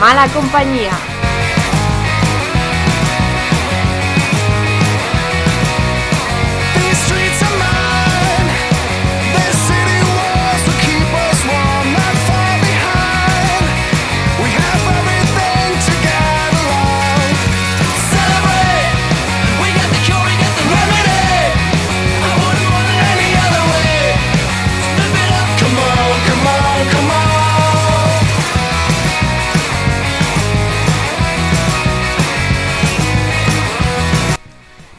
[0.00, 1.19] mala compañía.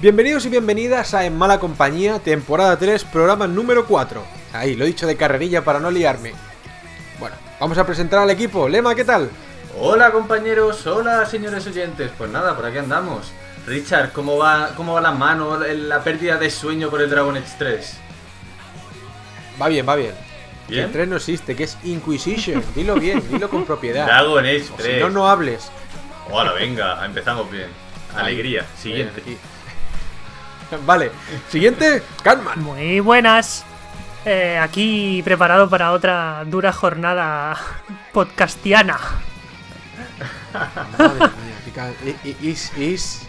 [0.02, 4.24] Bienvenidos y bienvenidas a En Mala Compañía, temporada 3, programa número 4.
[4.52, 6.34] Ahí, lo he dicho de carrerilla para no liarme.
[7.20, 8.68] Bueno, vamos a presentar al equipo.
[8.68, 9.30] Lema, ¿qué tal?
[9.80, 12.10] Hola compañeros, hola señores oyentes.
[12.18, 13.32] Pues nada, por aquí andamos.
[13.68, 17.54] Richard, ¿cómo va, cómo va la mano, la pérdida de sueño por el Dragon Age
[17.60, 17.98] 3?
[19.62, 20.16] Va bien, va bien.
[20.68, 22.63] El 3 no existe, que es Inquisition.
[22.76, 24.08] Dilo bien, dilo con propiedad.
[24.08, 24.96] Dragon Age O 3.
[24.96, 25.71] Si no, no hables.
[26.32, 27.68] Hola, venga, empezamos bien.
[28.15, 28.65] Alegría.
[28.82, 29.21] Siguiente.
[29.24, 29.38] Bien.
[30.86, 31.12] Vale,
[31.50, 32.62] siguiente, Catman.
[32.64, 33.66] Muy buenas.
[34.26, 37.58] Eh, aquí preparado para otra dura jornada
[38.14, 38.99] podcastiana.
[40.98, 43.22] Madre mía, es, es,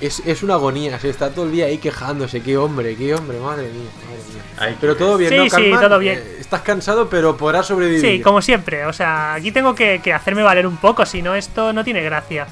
[0.00, 2.40] es, es una agonía, se está todo el día ahí quejándose.
[2.42, 3.90] Qué hombre, qué hombre, madre mía.
[4.06, 4.42] Madre mía.
[4.58, 6.18] Ay, Pero todo bien, Sí, ¿no, sí, todo bien.
[6.18, 8.00] Eh, estás cansado, pero podrás sobrevivir.
[8.00, 8.86] Sí, como siempre.
[8.86, 12.02] O sea, aquí tengo que, que hacerme valer un poco, si no esto no tiene
[12.02, 12.46] gracia.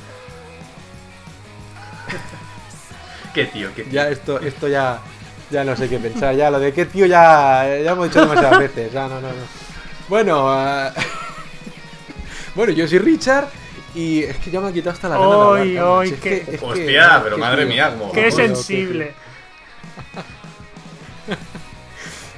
[3.35, 3.93] Qué tío, qué tío.
[3.93, 4.99] Ya esto, esto ya,
[5.51, 6.35] ya no sé qué pensar.
[6.35, 8.93] Ya lo de qué tío ya, ya hemos dicho demasiadas veces.
[8.93, 9.35] Ya, no, no, no.
[10.09, 10.93] Bueno, ah,
[12.55, 13.47] bueno, yo soy Richard
[13.95, 15.93] y es que ya me ha quitado hasta la gana de hablar, Ay, Carmen.
[16.01, 17.69] ay, Si es qué- que- es que- Hostia, pero madre tío.
[17.75, 19.13] mía, como- Qué sensible.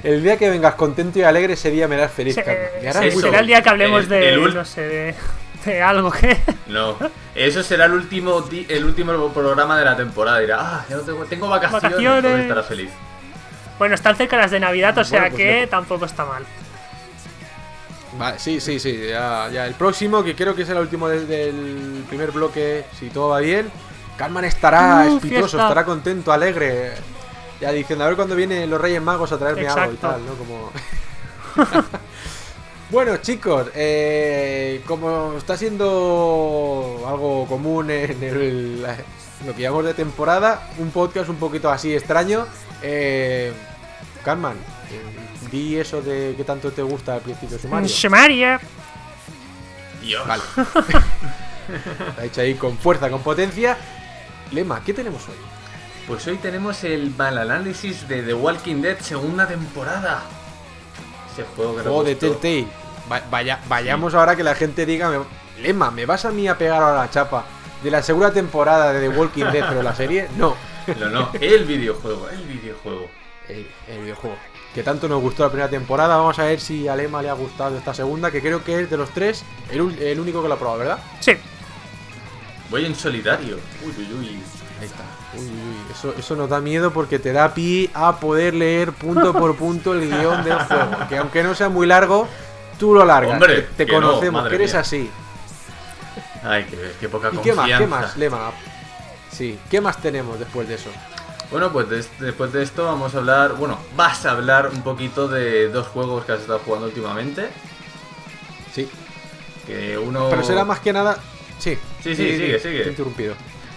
[0.03, 2.67] El día que vengas contento y alegre, ese día me harás feliz, Se- Carmen.
[2.83, 3.15] Me harás se- eso.
[3.17, 5.15] muy será el día que hablemos El- de, el no sé, de,
[5.83, 6.39] algo que...
[6.67, 6.97] No,
[7.35, 10.39] eso será el último el último programa de la temporada.
[10.41, 12.41] Dirá, ah, ya no tengo, tengo vacaciones, Vacaciones.
[12.41, 12.91] estará feliz.
[13.79, 16.45] Bueno, están cerca las de Navidad, o sea Bueno, pues que tampoco está mal.
[18.19, 19.07] Vale, sí, sí, sí.
[19.09, 23.09] Ya, ya el próximo, que creo que es el último de- del primer bloque, si
[23.09, 23.71] todo va bien.
[24.19, 25.63] Carmen estará Uh, espitoso, fiesta.
[25.63, 26.93] estará contento, alegre.
[27.61, 30.35] Ya diciendo, a ver cuándo vienen los Reyes Magos a traerme algo y tal, ¿no?
[30.35, 30.71] Como.
[32.93, 38.87] bueno, chicos, eh, como está siendo algo común en el-
[39.47, 42.47] lo que llamamos de temporada, un podcast un poquito así extraño.
[42.83, 43.53] Eh,
[44.25, 47.89] Carmen, eh, di eso de que tanto te gusta al principio sumario.
[47.89, 48.61] Shemaria.
[50.01, 50.27] Dios.
[50.29, 50.43] Vale.
[52.11, 53.77] Está hecho ahí con fuerza, con potencia.
[54.53, 55.35] Lema, ¿qué tenemos hoy?
[56.07, 60.23] Pues hoy tenemos el mal análisis de The Walking Dead segunda temporada.
[61.33, 62.15] Ese juego que Juego de.
[62.17, 62.67] Telltale.
[63.13, 66.57] Va- vaya, vayamos ahora que la gente diga, me- Lema, ¿me vas a mí a
[66.57, 67.45] pegar ahora la chapa
[67.83, 70.29] de la segunda temporada de The Walking Dead, pero la serie?
[70.37, 70.57] No.
[70.99, 73.07] No, no, el videojuego, el videojuego.
[73.49, 74.37] El, el videojuego.
[74.75, 76.17] Que tanto nos gustó la primera temporada.
[76.17, 78.91] Vamos a ver si a Lema le ha gustado esta segunda, que creo que es
[78.91, 79.81] de los tres el,
[80.19, 80.99] único que lo ha probado, ¿verdad?
[81.21, 81.33] Sí.
[82.71, 83.59] Voy en solitario.
[83.85, 84.29] Uy, uy, uy.
[84.81, 85.05] Ahí está.
[85.35, 89.33] Uy, uy, eso, eso nos da miedo porque te da pie a poder leer punto
[89.33, 90.91] por punto el guion del juego.
[91.09, 92.27] Que aunque no sea muy largo,
[92.79, 93.33] tú lo largas.
[93.35, 94.81] Hombre, te que conocemos, que eres mía.
[94.81, 95.11] así.
[96.45, 97.57] Ay, qué, qué poca ¿Y qué más?
[97.57, 97.79] confianza.
[97.85, 98.51] ¿Qué más, Lema?
[99.31, 100.91] Sí, ¿qué más tenemos después de eso?
[101.51, 105.29] Bueno, pues des- después de esto vamos a hablar, bueno, vas a hablar un poquito
[105.29, 107.49] de dos juegos que has estado jugando últimamente.
[108.75, 108.89] Sí.
[109.67, 110.29] Que uno...
[110.31, 111.17] Pero será más que nada.
[111.59, 111.79] Sí.
[112.03, 112.81] Sí, sí, sigue, sigue.
[112.81, 113.35] te he interrumpido.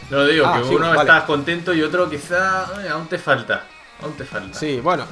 [0.10, 1.02] No lo digo, Ah, que sí, uno vale.
[1.02, 3.64] estás contento y otro quizá ay, aún te falta.
[4.02, 4.58] Aún te falta.
[4.58, 5.06] Sí, bueno,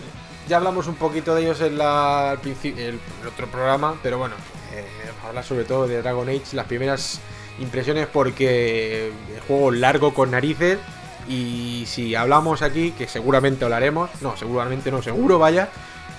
[0.47, 4.35] ya hablamos un poquito de ellos en la, el, otro programa, pero bueno,
[4.73, 4.85] eh,
[5.25, 7.19] hablar sobre todo de Dragon Age, las primeras
[7.59, 10.79] impresiones porque el juego largo con narices
[11.27, 15.69] y si hablamos aquí, que seguramente hablaremos, no, seguramente no, seguro vaya,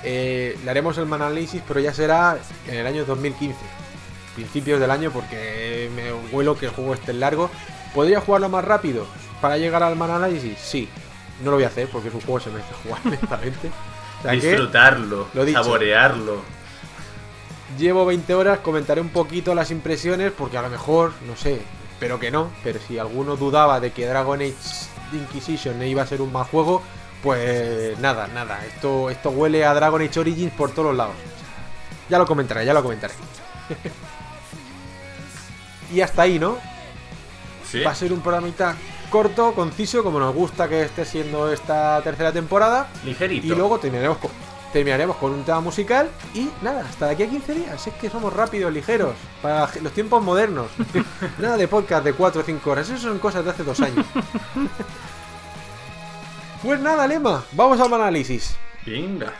[0.03, 2.39] eh, le haremos el análisis, pero ya será
[2.69, 3.59] en el año 2015,
[4.35, 7.51] principios del año, porque me huelo que el juego esté largo.
[7.95, 9.07] ¿Podría jugarlo más rápido
[9.41, 10.59] para llegar al análisis?
[10.59, 10.89] Sí,
[11.43, 13.71] no lo voy a hacer porque es un juego que se merece jugar lentamente.
[14.31, 15.63] Que Disfrutarlo, lo dicho.
[15.63, 16.43] saborearlo.
[17.79, 21.61] llevo 20 horas, comentaré un poquito las impresiones porque a lo mejor, no sé,
[21.93, 24.55] espero que no, pero si alguno dudaba de que Dragon Age
[25.13, 26.83] Inquisition iba a ser un mal juego,
[27.23, 31.15] pues nada, nada, esto, esto huele a Dragon Age Origins por todos lados.
[32.09, 33.15] Ya lo comentaré, ya lo comentaré.
[35.93, 36.59] y hasta ahí, ¿no?
[37.71, 37.83] Sí.
[37.83, 38.77] Va a ser un programita
[39.15, 42.89] corto, conciso, como nos gusta que esté siendo esta tercera temporada.
[43.05, 43.47] Ligerito.
[43.47, 44.33] Y luego terminaremos con.
[44.73, 47.87] terminaremos con un tema musical y nada, hasta de aquí a 15 días.
[47.87, 50.67] Es que somos rápidos, ligeros, para los tiempos modernos.
[51.39, 54.05] nada de podcast de 4 o 5 horas, eso son cosas de hace dos años.
[56.65, 58.57] pues nada, Lema, vamos al análisis.
[58.85, 59.33] Venga.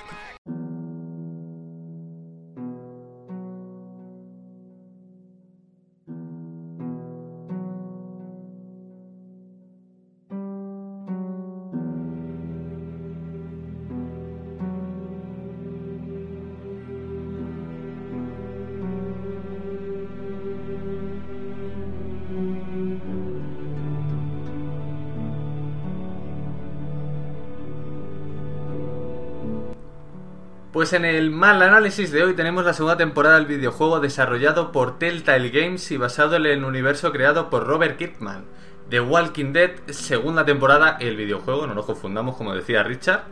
[30.85, 34.99] Pues en el mal análisis de hoy tenemos la segunda temporada del videojuego desarrollado por
[34.99, 38.45] Telltale Games y basado en el universo creado por Robert Kirkman.
[38.91, 43.23] The Walking Dead, segunda temporada, el videojuego, no nos confundamos como decía Richard.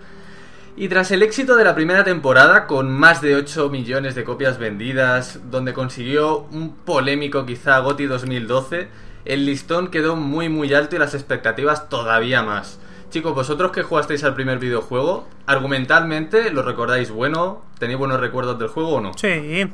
[0.79, 4.59] Y tras el éxito de la primera temporada, con más de 8 millones de copias
[4.59, 8.89] vendidas, donde consiguió un polémico quizá GOTY 2012,
[9.27, 12.81] el listón quedó muy muy alto y las expectativas todavía más.
[13.13, 17.63] Chicos, vosotros que jugasteis al primer videojuego, argumentalmente, ¿lo recordáis bueno?
[17.79, 19.13] ¿Tenéis buenos recuerdos del juego o no?
[19.17, 19.69] Sí.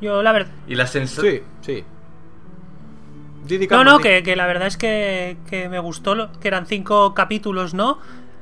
[0.00, 0.52] Yo, la verdad.
[0.68, 1.34] Y la sensación...
[1.34, 1.84] Sí, sí.
[3.44, 6.66] Didi No, no, que, que la verdad es que, que me gustó, lo- que eran
[6.66, 7.98] cinco capítulos, ¿no?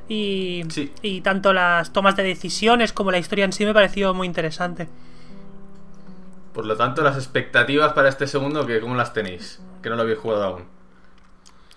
[0.07, 0.91] Y, Sí.
[1.01, 4.87] y tanto las tomas de decisiones como la historia en sí me pareció muy interesante.
[6.53, 9.59] Por lo tanto, las expectativas para este segundo, que ¿cómo las tenéis?
[9.81, 10.74] Que no lo habéis jugado aún.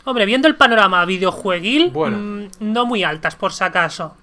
[0.09, 2.17] Hombre, viendo el panorama videojueguil, Bueno.
[2.17, 4.17] mm, no muy altas por si acaso.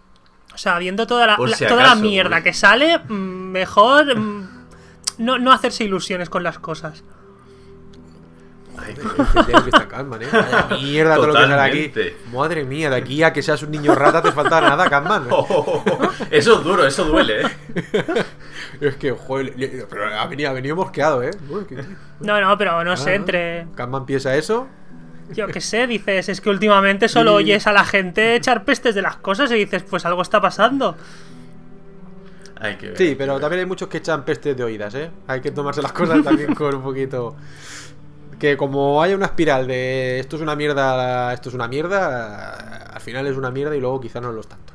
[0.51, 3.11] O sea, viendo toda la, mierda que sale, mm,
[3.51, 4.49] mejor mm,
[5.19, 7.03] no, no hacerse ilusiones con las cosas.
[8.79, 10.27] Ay, que Catman, ¿eh?
[10.33, 11.87] Vaya mierda todo lo que sale aquí.
[11.89, 12.17] Totalmente.
[12.33, 15.27] Madre mía, de aquí a que seas un niño rata te falta nada, Catman.
[15.29, 15.83] Oh,
[16.31, 17.45] eso es duro, eso duele, ¿eh?
[18.81, 19.53] Es que, joder,
[19.87, 21.29] pero ha venido, ha venido mosqueado, ¿eh?
[21.47, 21.65] Uy,
[22.21, 23.15] No, no, pero no sé, Ah.
[23.15, 23.67] entre.
[23.75, 24.67] Catman piensa eso.
[25.31, 28.93] Yo qué sé, dices, es que últimamente solo Y- oyes a la gente echar pestes
[28.95, 30.95] de las cosas y dices, pues algo está pasando.
[32.59, 32.97] Hay que ver.
[32.97, 35.09] Sí, pero también hay muchos que echan pestes de oídas, ¿eh?
[35.27, 37.35] Hay que tomarse las cosas también con un poquito.
[38.39, 43.01] Que como haya una espiral de esto es una mierda, esto es una mierda, al
[43.01, 44.73] final es una mierda y luego quizá no lo es tanto.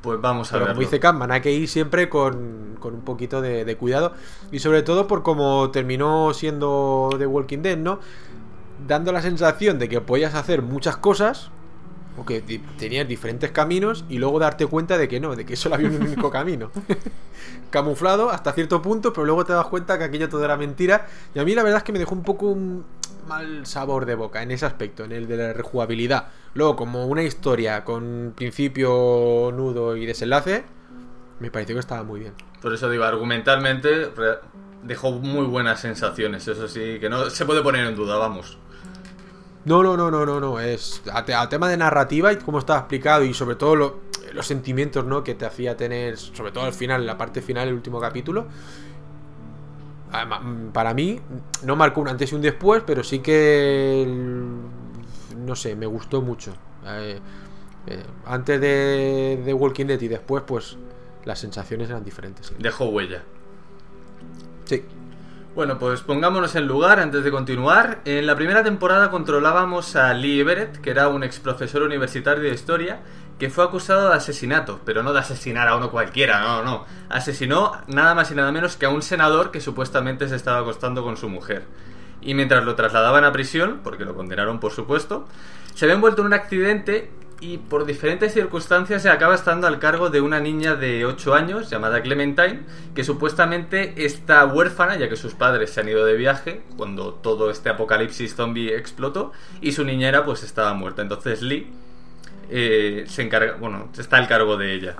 [0.00, 0.74] Pues vamos a Pero ver.
[0.74, 4.12] como dice Catman, hay que ir siempre con, con un poquito de, de cuidado.
[4.52, 7.98] Y sobre todo por como terminó siendo The Walking Dead, ¿no?
[8.86, 11.50] Dando la sensación de que podías hacer muchas cosas.
[12.16, 12.40] O que
[12.78, 14.04] tenías diferentes caminos.
[14.08, 16.70] Y luego darte cuenta de que no, de que solo había un único camino.
[17.70, 21.06] Camuflado hasta cierto punto, pero luego te das cuenta que aquello todo era mentira.
[21.34, 22.84] Y a mí la verdad es que me dejó un poco un
[23.28, 26.28] mal sabor de boca en ese aspecto, en el de la rejugabilidad.
[26.54, 30.64] Luego, como una historia con principio, nudo y desenlace,
[31.38, 32.32] me pareció que estaba muy bien.
[32.60, 34.10] Por eso digo, argumentalmente
[34.82, 36.48] dejó muy buenas sensaciones.
[36.48, 38.58] Eso sí, que no se puede poner en duda, vamos.
[39.68, 40.58] No, no, no, no, no, no.
[40.60, 44.00] Es a, te- a tema de narrativa y cómo estaba explicado y sobre todo lo-
[44.32, 45.22] los sentimientos, ¿no?
[45.22, 48.46] Que te hacía tener, sobre todo al final, la parte final, el último capítulo.
[50.12, 51.20] Además, mm, Para mí,
[51.64, 54.02] no marcó un antes y un después, pero sí que.
[54.02, 54.56] el-
[55.44, 56.52] No sé, me gustó mucho.
[56.86, 57.18] Eh,
[57.86, 60.76] eh, antes de, de Walking Dead y después, pues
[61.24, 62.46] las sensaciones eran diferentes.
[62.46, 62.54] sí.
[62.58, 63.22] Dejó huella.
[64.64, 64.84] Sí.
[65.54, 68.00] Bueno, pues pongámonos en lugar antes de continuar.
[68.04, 72.54] En la primera temporada controlábamos a Lee Everett, que era un ex profesor universitario de
[72.54, 73.00] historia,
[73.38, 76.84] que fue acusado de asesinato, pero no de asesinar a uno cualquiera, no, no.
[77.08, 81.02] Asesinó nada más y nada menos que a un senador que supuestamente se estaba acostando
[81.02, 81.64] con su mujer.
[82.20, 85.26] Y mientras lo trasladaban a prisión, porque lo condenaron por supuesto,
[85.74, 87.10] se ve envuelto en un accidente
[87.40, 91.70] y por diferentes circunstancias se acaba estando al cargo de una niña de 8 años
[91.70, 92.62] llamada Clementine,
[92.94, 97.50] que supuestamente está huérfana ya que sus padres se han ido de viaje cuando todo
[97.50, 101.02] este apocalipsis zombie explotó y su niñera pues estaba muerta.
[101.02, 101.70] Entonces Lee
[102.50, 104.96] eh, se encarga, bueno, está al cargo de ella.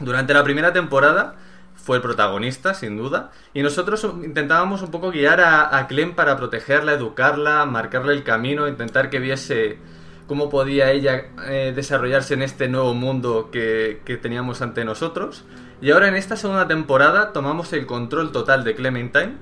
[0.00, 1.36] Durante la primera temporada
[1.76, 6.36] fue el protagonista, sin duda, y nosotros intentábamos un poco guiar a, a Clem para
[6.36, 9.78] protegerla, educarla, marcarle el camino, intentar que viese
[10.26, 15.44] cómo podía ella eh, desarrollarse en este nuevo mundo que, que teníamos ante nosotros.
[15.80, 19.36] Y ahora en esta segunda temporada tomamos el control total de Clementine,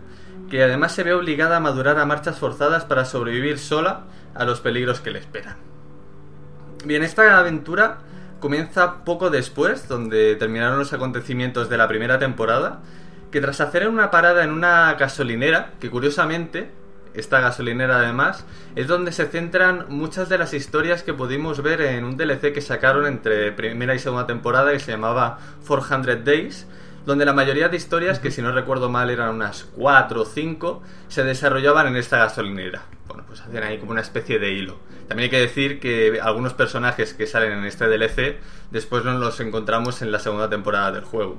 [0.50, 4.60] que además se ve obligada a madurar a marchas forzadas para sobrevivir sola a los
[4.60, 5.56] peligros que le esperan.
[6.84, 7.98] Bien, esta aventura
[8.40, 12.80] comienza poco después, donde terminaron los acontecimientos de la primera temporada,
[13.30, 16.70] que tras hacer una parada en una gasolinera, que curiosamente
[17.14, 18.44] esta gasolinera además,
[18.76, 22.60] es donde se centran muchas de las historias que pudimos ver en un DLC que
[22.60, 26.66] sacaron entre primera y segunda temporada que se llamaba 400 Days,
[27.06, 30.82] donde la mayoría de historias, que si no recuerdo mal eran unas 4 o 5,
[31.08, 32.82] se desarrollaban en esta gasolinera.
[33.08, 34.78] Bueno, pues hacían ahí como una especie de hilo.
[35.08, 38.36] También hay que decir que algunos personajes que salen en este DLC
[38.70, 41.36] después nos los encontramos en la segunda temporada del juego.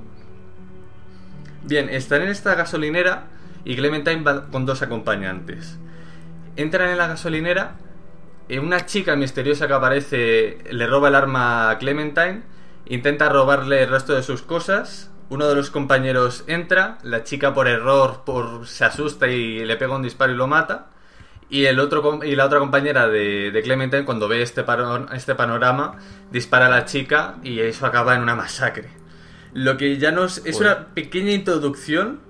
[1.64, 3.28] Bien, están en esta gasolinera
[3.64, 5.78] y Clementine va con dos acompañantes.
[6.56, 7.76] Entran en la gasolinera,
[8.48, 12.42] eh, una chica misteriosa que aparece le roba el arma a Clementine,
[12.86, 15.10] intenta robarle el resto de sus cosas.
[15.28, 19.96] Uno de los compañeros entra, la chica por error por, se asusta y le pega
[19.96, 20.88] un disparo y lo mata.
[21.48, 24.64] Y, el otro, y la otra compañera de, de Clementine, cuando ve este,
[25.12, 25.98] este panorama,
[26.30, 28.88] dispara a la chica y eso acaba en una masacre.
[29.52, 30.44] Lo que ya nos.
[30.46, 32.20] Es una pequeña introducción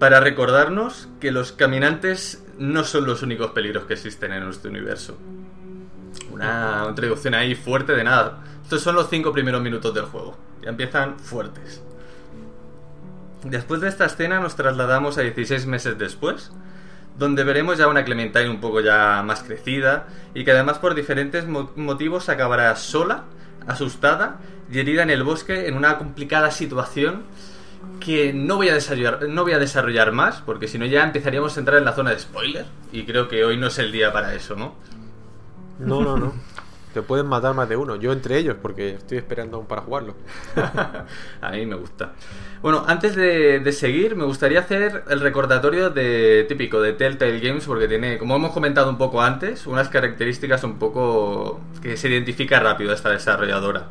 [0.00, 5.16] para recordarnos que los caminantes no son los únicos peligros que existen en nuestro universo.
[6.32, 8.42] Una introducción ahí fuerte de nada.
[8.64, 10.36] Estos son los cinco primeros minutos del juego.
[10.62, 11.82] Ya empiezan fuertes.
[13.44, 16.50] Después de esta escena nos trasladamos a 16 meses después,
[17.18, 21.46] donde veremos ya una Clementine un poco ya más crecida y que además por diferentes
[21.46, 23.24] mo- motivos acabará sola,
[23.66, 24.38] asustada
[24.72, 27.24] y herida en el bosque en una complicada situación
[28.00, 31.56] que no voy a desarrollar, no voy a desarrollar más, porque si no ya empezaríamos
[31.56, 34.12] a entrar en la zona de spoiler y creo que hoy no es el día
[34.12, 34.74] para eso, ¿no?
[35.78, 36.32] No, no, no.
[36.94, 37.94] Te pueden matar más de uno.
[37.94, 40.16] Yo entre ellos, porque estoy esperando aún para jugarlo.
[41.40, 42.14] A mí me gusta.
[42.62, 47.64] Bueno, antes de, de seguir, me gustaría hacer el recordatorio de típico de Telltale Games,
[47.64, 52.58] porque tiene, como hemos comentado un poco antes, unas características un poco que se identifica
[52.58, 53.86] rápido a esta desarrolladora.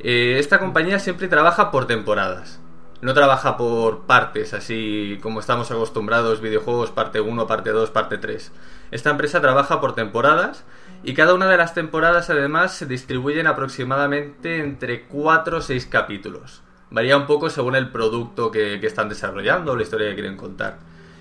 [0.00, 2.58] Eh, esta compañía siempre trabaja por temporadas.
[3.02, 8.52] No trabaja por partes, así como estamos acostumbrados, videojuegos parte 1, parte 2, parte 3.
[8.90, 10.64] Esta empresa trabaja por temporadas
[11.02, 16.62] y cada una de las temporadas además se distribuyen aproximadamente entre 4 o 6 capítulos.
[16.90, 20.78] Varía un poco según el producto que, están desarrollando o la historia que quieren contar.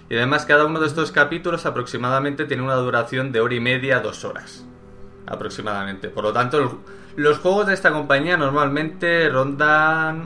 [0.10, 3.98] Y además cada uno de estos capítulos aproximadamente tiene una duración de hora y media
[3.98, 4.66] a dos horas.
[5.28, 6.10] Aproximadamente.
[6.10, 6.82] Por lo tanto,
[7.16, 10.26] los juegos de esta compañía normalmente rondan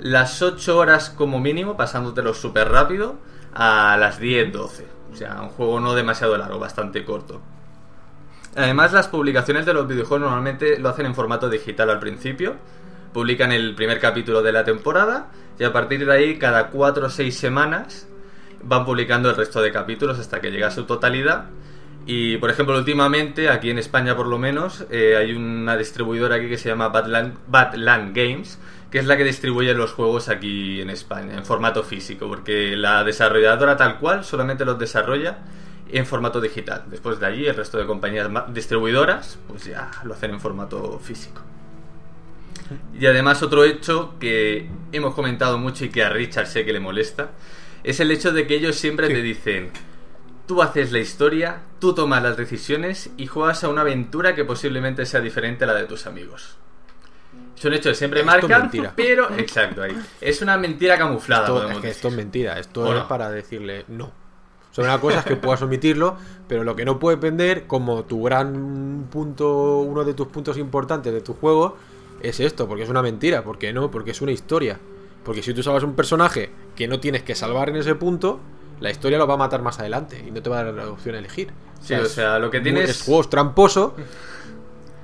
[0.00, 3.16] las 8 horas como mínimo, pasándotelos súper rápido,
[3.54, 4.84] a las 10-12.
[5.12, 7.40] O sea, un juego no demasiado largo, bastante corto.
[8.56, 12.56] Además, las publicaciones de los videojuegos normalmente lo hacen en formato digital al principio.
[13.12, 17.10] Publican el primer capítulo de la temporada y a partir de ahí, cada 4 o
[17.10, 18.08] 6 semanas,
[18.62, 21.46] van publicando el resto de capítulos hasta que llega a su totalidad.
[22.06, 26.48] Y, por ejemplo, últimamente, aquí en España por lo menos, eh, hay una distribuidora aquí
[26.48, 28.58] que se llama Badland Games,
[28.90, 33.04] que es la que distribuye los juegos aquí en España, en formato físico, porque la
[33.04, 35.38] desarrolladora tal cual solamente los desarrolla
[35.92, 36.84] en formato digital.
[36.88, 41.42] Después de allí, el resto de compañías distribuidoras, pues ya lo hacen en formato físico.
[42.98, 46.78] Y además otro hecho que hemos comentado mucho y que a Richard sé que le
[46.80, 47.30] molesta,
[47.82, 49.14] es el hecho de que ellos siempre Sí.
[49.14, 49.70] te dicen,
[50.46, 55.06] tú haces la historia, tú tomas las decisiones y juegas a una aventura que posiblemente
[55.06, 56.56] sea diferente a la de tus amigos.
[57.60, 58.92] Es un hecho siempre Esto mentira.
[58.96, 59.94] pero exacto ahí.
[60.18, 61.90] Es una mentira camuflada, Esto, es que decir.
[61.90, 62.58] esto es mentira.
[62.58, 64.10] Esto ¿O es para decirle no.
[64.70, 66.16] Son una cosas que puedas omitirlo,
[66.48, 71.12] pero lo que no puedes vender como tu gran punto, uno de tus puntos importantes
[71.12, 71.76] de tu juego,
[72.22, 73.44] es esto, porque es una mentira.
[73.44, 73.90] ¿Por qué no?
[73.90, 74.78] Porque es una historia.
[75.22, 78.40] Porque si tú salvas un personaje que no tienes que salvar en ese punto,
[78.80, 80.88] la historia lo va a matar más adelante y no te va a dar la
[80.88, 81.52] opción a elegir.
[81.82, 83.94] Sí, o sea, lo que tienes- Es juego es tramposo.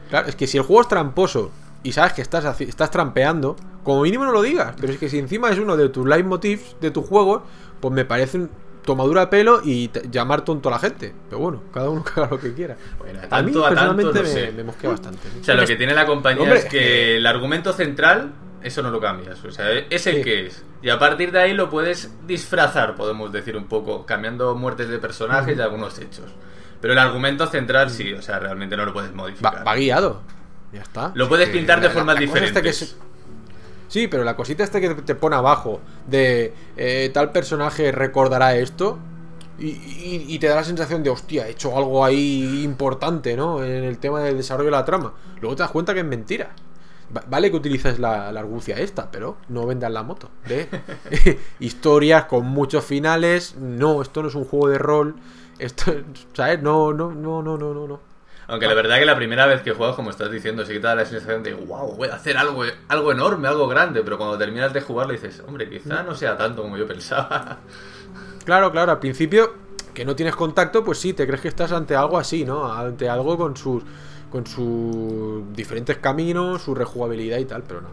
[0.08, 1.50] Claro, es que si el juego es tramposo
[1.86, 4.74] y sabes que estás, estás trampeando, como mínimo no lo digas.
[4.80, 7.44] Pero es que si encima es uno de tus leitmotivs de tu juego,
[7.80, 8.50] pues me parece un
[8.84, 11.12] tomadura de pelo y llamar tonto a la gente.
[11.28, 12.76] Pero bueno, cada uno que haga lo que quiera.
[12.98, 14.52] Bueno, a mí tanto a tanto, no me, sé.
[14.52, 15.28] me mosquea bastante.
[15.40, 18.90] O sea, lo que tiene la compañía Hombre, es que el argumento central, eso no
[18.90, 19.44] lo cambias.
[19.44, 20.22] O sea, es el Sí.
[20.22, 20.64] que es.
[20.82, 24.98] Y a partir de ahí lo puedes disfrazar, podemos decir un poco, cambiando muertes de
[24.98, 26.26] personajes y algunos hechos.
[26.80, 29.66] Pero el argumento central sí, o sea, realmente no lo puedes Va, modificar.
[29.66, 30.20] va guiado.
[30.72, 31.12] Ya está.
[31.14, 32.82] Lo puedes pintar de la- formas la diferentes.
[32.82, 32.96] es-
[33.88, 38.98] Sí, pero la cosita esta que te pone abajo de eh, tal personaje recordará esto
[39.60, 43.62] y, y- y te da la sensación de, hostia, he hecho algo ahí importante, ¿no?
[43.64, 45.14] En el tema del desarrollo de la trama.
[45.40, 46.50] Luego te das cuenta que es mentira.
[47.16, 50.28] Va- Vale que utilices la, la argucia esta, pero no vendas la moto.
[50.48, 50.68] De
[51.60, 53.54] historias con muchos finales.
[53.56, 55.14] No, esto no es un juego de rol.
[55.60, 55.94] Esto,
[56.34, 56.60] ¿sabes?
[56.60, 57.86] No, no, no, no, no, no.
[57.86, 58.00] no.
[58.48, 60.86] Aunque la verdad que la primera vez que juegas, como estás diciendo, sí que te
[60.86, 64.02] da la sensación de, wow, voy a hacer algo, algo enorme, algo grande.
[64.02, 67.58] Pero cuando terminas de jugarlo dices, hombre, quizá no sea tanto como yo pensaba.
[68.44, 69.54] Claro, claro, al principio
[69.92, 72.72] que no tienes contacto, pues sí, te crees que estás ante algo así, ¿no?
[72.72, 73.82] Ante algo con sus
[74.30, 77.88] con sus diferentes caminos, su rejugabilidad y tal, pero no.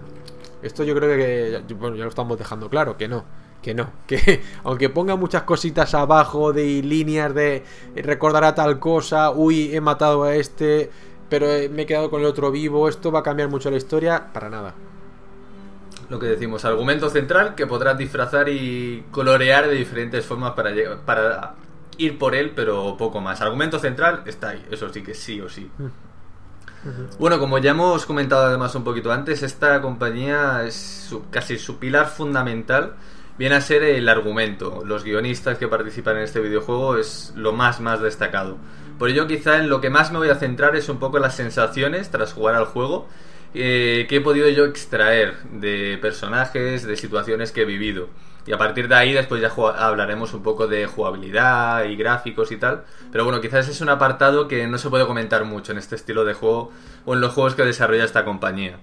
[0.62, 3.26] Esto yo creo que bueno, ya lo estamos dejando claro, que no,
[3.64, 7.64] que no, que aunque ponga muchas cositas abajo de líneas de
[7.96, 10.92] recordar a tal cosa, uy, he matado a este,
[11.30, 13.78] pero eh, me he quedado con el otro vivo, esto va a cambiar mucho la
[13.78, 14.76] historia, para nada.
[16.10, 20.72] Lo que decimos, argumento central que podrás disfrazar y colorear de diferentes formas para,
[21.06, 21.56] para
[21.98, 23.42] ir por él, pero poco más.
[23.42, 25.70] Argumento central está ahí, eso sí que sí o sí.
[27.18, 31.78] Bueno, como ya hemos comentado además un poquito antes, esta compañía es su- casi su
[31.78, 32.96] pilar fundamental
[33.38, 34.84] viene a ser el argumento.
[34.86, 38.58] Los guionistas que participan en este videojuego es lo más más destacado.
[39.00, 41.36] Por ello quizá en lo que más me voy a centrar es un poco las
[41.36, 43.08] sensaciones tras jugar al juego
[43.56, 48.10] eh, que he podido yo extraer de personajes, de situaciones que he vivido.
[48.46, 52.58] Y a partir de ahí después ya hablaremos un poco de jugabilidad y gráficos y
[52.58, 52.84] tal.
[53.12, 56.26] Pero bueno, quizás es un apartado que no se puede comentar mucho en este estilo
[56.26, 56.72] de juego
[57.06, 58.80] o en los juegos que desarrolla esta compañía.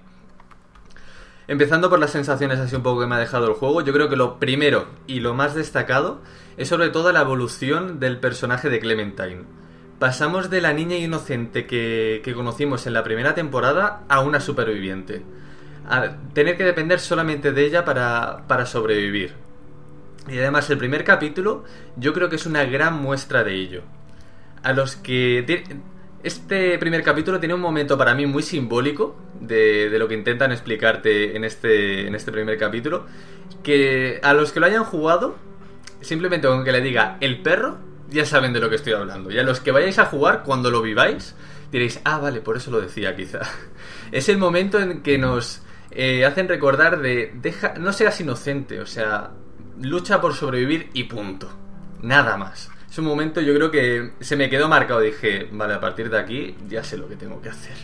[1.51, 4.07] Empezando por las sensaciones así un poco que me ha dejado el juego, yo creo
[4.07, 6.21] que lo primero y lo más destacado
[6.55, 9.43] es sobre todo la evolución del personaje de Clementine.
[9.99, 15.23] Pasamos de la niña inocente que, que conocimos en la primera temporada a una superviviente.
[15.89, 19.33] A tener que depender solamente de ella para, para sobrevivir.
[20.29, 21.65] Y además el primer capítulo
[21.97, 23.81] yo creo que es una gran muestra de ello.
[24.63, 25.65] A los que...
[26.23, 30.51] Este primer capítulo tiene un momento para mí muy simbólico de, de lo que intentan
[30.51, 33.07] explicarte en este, en este primer capítulo.
[33.63, 35.35] Que a los que lo hayan jugado,
[36.01, 37.79] simplemente con que le diga el perro,
[38.11, 39.31] ya saben de lo que estoy hablando.
[39.31, 41.35] Y a los que vayáis a jugar, cuando lo viváis,
[41.71, 43.39] diréis, ah, vale, por eso lo decía quizá.
[44.11, 48.85] Es el momento en que nos eh, hacen recordar de, deja, no seas inocente, o
[48.85, 49.31] sea,
[49.79, 51.49] lucha por sobrevivir y punto.
[52.01, 52.69] Nada más.
[52.91, 54.99] Es un momento, yo creo que se me quedó marcado.
[54.99, 57.75] Dije, vale, a partir de aquí ya sé lo que tengo que hacer.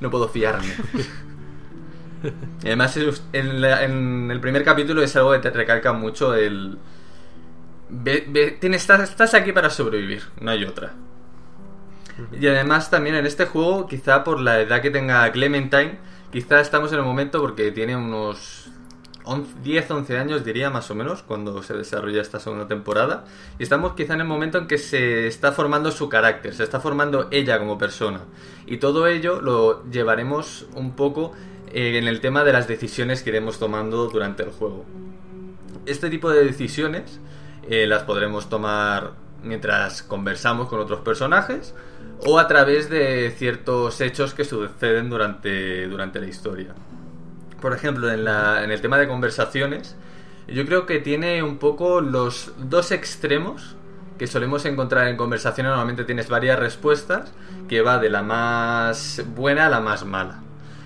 [0.00, 0.72] No puedo fiarme.
[2.62, 2.98] Y además,
[3.32, 6.76] en, la- en el primer capítulo es algo que te recalca mucho el.
[7.88, 10.92] ve- ve- tienes, estás, estás aquí para sobrevivir, no hay otra.
[12.38, 15.98] Y además, también en este juego, quizá por la edad que tenga Clementine,
[16.30, 18.68] quizá estamos en el momento porque tiene unos
[19.30, 23.24] 11 10, 11 años, diría más o menos, cuando se desarrolla esta segunda temporada.
[23.60, 26.80] Y estamos quizá en el momento en que se está formando su carácter, se está
[26.80, 28.22] formando ella como persona.
[28.66, 31.32] Y todo ello lo llevaremos un poco
[31.72, 34.84] eh, en el tema de las decisiones que iremos tomando durante el juego.
[35.86, 37.20] Este tipo de decisiones
[37.68, 39.12] eh, las podremos tomar
[39.44, 41.72] mientras conversamos con otros personajes
[42.26, 46.74] o a través de ciertos hechos que suceden durante, durante la historia.
[47.60, 49.96] Por ejemplo, en, la- en el tema de conversaciones,
[50.48, 53.76] yo creo que tiene un poco los dos extremos
[54.18, 55.70] que solemos encontrar en conversaciones.
[55.70, 57.32] Normalmente tienes varias respuestas
[57.68, 60.40] que va de la más buena a la más mala.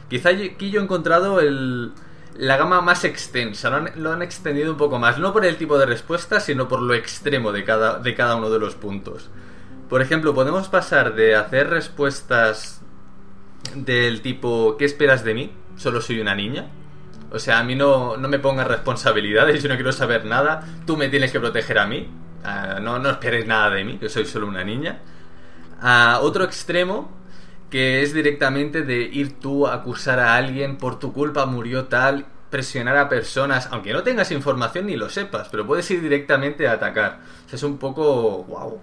[0.08, 1.92] Quizá aquí yo he encontrado el,
[2.36, 5.56] la gama más extensa, lo han, lo han extendido un poco más, no por el
[5.56, 9.30] tipo de respuesta, sino por lo extremo de cada, de cada uno de los puntos.
[9.88, 12.82] Por ejemplo, podemos pasar de hacer respuestas
[13.74, 15.52] del tipo ¿qué esperas de mí?
[15.76, 16.66] Solo soy una niña.
[17.30, 20.96] O sea, a mí no, no me pongas responsabilidades, yo no quiero saber nada, tú
[20.96, 22.08] me tienes que proteger a mí,
[22.44, 25.00] Ah, no, no esperes nada de mí, que soy solo una niña.
[25.80, 27.10] A otro extremo,
[27.70, 32.26] que es directamente de ir tú a acusar a alguien por tu culpa murió tal,
[32.50, 36.72] presionar a personas, aunque no tengas información ni lo sepas, pero puedes ir directamente a
[36.72, 37.20] atacar.
[37.46, 38.44] O sea, es un poco...
[38.44, 38.80] wow.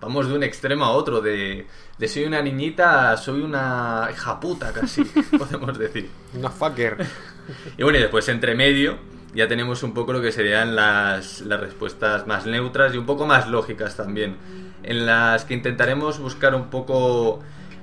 [0.00, 1.66] Vamos de un extremo a otro, de,
[1.98, 5.04] de soy una niñita a soy una hija puta casi,
[5.38, 6.08] podemos decir.
[6.34, 6.96] Una fucker.
[7.76, 8.98] Y bueno, y después entre medio
[9.34, 13.26] ya tenemos un poco lo que serían las, las respuestas más neutras y un poco
[13.26, 14.36] más lógicas también,
[14.82, 17.40] en las que intentaremos buscar un poco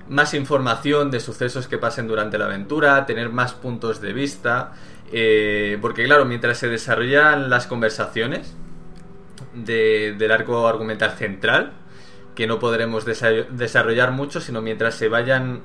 [0.08, 4.74] más información de sucesos que pasen durante la aventura, tener más puntos de vista,
[5.12, 8.56] eh, porque claro, mientras se desarrollan las conversaciones
[9.54, 11.74] de- del arco argumental central,
[12.36, 15.62] que no podremos desa- desarrollar mucho, sino mientras se vayan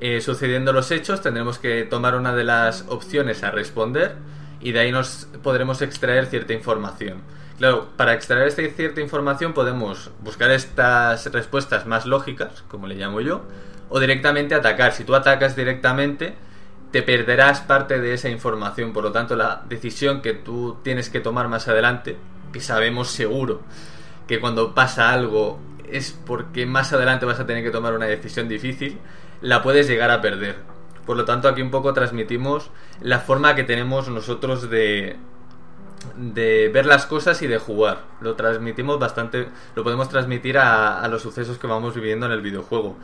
[0.00, 4.16] eh, sucediendo los hechos, tendremos que tomar una de las opciones a responder
[4.60, 7.18] y de ahí nos podremos extraer cierta información.
[7.58, 13.20] Claro, para extraer esta cierta información podemos buscar estas respuestas más lógicas, como le llamo
[13.20, 13.42] yo,
[13.88, 14.92] o directamente atacar.
[14.92, 16.34] Si tú atacas directamente,
[16.90, 18.92] te perderás parte de esa información.
[18.92, 22.16] Por lo tanto, la decisión que tú tienes que tomar más adelante,
[22.52, 23.62] que sabemos seguro
[24.26, 28.48] que cuando pasa algo es porque más adelante vas a tener que tomar una decisión
[28.48, 28.98] difícil,
[29.40, 30.56] la puedes llegar a perder.
[31.06, 32.70] Por lo tanto, aquí un poco transmitimos
[33.00, 35.16] la forma que tenemos nosotros de,
[36.16, 38.04] de ver las cosas y de jugar.
[38.20, 42.40] Lo transmitimos bastante, lo podemos transmitir a, a los sucesos que vamos viviendo en el
[42.40, 42.96] videojuego.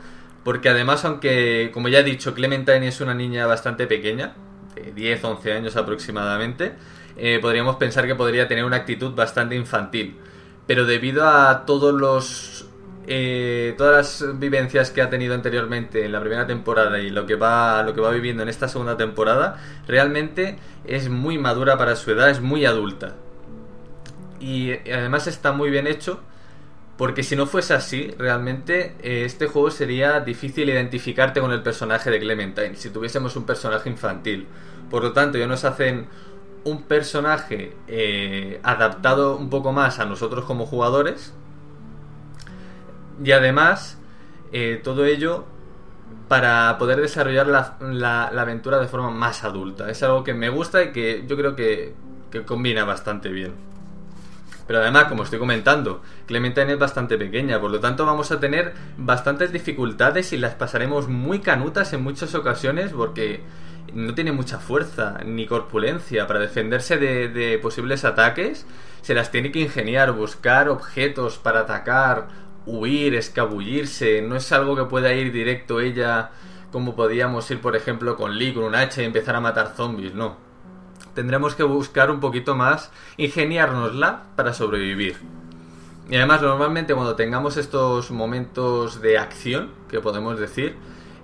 [0.43, 4.33] Porque además, aunque, como ya he dicho, Clementine es una niña bastante pequeña,
[4.73, 6.73] de 10, 11 años aproximadamente,
[7.17, 10.17] eh, podríamos pensar que podría tener una actitud bastante infantil.
[10.65, 12.67] Pero debido a todos los
[13.07, 17.35] eh, todas las vivencias que ha tenido anteriormente en la primera temporada y lo que
[17.35, 22.11] va lo que va viviendo en esta segunda temporada, realmente es muy madura para su
[22.11, 23.15] edad, es muy adulta.
[24.39, 26.21] Y además está muy bien hecho
[27.01, 32.11] porque si no fuese así, realmente eh, este juego sería difícil identificarte con el personaje
[32.11, 34.47] de Clementine si tuviésemos un personaje infantil.
[34.91, 36.05] Por lo tanto, ya nos hacen
[36.63, 41.33] un personaje eh, adaptado un poco más a nosotros como jugadores.
[43.23, 43.97] Y además,
[44.51, 45.45] eh, todo ello
[46.27, 49.89] para poder desarrollar la, la- aventura de forma más adulta.
[49.89, 51.93] Es algo que me gusta y que yo creo que,
[52.31, 53.53] que combina bastante bien.
[54.67, 58.73] Pero además, como estoy comentando, Clementine es bastante pequeña, por lo tanto vamos a tener
[58.97, 63.41] bastantes dificultades y las pasaremos muy canutas en muchas ocasiones porque
[63.93, 68.65] no tiene mucha fuerza ni corpulencia para defenderse de, de posibles ataques.
[69.01, 72.27] Se las tiene que ingeniar, buscar objetos para atacar,
[72.65, 74.21] huir, escabullirse.
[74.21, 76.31] No es algo que pueda ir directo ella
[76.71, 80.13] como podíamos ir, por ejemplo, con Lee, con un hacha y empezar a matar zombies,
[80.13, 80.37] no
[81.13, 85.17] tendremos que buscar un poquito más, ingeniárnosla para sobrevivir.
[86.09, 90.77] Y además, normalmente cuando tengamos estos momentos de acción, que podemos decir,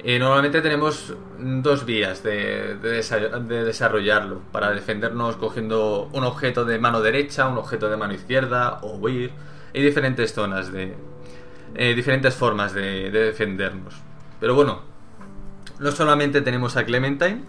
[0.03, 4.41] eh, normalmente tenemos dos vías de, de desa- de desarrollarlo.
[4.51, 9.31] Para defendernos cogiendo un objeto de mano derecha, un objeto de mano izquierda, o huir.
[9.73, 10.95] Hay diferentes zonas de...
[11.75, 13.95] eh, diferentes formas de, de defendernos.
[14.39, 14.81] Pero bueno,
[15.79, 17.43] no solamente tenemos a Clementine,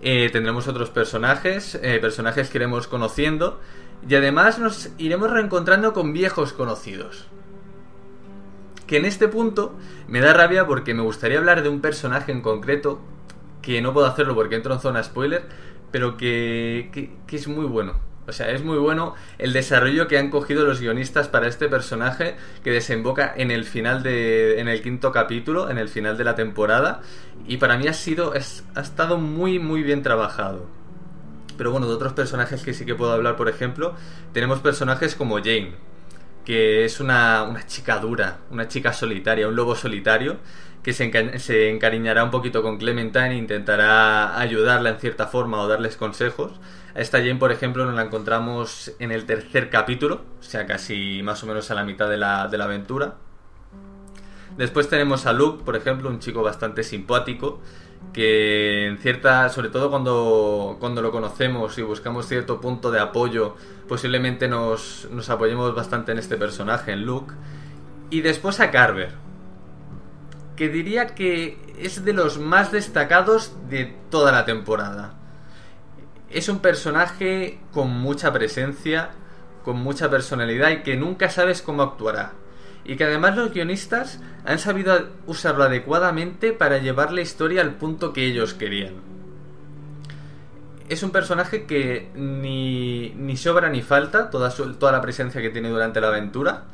[0.00, 3.60] eh, tendremos otros personajes, eh, personajes que iremos conociendo
[4.08, 7.26] y además nos iremos reencontrando con viejos conocidos.
[8.86, 9.74] Que en este punto
[10.06, 13.00] me da rabia porque me gustaría hablar de un personaje en concreto
[13.60, 15.46] que no puedo hacerlo porque entro en zona spoiler,
[15.90, 17.94] pero que es muy bueno.
[18.28, 22.36] O sea, es muy bueno el desarrollo que han cogido los guionistas para este personaje
[22.62, 24.60] que desemboca en el final de.
[24.60, 27.00] en el quinto capítulo, en el final de la temporada.
[27.46, 28.34] Y para mí ha sido.
[28.34, 30.66] es- ha estado muy, muy bien trabajado.
[31.56, 33.94] Pero bueno, de otros personajes que sí que puedo hablar, por ejemplo,
[34.32, 35.72] tenemos personajes como Jane,
[36.44, 40.36] que es una, una chica dura, una chica solitaria, un lobo solitario,
[40.82, 45.60] que se, enca- se encariñará un poquito con Clementine e intentará ayudarla en cierta forma
[45.60, 46.52] o darles consejos.
[46.94, 51.22] A esta Jane, por ejemplo, nos la encontramos en el tercer capítulo, o sea, casi
[51.22, 53.16] más o menos a la mitad de la, de la aventura.
[54.56, 57.60] Después tenemos a Luke, por ejemplo, un chico bastante simpático,
[58.12, 63.54] que en cierta, sobre todo cuando, cuando lo conocemos y buscamos cierto punto de apoyo,
[63.86, 67.34] posiblemente nos, nos apoyemos bastante en este personaje, en Luke.
[68.10, 69.12] Y después a Carver,
[70.58, 75.14] que diría que es de los más destacados de toda la temporada.
[76.30, 79.10] Es un personaje con mucha presencia,
[79.64, 82.32] con mucha personalidad y que nunca sabes cómo actuará.
[82.84, 88.12] Y que además los guionistas han sabido usarlo adecuadamente para llevar la historia al punto
[88.12, 88.94] que ellos querían.
[90.88, 96.08] Es un personaje que ni, sobra ni falta toda la presencia que tiene durante la
[96.08, 96.64] aventura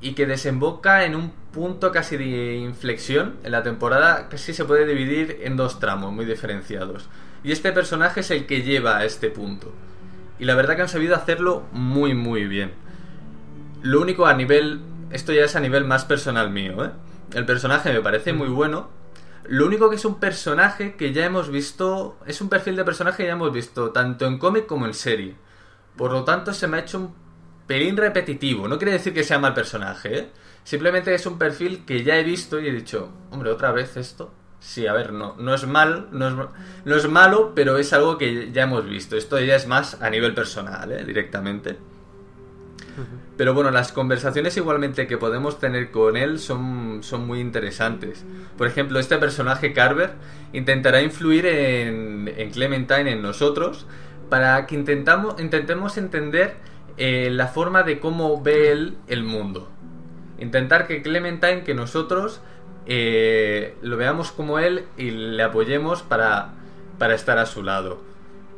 [0.00, 4.86] y que desemboca en un punto casi de inflexión en la temporada, casi se puede
[4.86, 7.08] dividir en dos tramos muy diferenciados.
[7.42, 9.72] Y este personaje es el que lleva a este punto.
[10.38, 12.72] Y la verdad que han sabido hacerlo muy muy bien.
[13.82, 16.90] Lo único a nivel, esto ya es a nivel más personal mío, ¿eh?
[17.34, 18.88] El personaje me parece muy bueno.
[19.44, 23.18] Lo único que es un personaje que ya hemos visto, es un perfil de personaje
[23.18, 25.36] que ya hemos visto tanto en cómic como en serie.
[25.96, 27.14] Por lo tanto se me ha hecho un
[27.70, 28.66] pelín repetitivo.
[28.66, 30.28] No quiere decir que sea mal personaje, ¿eh?
[30.64, 34.34] Simplemente es un perfil que ya he visto y he dicho, hombre, otra vez esto.
[34.58, 36.34] Sí, a ver, no, no es mal, no es,
[36.84, 39.16] no es malo, pero es algo que ya hemos visto.
[39.16, 41.04] Esto ya es más a nivel personal, ¿eh?
[41.04, 41.76] Directamente.
[43.36, 48.24] Pero bueno, las conversaciones igualmente que podemos tener con él son, son muy interesantes.
[48.58, 50.14] Por ejemplo, este personaje Carver
[50.52, 53.86] intentará influir en, en Clementine, en nosotros,
[54.28, 59.68] para que intentamos, intentemos entender eh, la forma de cómo ve él el mundo.
[60.38, 62.40] Intentar que Clementine, que nosotros
[62.86, 66.54] eh, lo veamos como él y le apoyemos para,
[66.98, 68.00] para estar a su lado.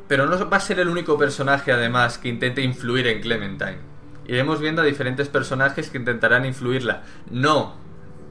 [0.09, 3.79] Pero no va a ser el único personaje, además, que intente influir en Clementine.
[4.27, 7.03] Iremos viendo a diferentes personajes que intentarán influirla.
[7.31, 7.83] No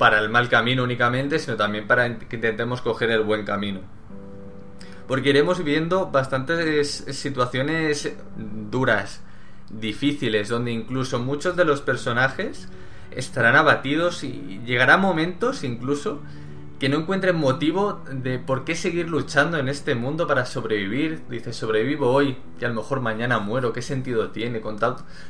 [0.02, 3.82] para el mal camino únicamente, sino también para que intentemos coger el buen camino.
[5.08, 9.22] Porque iremos viendo bastantes situaciones duras,
[9.79, 12.67] difíciles, donde incluso muchos de los personajes
[13.12, 16.21] estarán abatidos y llegará momentos incluso
[16.79, 21.21] que no encuentren motivo de por qué seguir luchando en este mundo para sobrevivir.
[21.29, 23.71] Dice, sobrevivo hoy y a lo mejor mañana muero.
[23.71, 24.79] ¿Qué sentido tiene con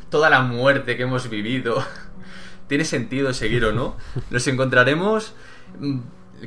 [0.09, 1.83] toda la muerte que hemos vivido?
[2.67, 3.97] ¿Tiene sentido seguir o no?
[4.29, 5.33] Nos encontraremos...
[5.79, 5.99] mm,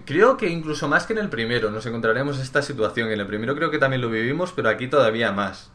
[0.06, 3.10] Creo que incluso más que en el primero nos encontraremos esta situación.
[3.12, 5.70] En el primero creo que también lo vivimos, pero aquí todavía más.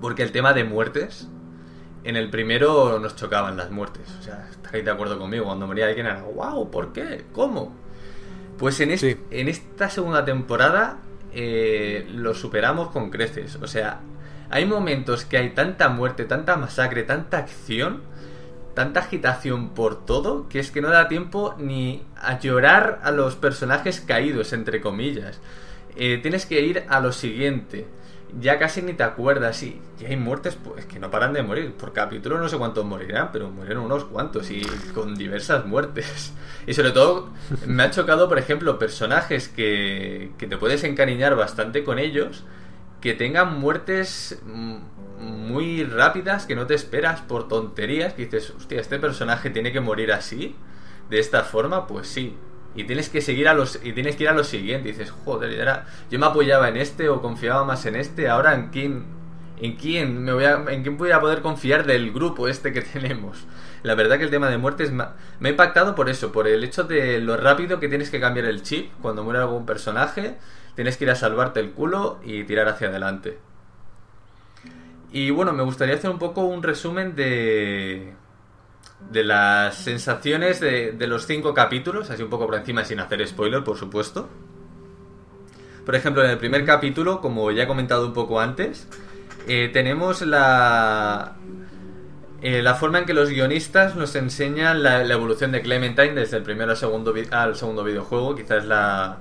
[0.00, 1.28] Porque el tema de muertes,
[2.04, 4.02] en el primero nos chocaban las muertes.
[4.18, 5.44] O sea, estaréis de acuerdo conmigo.
[5.46, 7.24] Cuando moría alguien era, wow, ¿por qué?
[7.32, 7.74] ¿Cómo?
[8.58, 9.20] Pues en, este- Sí.
[9.30, 10.98] en esta segunda temporada
[11.34, 13.56] eh, lo superamos con creces.
[13.62, 14.00] O sea,
[14.50, 18.02] hay momentos que hay tanta muerte, tanta masacre, tanta acción,
[18.74, 23.34] tanta agitación por todo, que es que no da tiempo ni a llorar a los
[23.36, 25.40] personajes caídos, entre comillas.
[25.96, 27.86] Eh, tienes que ir a lo siguiente.
[28.40, 29.62] Ya casi ni te acuerdas.
[29.62, 31.72] Y, hay muertes, pues que no paran de morir.
[31.74, 34.62] Por capítulo no sé cuántos morirán, pero murieron unos cuantos y
[34.94, 36.32] con diversas muertes.
[36.64, 37.30] Y sobre todo,
[37.66, 42.44] me ha chocado, por ejemplo, personajes que, que te puedes encariñar bastante con ellos,
[43.00, 44.76] que tengan muertes mm,
[45.18, 49.80] muy rápidas, que no te esperas por tonterías, que dices, hostia, este personaje tiene que
[49.80, 50.56] morir así,
[51.10, 52.36] de esta forma, pues sí.
[52.74, 54.88] Y tienes que seguir a los y tienes que ir a lo siguiente.
[54.88, 58.54] Y dices, joder, era, yo me apoyaba en este o confiaba más en este, ahora
[58.54, 59.22] en quién
[59.62, 62.80] en quién me voy a, en quién voy a poder confiar del grupo este que
[62.82, 63.46] tenemos.
[63.84, 66.84] La verdad que el tema de muertes me ha, impactado por eso, por el hecho
[66.84, 70.36] de lo rápido que tienes que cambiar el chip cuando muere algún personaje,
[70.74, 73.38] tienes que ir a salvarte el culo y tirar hacia adelante.
[75.12, 78.14] Y bueno, me gustaría hacer un poco un resumen de,
[79.10, 83.26] de las sensaciones de, de los cinco capítulos, así un poco por encima sin hacer
[83.26, 84.28] spoiler, por supuesto.
[85.84, 88.86] Por ejemplo, en el primer capítulo, como ya he comentado un poco antes,
[89.48, 91.36] eh, tenemos la,
[92.40, 96.44] eh, la forma en que los guionistas nos enseñan la, evolución de Clementine desde el
[96.44, 99.18] primero al segundo, al segundo videojuego, quizás la,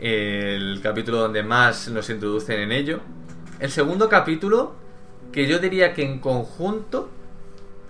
[0.00, 3.00] el capítulo donde más nos introducen en ello.
[3.60, 4.74] El segundo capítulo,
[5.32, 7.10] que yo diría que en conjunto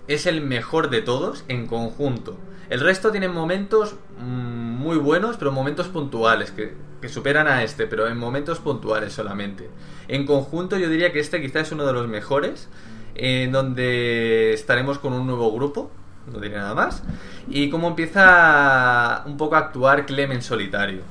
[0.07, 2.37] es el mejor de todos, en conjunto.
[2.69, 6.75] El resto tienen momentos mm, muy buenos, pero momentos puntuales, que,
[7.07, 9.69] superan a este, pero en momentos puntuales solamente.
[10.09, 12.67] En conjunto yo diría que este quizás es uno de los mejores,
[13.15, 15.89] en donde estaremos con un nuevo grupo,
[16.31, 17.03] no diré nada más,
[17.47, 21.01] y cómo empieza un poco a actuar Clem en solitario.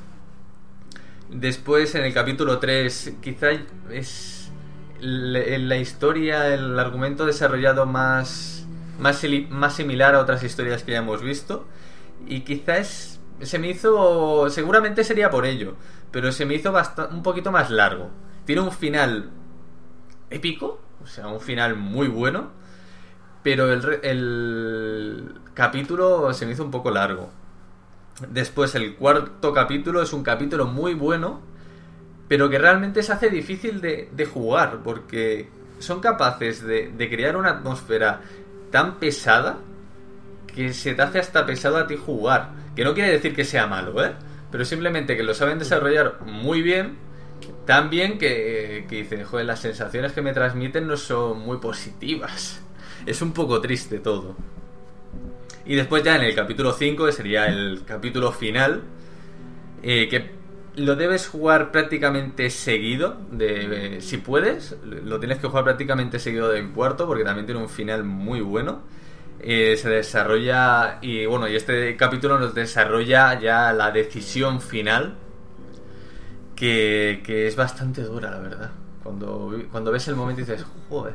[1.30, 3.48] Después, en el capítulo 3, quizá
[3.90, 4.50] es
[5.00, 8.55] la historia, el argumento desarrollado más,
[8.98, 11.66] más, más similar a otras historias que ya hemos visto.
[12.26, 15.74] Y quizás se me hizo, seguramente sería por ello,
[16.10, 16.72] pero se me hizo
[17.10, 18.10] un poquito más largo.
[18.44, 19.30] Tiene un final
[20.30, 22.50] épico, o sea, un final muy bueno,
[23.42, 27.30] pero el, el capítulo se me hizo un poco largo.
[28.28, 31.40] Después el cuarto capítulo es un capítulo muy bueno,
[32.28, 37.36] pero que realmente se hace difícil de, de jugar, porque son capaces de, de crear
[37.36, 38.22] una atmósfera
[38.76, 39.56] tan pesada
[40.54, 42.50] que se te hace hasta pesado a ti jugar.
[42.76, 44.12] Que no quiere decir que sea malo, ¿eh?
[44.52, 46.98] Pero simplemente que lo saben desarrollar muy bien,
[47.64, 52.60] tan bien que, que dicen, joder, las sensaciones que me transmiten no son muy positivas.
[53.06, 54.36] Es un poco triste todo.
[55.64, 58.82] Y después ya en el capítulo 5, que sería el capítulo final,
[59.82, 60.32] eh, que
[60.76, 66.70] lo debes jugar prácticamente seguido, de, si puedes, lo tienes que jugar prácticamente seguido del
[66.70, 68.82] cuarto, porque también tiene un final muy bueno.
[69.40, 75.16] Eh, se desarrolla, y bueno, y este capítulo nos desarrolla ya la decisión final,
[76.54, 78.70] que, que es bastante dura, la verdad.
[79.02, 81.14] Cuando, cuando ves el momento dices, joder,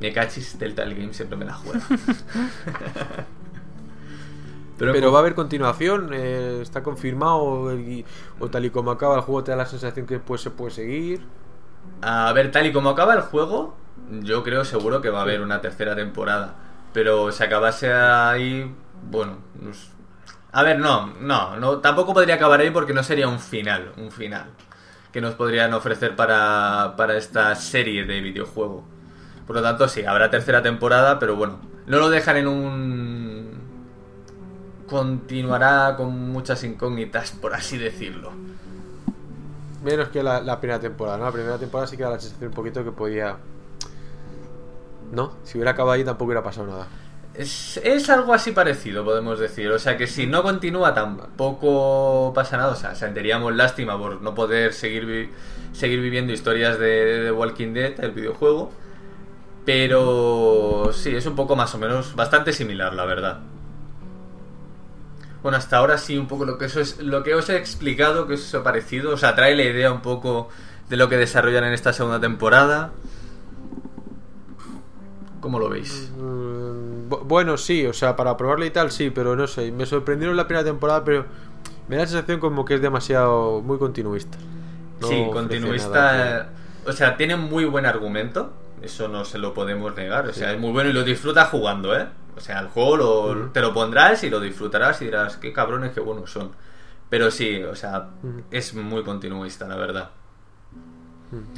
[0.00, 1.80] me cachis del tal game, siempre me la juego.
[4.78, 8.04] Pero va a haber continuación, eh, está confirmado el-
[8.38, 10.70] o tal y como acaba el juego te da la sensación que después se puede
[10.70, 11.22] seguir.
[12.02, 13.74] A ver, tal y como acaba el juego,
[14.20, 16.54] yo creo seguro que va a haber una tercera temporada.
[16.92, 18.70] Pero si acabase ahí,
[19.10, 19.38] bueno,
[20.52, 24.10] a ver, no, no, no, tampoco podría acabar ahí porque no sería un final, un
[24.10, 24.46] final
[25.12, 28.84] que nos podrían ofrecer para, para esta serie de videojuego.
[29.46, 33.55] Por lo tanto, sí, habrá tercera temporada, pero bueno, no lo dejan en un...
[34.88, 38.32] Continuará con muchas incógnitas, por así decirlo.
[39.84, 41.24] Menos que la, la primera temporada, ¿no?
[41.24, 43.36] La primera temporada sí que da la sensación un poquito que podía.
[45.12, 45.32] ¿No?
[45.44, 46.86] Si hubiera acabado ahí tampoco hubiera pasado nada.
[47.34, 49.70] Es, es algo así parecido, podemos decir.
[49.70, 52.72] O sea que si no continúa tampoco pasa nada.
[52.72, 55.30] O sea, sentiríamos lástima por no poder seguir, vi-
[55.72, 58.72] seguir viviendo historias de, de Walking Dead, el videojuego.
[59.64, 63.40] Pero sí, es un poco más o menos bastante similar, la verdad.
[65.46, 68.26] Bueno, hasta ahora sí, un poco lo que, eso es, lo que os he explicado,
[68.26, 69.12] que os ha parecido.
[69.12, 70.48] O sea, trae la idea un poco
[70.88, 72.90] de lo que desarrollan en esta segunda temporada.
[75.40, 76.10] ¿Cómo lo veis?
[76.16, 79.70] Mm, bu- Bueno, sí, o sea, para probarle y tal, sí, pero no sé.
[79.70, 81.26] Me sorprendieron la primera temporada, pero
[81.86, 83.62] me da la sensación como que es demasiado.
[83.62, 84.38] muy continuista.
[85.00, 85.88] No sí, continuista.
[85.88, 86.48] nada
[86.86, 88.52] O sea, tiene muy buen argumento.
[88.82, 90.26] Eso no se lo podemos negar.
[90.28, 92.06] O sea, es muy bueno y lo disfrutas jugando, ¿eh?
[92.36, 95.92] O sea, el juego lo- te lo pondrás y lo disfrutarás y dirás, qué cabrones,
[95.92, 96.50] qué buenos son.
[97.08, 98.08] Pero sí, o sea,
[98.50, 100.10] es muy continuista, la verdad.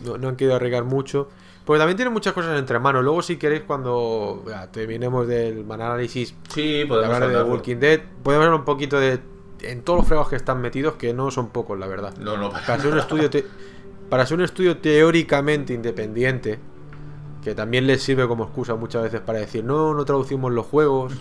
[0.04, 1.28] No, no han querido arriesgar mucho.
[1.64, 3.04] Porque también tiene muchas cosas entre manos.
[3.04, 7.50] Luego, si queréis, cuando ya, terminemos del análisis Sí, de podemos hablar de.
[7.50, 9.20] Walking Dead, podemos hablar un poquito de.
[9.60, 12.14] en todos los fregos que están metidos, que no son pocos, la verdad.
[12.18, 13.44] No, no, para Para ser un estudio, te-
[14.08, 16.58] para ser un estudio teóricamente independiente,
[17.48, 21.14] que también les sirve como excusa muchas veces para decir, no, no traducimos los juegos,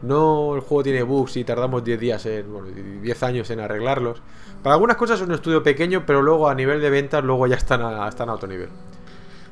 [0.00, 2.68] no, el juego tiene bugs y tardamos 10 días, en, bueno,
[3.02, 4.22] 10 años en arreglarlos.
[4.62, 7.56] Para algunas cosas es un estudio pequeño, pero luego a nivel de ventas, luego ya
[7.56, 8.70] están a, están a otro nivel.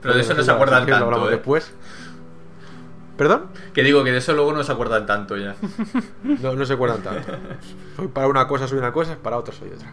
[0.00, 1.32] Pero de eso no se acuerdan lo tanto, hablamos ¿eh?
[1.32, 1.70] después.
[3.18, 3.48] ¿Perdón?
[3.74, 5.54] Que digo que de eso luego no se acuerdan tanto ya.
[6.40, 7.30] No, no se acuerdan tanto.
[7.96, 9.92] Soy para una cosa soy una cosa, para otra soy otra.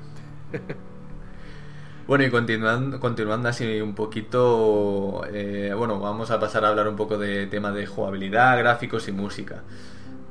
[2.10, 6.96] Bueno, y continuando, continuando así un poquito, eh, bueno, vamos a pasar a hablar un
[6.96, 9.62] poco de tema de jugabilidad, gráficos y música.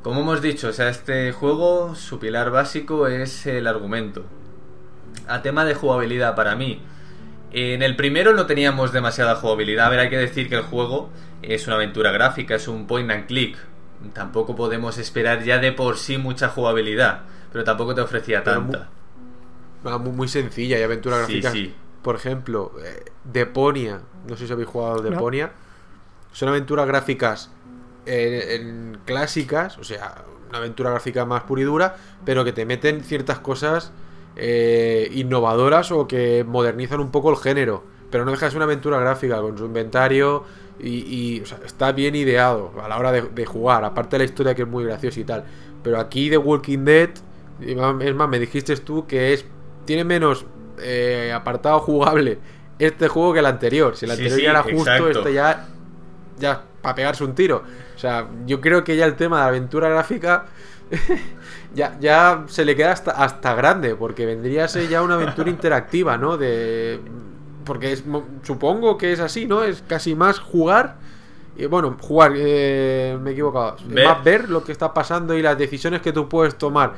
[0.03, 4.25] Como hemos dicho, o sea, este juego, su pilar básico es el argumento.
[5.29, 6.83] A tema de jugabilidad, para mí,
[7.53, 9.87] en el primero no teníamos demasiada jugabilidad.
[9.87, 11.11] A ver, hay que decir que el juego
[11.43, 13.57] es una aventura gráfica, es un point and click.
[14.15, 17.21] Tampoco podemos esperar ya de por sí mucha jugabilidad,
[17.53, 18.98] pero tampoco te ofrecía Pero tanta.
[19.85, 21.53] Muy, muy sencilla y aventura Sí, gráfica.
[21.53, 21.75] sí.
[22.03, 24.01] Por ejemplo, eh, Deponia.
[24.29, 25.03] No sé si habéis jugado No.
[25.11, 25.53] Deponia.
[26.33, 27.51] Son aventuras gráficas
[28.07, 32.65] eh, en clásicas, o sea, una aventura gráfica más pura y dura, pero que te
[32.65, 33.93] meten ciertas cosas
[34.37, 37.85] eh, innovadoras o que modernizan un poco el género.
[38.11, 40.45] Pero no deja de ser una aventura gráfica con su inventario
[40.79, 43.85] y, y, o sea, está bien ideado a la hora de, de jugar.
[43.85, 45.45] Aparte de la historia que es muy graciosa y tal.
[45.83, 47.11] Pero aquí The Walking Dead,
[47.61, 49.45] es más, me dijiste tú que es
[49.89, 50.45] tiene menos
[50.83, 52.39] eh, apartado jugable
[52.79, 53.97] este juego que el anterior.
[53.97, 55.09] Si el anterior sí, ya era justo, exacto.
[55.09, 55.67] este ya
[56.39, 57.63] ya para pegarse un tiro.
[57.97, 60.45] O sea, yo creo que ya el tema de la aventura gráfica
[61.75, 65.49] ya, ya se le queda hasta, hasta grande, porque vendría a ser ya una aventura
[65.49, 66.37] interactiva, ¿no?
[66.37, 67.01] De
[67.65, 68.05] porque es,
[68.43, 69.65] supongo que es así, ¿no?
[69.65, 70.97] Es casi más jugar.
[71.57, 73.77] Y bueno, jugar, eh, me he equivocado.
[73.87, 74.07] Ver.
[74.07, 76.93] Más ver lo que está pasando y las decisiones que tú puedes tomar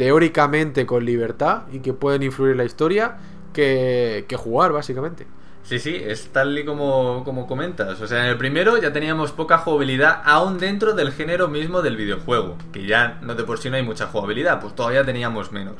[0.00, 3.18] teóricamente con libertad y que pueden influir en la historia
[3.52, 5.26] que, que jugar, básicamente.
[5.62, 8.00] Sí, sí, es tal y como, como comentas.
[8.00, 11.98] O sea, en el primero ya teníamos poca jugabilidad aún dentro del género mismo del
[11.98, 12.56] videojuego.
[12.72, 15.76] Que ya no de por sí no hay mucha jugabilidad, pues todavía teníamos menos.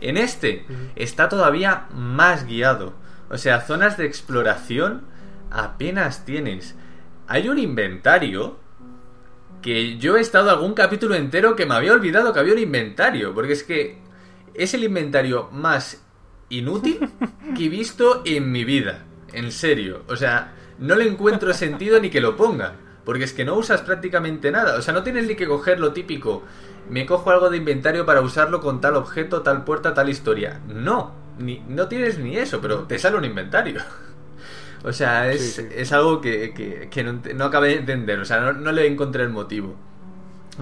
[0.00, 0.64] En este
[0.96, 2.94] está todavía más guiado.
[3.28, 5.02] O sea, zonas de exploración
[5.50, 6.74] apenas tienes.
[7.26, 8.56] Hay un inventario
[9.62, 13.34] que yo he estado algún capítulo entero que me había olvidado que había un inventario.
[13.34, 13.98] Porque es que
[14.54, 16.02] es el inventario más
[16.48, 17.00] inútil
[17.56, 19.04] que he visto en mi vida.
[19.32, 20.02] En serio.
[20.08, 22.72] O sea, no le encuentro sentido ni que lo pongan.
[23.04, 24.76] Porque es que no usas prácticamente nada.
[24.76, 26.42] O sea, no tienes ni que coger lo típico.
[26.90, 30.60] Me cojo algo de inventario para usarlo con tal objeto, tal puerta, tal historia.
[30.66, 31.14] No.
[31.38, 33.80] Ni, no tienes ni eso, pero te sale un inventario.
[34.84, 35.68] O sea, es, Sí, sí.
[35.74, 38.18] es algo que, que- que no, no acabé de entender.
[38.20, 39.74] O sea, no, no le encontré el motivo.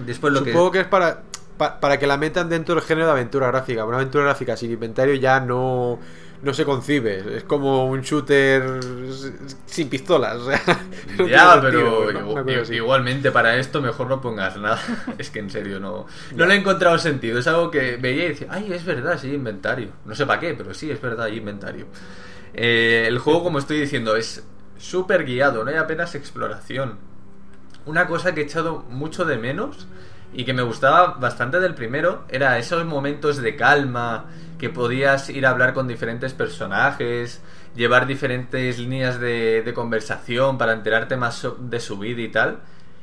[0.05, 0.79] Después lo Supongo que...
[0.79, 0.81] que...
[0.83, 1.23] es para,
[1.57, 3.85] pa- para que la metan dentro del género de aventura gráfica.
[3.85, 5.99] Una aventura gráfica sin inventario ya no,
[6.41, 7.37] no se concibe.
[7.37, 8.79] Es como un shooter
[9.65, 10.37] sin pistolas.
[11.17, 12.11] no Ya, pero
[12.71, 14.79] igualmente para esto mejor no pongas nada.
[15.17, 17.39] es que en serio no, no le he encontrado sentido.
[17.39, 19.89] Es algo que veía y decía, ay, es verdad, sí, inventario.
[20.05, 21.85] No sé para qué, pero sí, es verdad, hay inventario.
[22.57, 24.43] Eh, el juego, como estoy diciendo, es
[24.79, 26.97] súper guiado, no hay apenas exploración.
[27.85, 29.87] Una cosa que he echado mucho de menos
[30.33, 34.25] y que me gustaba bastante del primero era esos momentos de calma,
[34.57, 37.41] que podías ir a hablar con diferentes personajes,
[37.75, 42.59] llevar diferentes líneas de, conversación para enterarte más de su vida y tal.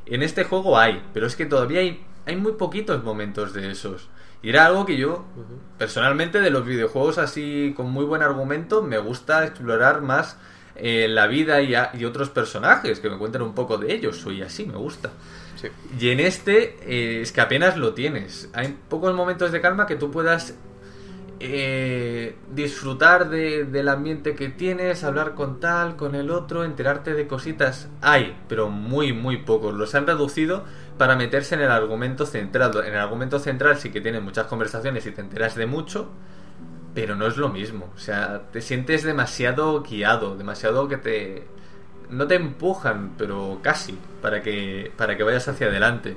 [0.06, 4.08] En este juego hay, pero es que todavía hay muy poquitos momentos de esos.
[4.44, 5.24] Y era algo que yo,
[5.78, 10.36] personalmente, de los videojuegos así con muy buen argumento, me gusta explorar más
[10.76, 14.18] eh, la vida y, a- y otros personajes, que me cuenten un poco de ellos,
[14.18, 15.10] soy así, me gusta.
[15.56, 15.68] Sí.
[15.98, 18.50] Y en este eh, es que apenas lo tienes.
[18.52, 20.54] Hay pocos momentos de calma que tú puedas
[21.40, 27.26] eh, disfrutar de- del ambiente que tienes, hablar con tal, con el otro, enterarte de
[27.26, 27.88] cositas.
[28.02, 29.74] Hay, pero muy, muy pocos.
[29.74, 30.64] Los han reducido
[30.98, 32.72] para meterse en el argumento central.
[32.86, 36.08] En el argumento central sí que tienes muchas conversaciones y te enteras de mucho,
[36.94, 37.90] pero no es lo mismo.
[37.94, 41.46] O sea, te sientes demasiado guiado, demasiado que te...
[42.10, 46.16] No te empujan, pero casi, para que, para que vayas hacia adelante.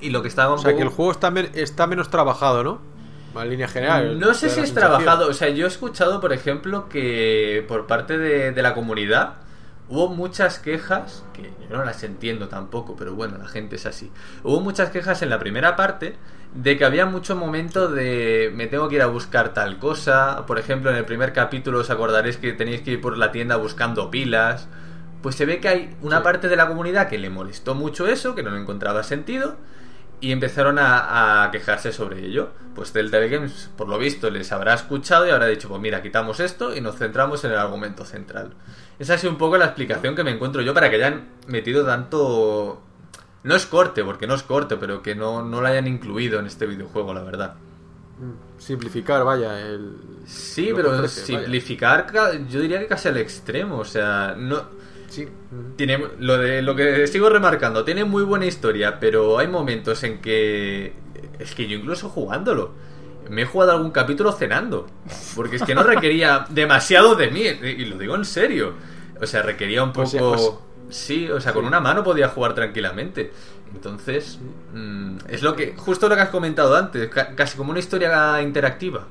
[0.00, 2.62] Y lo que estaba un O sea, que el juego está, men- está menos trabajado,
[2.64, 2.80] ¿no?
[3.40, 4.18] En línea general.
[4.18, 4.74] no sé si es sensación.
[4.74, 9.36] trabajado, o sea, yo he escuchado, por ejemplo, que por parte de, de la comunidad
[9.88, 14.10] hubo muchas quejas, que yo no las entiendo tampoco, pero bueno, la gente es así.
[14.44, 16.16] Hubo muchas quejas en la primera parte
[16.54, 20.44] de que había mucho momento de me tengo que ir a buscar tal cosa.
[20.46, 23.56] Por ejemplo, en el primer capítulo os acordaréis que tenéis que ir por la tienda
[23.56, 24.68] buscando pilas.
[25.22, 26.24] Pues se ve que hay una Sí.
[26.24, 29.56] parte de la comunidad que le molestó mucho eso, que no encontraba sentido
[30.20, 32.50] y empezaron a, a quejarse sobre ello.
[32.74, 36.40] Pues Telltale Games, por lo visto, les habrá escuchado y habrá dicho, pues mira, quitamos
[36.40, 38.52] esto y nos centramos en el argumento central.
[38.98, 41.84] Esa ha sido un poco la explicación que me encuentro yo para que hayan metido
[41.84, 42.82] tanto...
[43.44, 46.46] No es corte, porque no es corte, pero que no, no lo hayan incluido en
[46.46, 47.54] este videojuego, la verdad.
[48.18, 49.60] Mm, Simplificar, vaya.
[49.60, 49.92] El...
[50.26, 54.62] Sí, pero ofrece, simplificar, ca- yo diría que casi al extremo, o sea, no...
[55.08, 55.26] Sí.
[55.76, 60.20] Tiene lo de lo que sigo remarcando, tiene muy buena historia, pero hay momentos en
[60.20, 60.92] que
[61.38, 62.72] es que yo incluso jugándolo
[63.30, 64.86] me he jugado algún capítulo cenando,
[65.34, 68.74] porque es que no requería demasiado de mí y lo digo en serio.
[69.20, 70.08] O sea, requería un O poco
[70.88, 73.32] pues- sí, o sea, con una mano podía jugar tranquilamente.
[73.74, 74.38] Entonces,
[74.72, 78.40] mm, es lo que justo lo que has comentado antes, ca- casi como una historia
[78.40, 79.06] interactiva,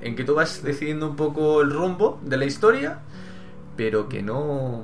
[0.00, 3.00] en que tú vas decidiendo un poco el rumbo de la historia,
[3.76, 4.82] pero que no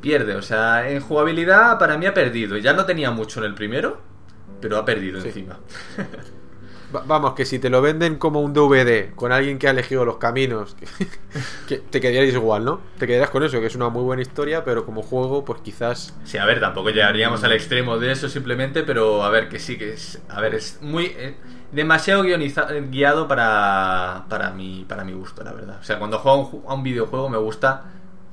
[0.00, 0.36] pierde.
[0.36, 2.56] O sea, en jugabilidad para mí ha perdido.
[2.58, 3.98] Ya no tenía mucho en el primero,
[4.60, 5.28] pero ha perdido Sí.
[5.28, 5.58] encima.
[6.94, 10.04] Va- Vamos, que si te lo venden como un DVD con alguien que ha elegido
[10.06, 10.86] los caminos, que,
[11.68, 12.80] que te quedarías igual, ¿no?
[12.98, 16.14] Te quedarías con eso, que es una muy buena historia, pero como juego, pues quizás.
[16.24, 19.76] Sí, a ver, tampoco llegaríamos al extremo de eso simplemente, pero a ver, que sí
[19.76, 20.20] que es.
[20.30, 21.06] A ver, es muy.
[21.16, 21.36] eh,
[21.72, 25.78] demasiado guioniza- eh, guiado para, para, mi, para mi gusto, la verdad.
[25.80, 27.84] O sea, cuando juego a un, a un videojuego me gusta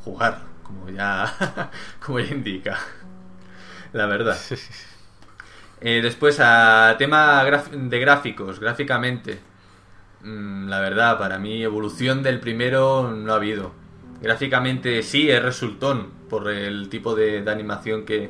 [0.06, 1.70] jugar, como ya,
[2.06, 2.78] como ya indica.
[3.92, 4.38] La verdad.
[5.82, 9.40] Eh, después, a tema de gráficos, gráficamente.
[10.22, 13.74] Mm, la verdad, para mí, evolución del primero no ha habido.
[14.22, 18.30] Gráficamente sí, es resultón por el tipo de, de animación que,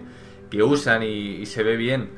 [0.49, 2.09] que usan y, y se ve bien.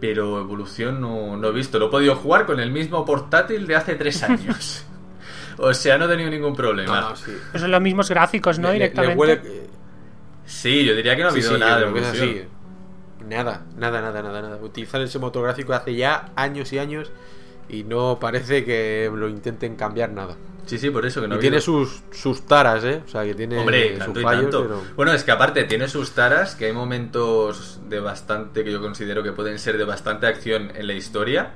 [0.00, 1.78] Pero evolución no, no he visto.
[1.78, 4.84] Lo he podido jugar con el mismo portátil de hace tres años.
[5.56, 7.00] o sea, no he tenido ningún problema.
[7.00, 7.32] No, no, sí.
[7.52, 8.68] Pues son los mismos gráficos, ¿no?
[8.72, 9.16] Le- le- le Directamente.
[9.18, 9.66] huele-
[10.44, 12.55] Sí, yo diría que no ha sí, habido sí, nada de evolución.
[13.26, 14.56] Nada, nada, nada, nada, nada.
[14.62, 17.10] Utilizan ese motor gráfico hace ya años y años
[17.68, 20.36] y no parece que lo intenten cambiar nada.
[20.66, 23.02] Sí, sí, por eso que no y ha tiene sus, sus taras, ¿eh?
[23.04, 24.62] O sea, que tiene Hombre, sus tanto y fallos, tanto.
[24.62, 24.82] pero...
[24.96, 29.22] Bueno, es que aparte tiene sus taras, que hay momentos de bastante, que yo considero
[29.22, 31.52] que pueden ser de bastante acción en la historia,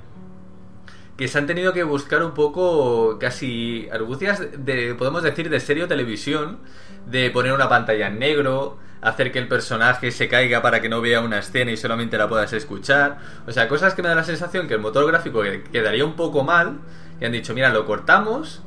[1.16, 5.88] que se han tenido que buscar un poco casi argucias de, podemos decir, de serio
[5.88, 6.58] televisión,
[7.06, 11.00] de poner una pantalla en negro, hacer que el personaje se caiga para que no
[11.00, 13.18] vea una escena y solamente la puedas escuchar.
[13.46, 16.14] O sea, cosas que me da la sensación que el motor gráfico que- quedaría un
[16.16, 16.78] poco mal
[17.20, 18.62] y han dicho, mira, lo cortamos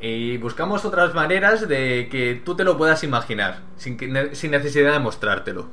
[0.00, 3.98] y buscamos otras maneras de que tú te lo puedas imaginar, sin,
[4.34, 5.66] sin necesidad de mostrártelo.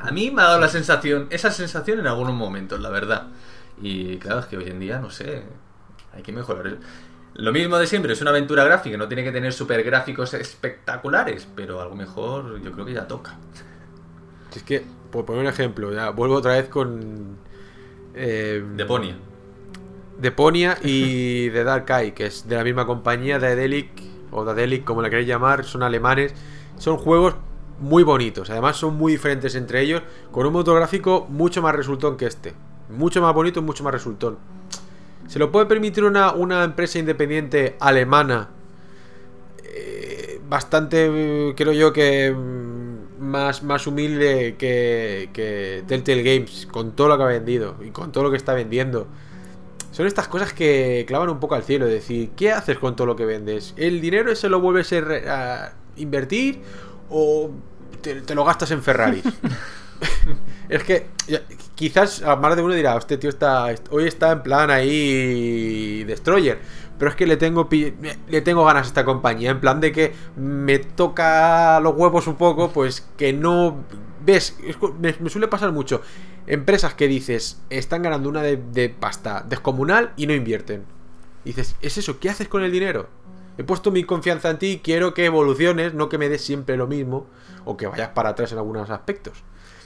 [0.00, 3.28] A mí me ha dado la sensación, esa sensación en algunos momentos, la verdad.
[3.80, 5.42] Y claro, es que hoy en día, no sé,
[6.14, 6.76] hay que mejorar.
[7.34, 11.48] Lo mismo de siempre, es una aventura gráfica, no tiene que tener super gráficos espectaculares,
[11.54, 13.38] pero a lo mejor yo creo que ya toca.
[14.50, 17.38] Si Es que, por poner un ejemplo, ya vuelvo otra vez con...
[18.14, 19.16] Eh, Deponia.
[20.18, 23.88] Deponia y The Dark Eye, que es de la misma compañía, Daedalic,
[24.30, 26.34] o Daedalic, como la queréis llamar, son alemanes.
[26.76, 27.34] Son juegos
[27.80, 32.16] muy bonitos, además son muy diferentes entre ellos, con un motor gráfico mucho más resultón
[32.16, 32.54] que este.
[32.90, 34.38] Mucho más bonito y mucho más resultón.
[35.28, 38.50] ¿Se lo puede permitir una, una empresa independiente alemana?
[39.74, 46.92] eh, bastante, eh, creo yo que mm, más, más humilde que, que Telltale Games, con
[46.92, 49.06] todo lo que ha vendido y con todo lo que está vendiendo.
[49.90, 53.06] Son estas cosas que clavan un poco al cielo, es decir, ¿qué haces con todo
[53.06, 53.74] lo que vendes?
[53.76, 56.62] ¿El dinero ese lo vuelves a, invertir
[57.10, 57.50] o
[58.00, 59.24] te, te lo gastas en Ferraris?
[60.68, 61.06] Es que
[61.74, 63.66] quizás a más de uno dirá, este tío está.
[63.90, 66.04] Hoy está en plan ahí.
[66.04, 66.60] Destroyer.
[66.98, 69.50] Pero es que le tengo le tengo ganas a esta compañía.
[69.50, 72.70] En plan de que me toca los huevos un poco.
[72.70, 73.84] Pues que no.
[74.24, 74.56] ¿Ves?
[74.64, 76.00] Es me, me suele pasar mucho.
[76.46, 80.84] Empresas que dices, están ganando una de, de pasta descomunal y no invierten.
[81.44, 82.18] Dices, ¿es eso?
[82.18, 83.08] ¿Qué haces con el dinero?
[83.58, 86.86] He puesto mi confianza en ti, quiero que evoluciones, no que me des siempre lo
[86.86, 87.26] mismo
[87.64, 89.44] o que vayas para atrás en algunos aspectos.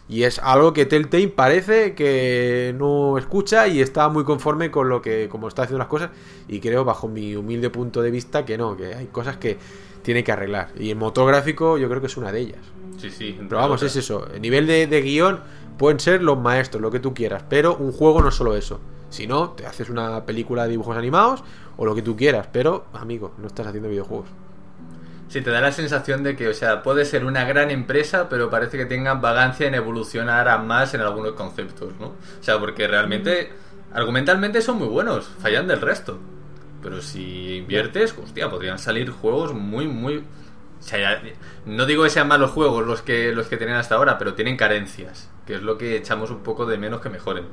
[0.09, 5.03] Y es algo que Telltale parece que no escucha y está muy conforme con lo
[5.03, 6.11] que como está haciendo las cosas
[6.47, 9.59] y creo bajo mi humilde punto de vista que no, que hay cosas que
[10.03, 10.69] tiene que arreglar.
[10.79, 12.61] Y el motor gráfico yo creo que es una de ellas.
[12.99, 13.37] Sí, sí.
[13.37, 14.29] Pero vamos, es eso.
[14.33, 15.41] El nivel de, de guion
[15.77, 17.43] pueden ser los maestros, lo que tú quieras.
[17.49, 18.79] Pero un juego no es solo eso.
[19.11, 21.43] Si no, te haces una película de dibujos animados
[21.77, 22.49] o lo que tú quieras.
[22.53, 24.29] Pero, amigo, no estás haciendo videojuegos.
[25.29, 28.49] Sí, te da la sensación de que, o sea, puede ser una gran empresa, pero
[28.49, 32.07] parece que tengan vagancia en evolucionar a más en algunos conceptos, ¿no?
[32.09, 33.51] O sea, porque realmente,
[33.93, 36.19] argumentalmente son muy buenos, fallan del resto.
[36.83, 40.19] Pero si inviertes, hostia, podrían salir juegos muy, muy...
[40.19, 41.23] O sea, ya-
[41.65, 44.57] no digo que sean malos juegos los que, los que tienen hasta ahora, pero tienen
[44.57, 47.47] carencias, que es lo que echamos un poco de menos que mejoren.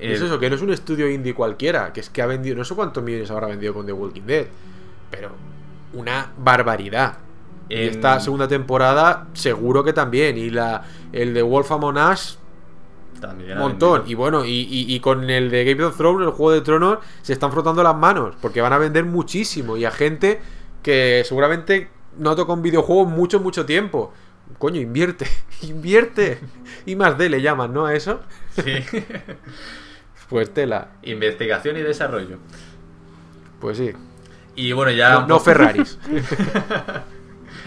[0.00, 1.92] Es Eh, eso, que no es un estudio indie cualquiera.
[1.92, 4.46] Que es que ha vendido, no sé cuántos millones habrá vendido con The Walking Dead.
[5.10, 5.30] Pero
[5.92, 7.18] una barbaridad.
[7.68, 10.38] Y En- esta segunda temporada, seguro que también.
[10.38, 10.82] Y la
[11.12, 12.38] el de Wolf Among Us,
[13.20, 14.02] también montón.
[14.06, 16.98] Y bueno, y, y- y con el de Game of Thrones, el juego de tronos,
[17.22, 18.36] se están frotando las manos.
[18.40, 19.76] Porque van a vender muchísimo.
[19.76, 20.40] Y a gente
[20.82, 21.88] que seguramente
[22.18, 24.12] no toca un videojuego mucho, mucho tiempo.
[24.58, 25.26] Coño, invierte,
[25.62, 26.38] invierte.
[26.86, 27.86] Y más D le llaman, ¿no?
[27.86, 28.20] A eso.
[28.54, 28.72] Sí.
[30.28, 30.88] Pues tela.
[31.02, 32.38] Investigación y desarrollo.
[33.60, 33.92] Pues sí.
[34.56, 35.24] Y bueno, ya...
[35.26, 35.98] No, Ferraris.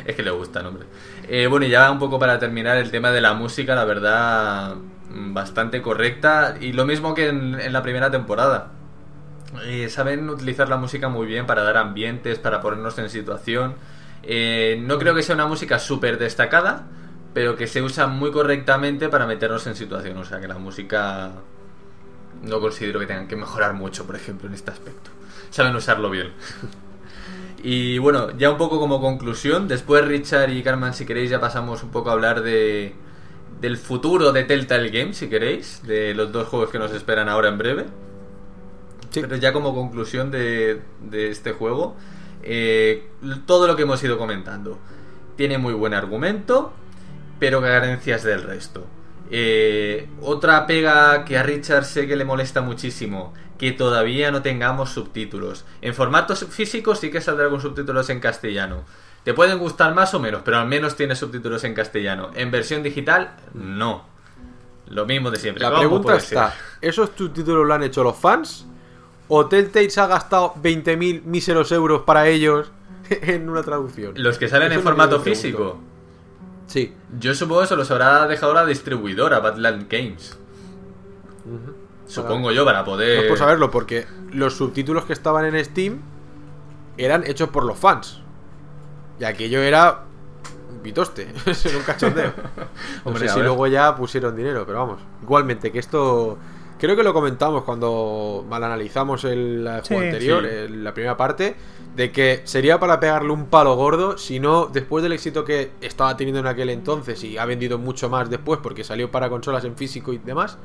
[0.06, 0.86] Es que le gusta, hombre.
[1.28, 4.76] Eh, bueno, y ya un poco para terminar el tema de la música, la verdad,
[5.12, 6.56] mm, bastante correcta.
[6.60, 8.72] Y lo mismo que en, en la primera temporada.
[9.66, 13.76] Eh, saben utilizar la música muy bien para dar ambientes, para ponernos en situación.
[14.24, 16.88] Eh, no creo que sea una música súper destacada,
[17.34, 20.18] pero que se usa muy correctamente para meternos en situación.
[20.18, 21.32] O sea que la música
[22.44, 25.12] no considero que tengan que mejorar mucho, por ejemplo, en este aspecto.
[25.50, 26.32] Saben usarlo bien.
[27.62, 31.84] Y bueno, ya un poco como conclusión, después Richard y Carmen, si queréis, ya pasamos
[31.84, 32.96] un poco a hablar de
[33.60, 37.50] del futuro de Telltale Games, si queréis, de los dos juegos que nos esperan ahora
[37.50, 37.86] en breve.
[39.10, 39.22] Sí.
[39.22, 41.96] Pero ya como conclusión de, de este juego,
[42.42, 43.10] eh,
[43.46, 44.78] todo lo que hemos ido comentando.
[45.36, 46.72] Tiene muy buen argumento,
[47.40, 48.86] pero carencias del resto.
[49.32, 54.90] Eh, otra pega que a Richard sé que le molesta muchísimo, que todavía no tengamos
[54.92, 55.66] subtítulos.
[55.82, 58.86] En formatos físicos sí que saldrá con subtítulos en castellano.
[59.24, 62.32] Te pueden gustar más o menos, pero al menos tiene subtítulos en castellano.
[62.36, 64.06] En versión digital, no.
[64.88, 65.64] Lo mismo de siempre.
[65.64, 66.60] La ¿Cómo pregunta está: ser?
[66.82, 68.66] ¿esos subtítulos lo han hecho los fans?
[69.28, 72.72] ¿O Telltale se ha gastado 20.000 míseros euros para ellos
[73.10, 74.14] en una traducción?
[74.16, 75.80] Los que salen Eso en formato físico.
[76.70, 76.94] Sí.
[77.20, 80.38] Yo supongo que se los habrá dejado la distribuidora, Badland Games.
[82.06, 83.24] Supongo yo, para No poder.
[83.24, 86.00] es por saberlo, porque los subtítulos que estaban en Steam
[86.98, 88.22] eran hechos por los fans.
[89.20, 90.04] Y aquello era
[90.84, 91.34] pitoste,
[91.66, 92.34] era un cachondeo.
[93.04, 95.02] No Hombre, sé a si luego ya pusieron dinero, pero vamos.
[95.24, 96.38] Igualmente, que esto.
[96.80, 99.96] Creo que lo comentamos cuando mal analizamos el juego Sí.
[99.96, 100.50] anterior, Sí.
[100.50, 101.56] el- la primera parte,
[101.96, 106.16] de que sería para pegarle un palo gordo, si no, después del éxito que estaba
[106.16, 109.76] teniendo en aquel entonces y ha vendido mucho más después porque salió para consolas en
[109.76, 110.58] físico y demás,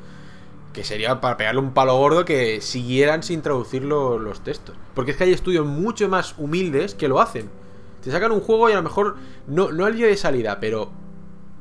[0.72, 4.76] que sería para pegarle un palo gordo que siguieran sin traducir lo- los textos.
[4.94, 7.50] Porque es que hay estudios mucho más humildes que lo hacen.
[8.02, 9.16] Te sacan un juego y a lo mejor,
[9.48, 10.90] no, no al día de salida, pero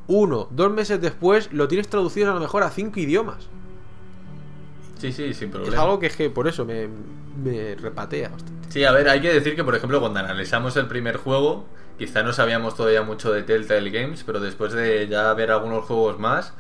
[0.08, 3.48] uno, dos meses después lo tienes traducido a lo mejor a cinco idiomas.
[5.04, 5.76] Sí, sí, sin problema.
[5.76, 6.88] Es algo que es que por eso me,
[7.44, 8.70] me repatea bastante.
[8.70, 11.66] Sí, a ver, hay que decir que, por ejemplo, cuando analizamos el primer juego,
[11.98, 16.20] quizá no sabíamos todavía mucho de Telltale Games, pero después de ya ver algunos juegos
[16.20, 16.54] más,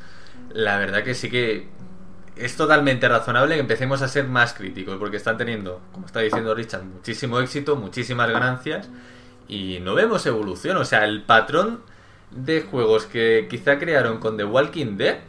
[0.51, 1.69] la verdad que sí que
[2.35, 6.53] es totalmente razonable que empecemos a ser más críticos, porque están teniendo, como está diciendo
[6.53, 8.89] Richard, muchísimo éxito, muchísimas ganancias,
[9.47, 10.75] y no vemos evolución.
[10.75, 11.79] O sea, el patrón
[12.31, 15.19] de juegos que quizá crearon con The Walking Dead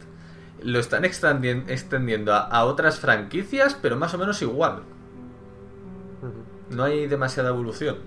[0.63, 4.83] lo están extendien- extendiendo a, a otras franquicias, pero más o menos igual.
[6.69, 7.97] No hay demasiada evolución.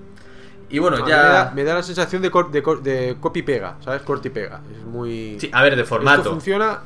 [0.70, 1.05] Y bueno, A ya.
[1.07, 4.03] Me da, me da la sensación de, cor- de, copy-pega, ¿sabes?
[4.03, 4.61] Corti-pega.
[4.76, 5.38] Es muy...
[5.40, 6.30] Sí, a ver, de Esto formato.
[6.30, 6.80] funciona...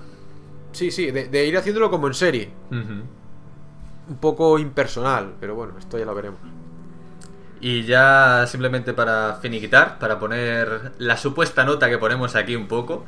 [0.72, 2.50] Sí, sí, de, de ir haciéndolo como en serie.
[2.70, 6.40] Un poco impersonal, pero bueno, esto ya lo veremos.
[7.62, 13.04] Y ya simplemente para finiquitar, para poner la supuesta nota que ponemos aquí un poco,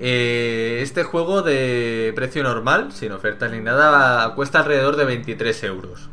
[0.00, 6.08] eh, este juego de precio normal, sin ofertas ni nada, cuesta alrededor de 23 euros.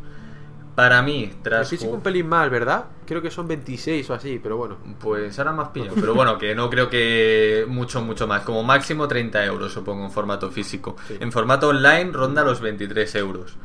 [0.75, 1.69] Para mí, El tras...
[1.69, 2.83] físico ju- un pelín más, ¿verdad?
[3.07, 4.75] Creo que son 26 o así, pero bueno.
[4.99, 5.91] Pues ahora más pillo.
[5.95, 8.41] Pero bueno, que no creo que mucho, mucho más.
[8.41, 10.97] Como máximo 30 euros, supongo, en formato físico.
[11.07, 11.15] Sí.
[11.21, 13.55] En formato online ronda los 23 euros.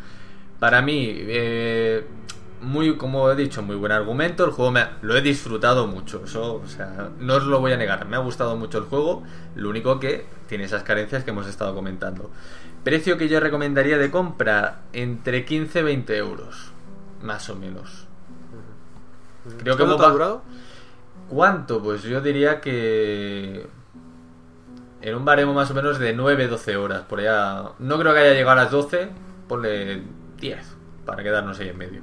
[0.61, 2.05] Para mí, eh,
[2.61, 4.45] muy, como he dicho, muy buen argumento.
[4.45, 6.23] El juego me ha- lo he disfrutado mucho.
[6.25, 8.07] Eso, o sea, no os lo voy a negar.
[8.07, 9.23] Me ha gustado mucho el juego.
[9.55, 12.31] Lo único que tiene esas carencias que hemos estado comentando.
[12.85, 16.71] Precio que yo recomendaría de compra entre 15 y 20 euros.
[17.23, 18.07] Más o menos.
[19.59, 20.43] Creo que ¿Cuánto te ha durado?
[21.29, 21.83] ¿Cuánto?
[21.83, 23.67] Pues yo diría que.
[25.03, 27.03] En un baremo más o menos de 9-12 horas.
[27.03, 27.71] Por allá.
[27.79, 29.09] No creo que haya llegado a las 12.
[29.49, 30.03] Ponle
[30.39, 30.77] 10.
[31.11, 32.03] Para quedarnos ahí en medio.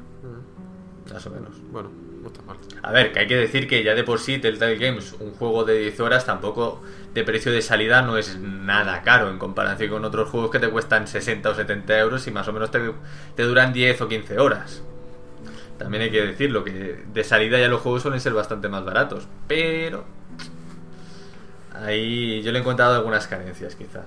[1.14, 1.56] Más o menos.
[1.72, 1.90] Bueno,
[2.22, 2.58] no está mal.
[2.84, 5.64] A ver, que hay que decir que ya de por sí Telltale Games, un juego
[5.64, 6.84] de 10 horas, tampoco
[7.14, 10.70] de precio de salida no es nada caro en comparación con otros juegos que te
[10.70, 12.82] cuestan 60 o 70 euros y más o menos te,
[13.34, 14.84] te duran 10 o 15 horas.
[15.78, 19.26] También hay que decirlo, que de salida ya los juegos suelen ser bastante más baratos,
[19.48, 20.04] pero
[21.74, 24.04] ahí yo le he encontrado algunas carencias quizá.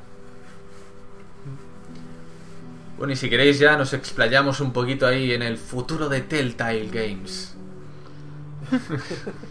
[3.00, 6.88] Bueno, y si queréis ya nos explayamos un poquito ahí en el futuro de Telltale
[6.88, 7.58] Games.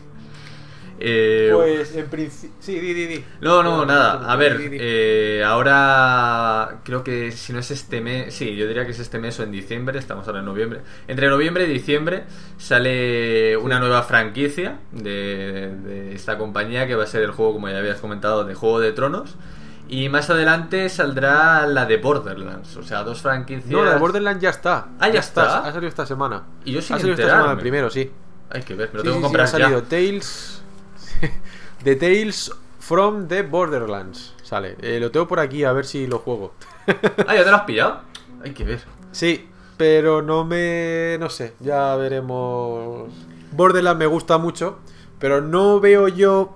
[1.02, 2.58] Eh, Pues en principio.
[2.60, 3.26] Sí, di, di, di.
[3.40, 4.30] no, no, nada.
[4.32, 8.92] A ver, eh, ahora creo que si no es este mes, sí, yo diría que
[8.92, 10.82] es este mes o en diciembre, estamos ahora en noviembre.
[11.08, 12.26] Entre noviembre y diciembre
[12.58, 17.70] sale una nueva franquicia de, de esta compañía que va a ser el juego, como
[17.70, 19.36] ya habías comentado, de Juego de Tronos.
[19.90, 23.66] Y más adelante saldrá la de Borderlands, o sea, dos franquicias.
[23.72, 24.88] No, la de Borderlands ya está.
[25.00, 25.60] Ah, ya está.
[25.66, 26.44] Ha salido esta semana.
[26.64, 27.42] Y yo sin Ha salido esta enterarme.
[27.44, 28.12] semana el primero, sí.
[28.52, 29.88] Hay que ver, me lo Sí, tengo sí, que sí, comprar ha salido ya.
[29.90, 30.62] Tales.
[31.84, 34.36] The Tales from the Borderlands.
[34.44, 34.76] Sale.
[34.82, 36.54] Eh, lo tengo por aquí, a ver si lo juego.
[37.28, 38.02] Ah, ya te lo has pillado.
[38.44, 38.82] Hay que ver.
[39.12, 41.18] Sí, pero no me.
[41.20, 43.12] No sé, ya veremos.
[43.52, 44.80] Borderlands me gusta mucho,
[45.20, 46.56] pero no veo yo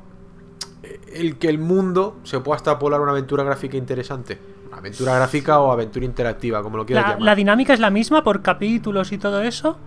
[1.15, 4.37] el que el mundo se pueda extrapolar una aventura gráfica interesante.
[4.71, 7.25] Aventura gráfica o aventura interactiva, como lo quieras La, llamar.
[7.25, 9.77] la dinámica es la misma por capítulos y todo eso.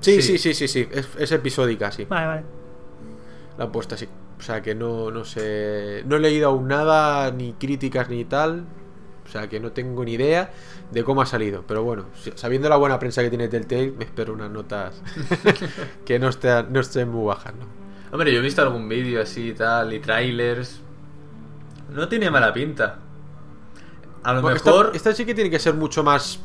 [0.00, 0.36] Sí, Sí.
[0.36, 0.88] sí, sí, sí, sí.
[0.90, 2.04] Es, es episódica, sí.
[2.04, 2.42] Vale, vale.
[3.56, 4.08] La han puesto así.
[4.38, 6.02] O sea que no, no sé.
[6.06, 8.64] No he leído aún nada, ni críticas ni tal.
[9.24, 10.50] O sea que no tengo ni idea
[10.90, 11.64] de cómo ha salido.
[11.66, 15.00] Pero bueno, sabiendo la buena prensa que tiene Telltale, me espero unas notas
[16.04, 17.83] que no estén, no estén muy bajas, ¿no?
[18.14, 20.80] Hombre, yo he visto algún vídeo así y tal, y trailers.
[21.92, 23.00] No tiene mala pinta.
[24.22, 24.92] A lo mejor.
[24.94, 26.38] Esta, sí que tiene que ser mucho más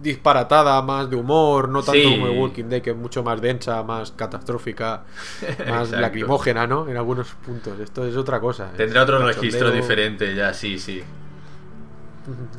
[0.00, 2.08] disparatada, más de humor, no tanto Sí.
[2.08, 5.02] como el Walking Dead, que es mucho más densa, más catastrófica,
[5.68, 6.86] más lacrimógena, ¿no?
[6.86, 7.80] En algunos puntos.
[7.80, 8.70] Esto es otra cosa.
[8.70, 11.02] es Tendrá otro registro diferente ya, sí, sí.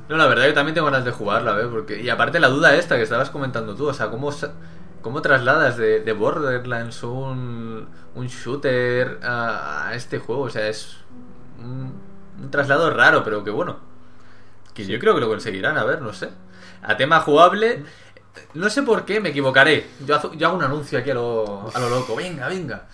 [0.09, 1.67] No, la verdad que también tengo ganas de jugarla, ¿ves?
[1.67, 2.01] Porque...
[2.01, 4.33] Y aparte la duda esta que estabas comentando tú, o sea, ¿cómo,
[5.01, 7.87] cómo trasladas de, de Borderlands un,
[8.17, 10.43] un shooter a, a este juego?
[10.43, 10.97] O sea, es
[11.59, 11.93] un,
[12.41, 13.77] un traslado raro, pero que bueno.
[14.73, 16.29] Que yo creo que lo conseguirán, a ver, no sé.
[16.83, 17.83] A tema jugable,
[18.53, 19.87] no sé por qué, me equivocaré.
[20.05, 22.15] Yo, hago- yo hago un anuncio aquí a lo, a lo loco.
[22.15, 22.85] Venga, venga.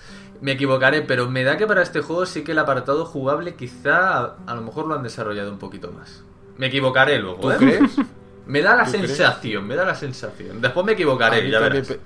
[0.42, 4.18] Me equivocaré, pero me da que para este juego sí que el apartado jugable quizá
[4.18, 6.24] a, a lo mejor lo han desarrollado un poquito más.
[6.58, 7.56] Me equivocaré luego, ¿Tú ¿eh?
[7.58, 7.92] crees?
[8.46, 10.60] Me da la sensación, me da la sensación.
[10.62, 11.88] Después me equivocaré, ya verás.
[11.88, 12.02] pe-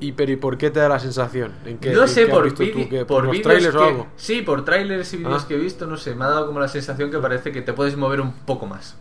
[0.00, 1.52] ¿Y, pero, ¿Y por qué te da la sensación?
[1.66, 2.64] ¿En qué, No sé, qué por, tú?
[2.88, 3.04] ¿Qué?
[3.06, 4.06] por vídeos trailers o que- algo?
[4.16, 5.48] Sí, por trailers y vídeos Ah.
[5.48, 7.72] que he visto, no sé, me ha dado como la sensación que parece que te
[7.74, 8.96] puedes mover un poco más.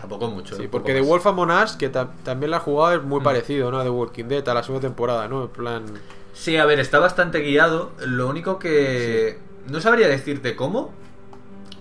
[0.00, 0.54] Tampoco mucho.
[0.56, 1.00] Sí, un porque The.
[1.00, 3.24] Wolf Among Us, que ta- también la has jugado, es muy Mm.
[3.24, 3.80] parecido, ¿no?
[3.80, 5.42] A The Walking Dead, a la segunda temporada, ¿no?
[5.44, 5.84] En plan...
[6.34, 7.92] Sí, a ver, está bastante guiado.
[8.04, 9.38] Lo único que.
[9.68, 10.92] No sabría decirte cómo.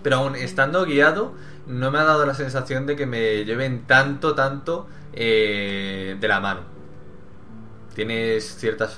[0.04, 1.34] Pero aún estando guiado,
[1.68, 6.40] no me ha dado la sensación de que me lleven tanto, tanto eh, de la
[6.40, 6.62] mano.
[7.96, 8.96] Tienes ciertas,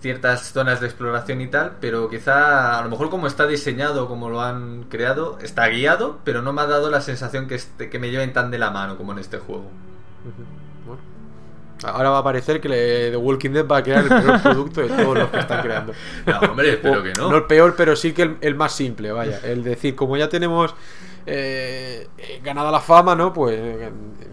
[0.00, 4.28] ciertas zonas de exploración y tal, pero quizá a lo mejor como está diseñado, como
[4.28, 7.98] lo han creado, está guiado, pero no me ha dado la sensación que, este- que
[7.98, 9.64] me lleven tan de la mano como en este juego.
[10.86, 11.00] Bueno.
[11.84, 14.88] Ahora va a parecer que The Walking Dead va a crear el peor producto de
[14.88, 15.92] todos los que están creando.
[16.26, 17.30] No, hombre, espero O- que no.
[17.30, 19.38] No el peor, pero sí que el, el más simple, vaya.
[19.44, 20.74] El decir, como ya tenemos
[21.26, 23.32] eh, eh, ganada la fama, ¿no?
[23.32, 23.92] Pues eh,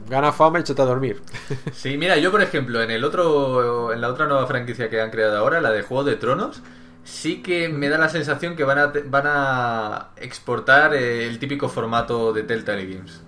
[0.09, 1.21] gana fama y échate a dormir.
[1.73, 5.09] Sí, mira, yo por ejemplo, en el otro, en la otra nueva franquicia que han
[5.11, 6.61] creado ahora, la de Juego de Tronos,
[7.03, 12.33] sí que me da la sensación que van a, van a exportar el típico formato
[12.33, 13.21] de Telltale Games.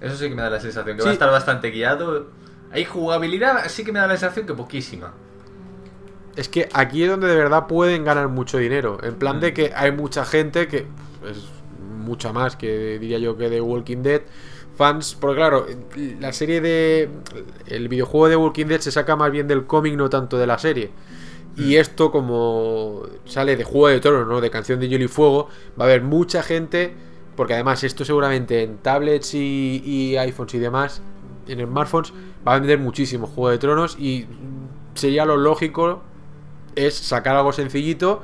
[0.00, 2.26] Eso sí que me da la sensación, que va a estar bastante guiado.
[2.72, 5.14] Hay jugabilidad, sí que me da la sensación que poquísima.
[6.36, 8.98] es que aquí es donde de verdad pueden ganar mucho dinero.
[9.02, 9.54] En plan de Mm.
[9.54, 10.86] que hay mucha gente que
[11.30, 11.48] es
[11.80, 14.20] mucha más que diría yo que de Walking Dead
[14.76, 15.66] fans, porque claro,
[16.20, 17.08] la serie de
[17.66, 20.58] el videojuego de Walking Dead se saca más bien del cómic, no tanto de la
[20.58, 20.90] serie.
[21.56, 24.42] Y esto como sale de Juego de Tronos, ¿no?
[24.42, 25.48] De Canción de Hielo y Fuego,
[25.80, 26.92] va a haber mucha gente,
[27.34, 31.00] porque además esto seguramente en tablets y, y iPhones y demás,
[31.48, 32.12] en smartphones,
[32.46, 34.26] va a vender muchísimo Juego de Tronos y
[34.94, 36.02] sería lo lógico
[36.74, 38.22] es sacar algo sencillito,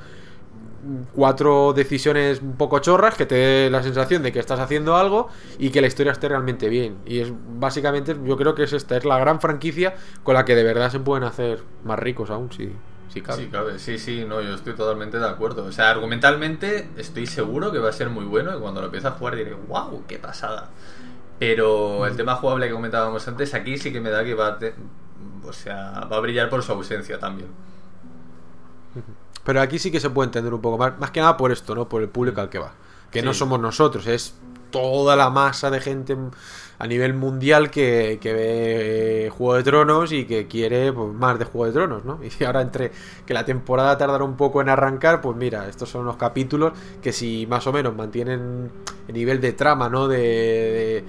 [1.14, 5.28] cuatro decisiones un poco chorras que te dé la sensación de que estás haciendo algo
[5.58, 6.98] y que la historia esté realmente bien.
[7.06, 10.54] Y es básicamente, yo creo que es esta, es la gran franquicia con la que
[10.56, 12.72] de verdad se pueden hacer más ricos aún, si,
[13.08, 13.44] si cabe.
[13.44, 13.78] Sí, cabe.
[13.78, 15.64] Sí, sí, no, yo estoy totalmente de acuerdo.
[15.64, 19.06] O sea, argumentalmente estoy seguro que va a ser muy bueno y cuando lo empiece
[19.08, 20.70] a jugar diré, wow, qué pasada.
[21.38, 24.58] Pero el tema jugable que comentábamos antes, aquí sí que me da que va a,
[24.58, 24.74] te-
[25.44, 27.48] o sea, va a brillar por su ausencia también.
[29.44, 31.74] Pero aquí sí que se puede entender un poco más, más que nada por esto,
[31.74, 31.88] ¿no?
[31.88, 32.72] Por el público al que va.
[33.10, 34.34] Que no somos nosotros, es
[34.70, 36.16] toda la masa de gente
[36.78, 41.44] a nivel mundial que, que ve Juego de Tronos y que quiere pues, más de
[41.44, 42.20] Juego de Tronos, ¿no?
[42.40, 42.90] Y ahora entre
[43.26, 46.72] que la temporada tardará un poco en arrancar, pues mira, estos son los capítulos
[47.02, 48.70] que si más o menos mantienen
[49.08, 50.08] el nivel de trama, ¿no?
[50.08, 51.04] De, de,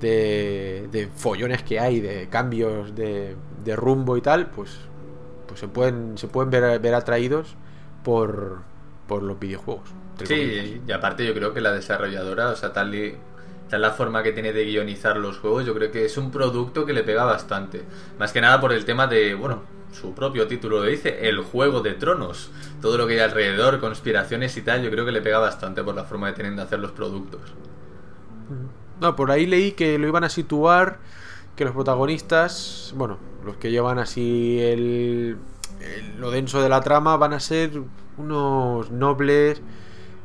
[0.00, 4.78] de- de follones que hay, de cambios de, de rumbo y tal, pues,
[5.46, 7.56] pues se pueden, se pueden ver, ver atraídos
[8.04, 8.62] por,
[9.08, 9.88] por los videojuegos.
[10.24, 13.16] Sí, y aparte yo creo que la desarrolladora, o sea, tal y
[13.68, 16.84] tal la forma que tiene de guionizar los juegos, yo creo que es un producto
[16.84, 17.82] que le pega bastante.
[18.18, 21.80] Más que nada por el tema de, bueno, su propio título lo dice, el juego
[21.80, 22.50] de tronos.
[22.80, 25.94] Todo lo que hay alrededor, conspiraciones y tal, yo creo que le pega bastante por
[25.94, 27.40] la forma que tienen de hacer los productos.
[29.00, 30.98] No, por ahí leí que lo iban a situar,
[31.56, 35.38] que los protagonistas, bueno, los que llevan así el,
[35.80, 37.70] el- lo denso de la trama van a ser
[38.18, 39.60] unos nobles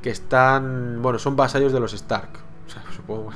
[0.02, 2.30] que están, bueno, son vasallos de los Stark.
[2.68, 3.32] O sea, supongo.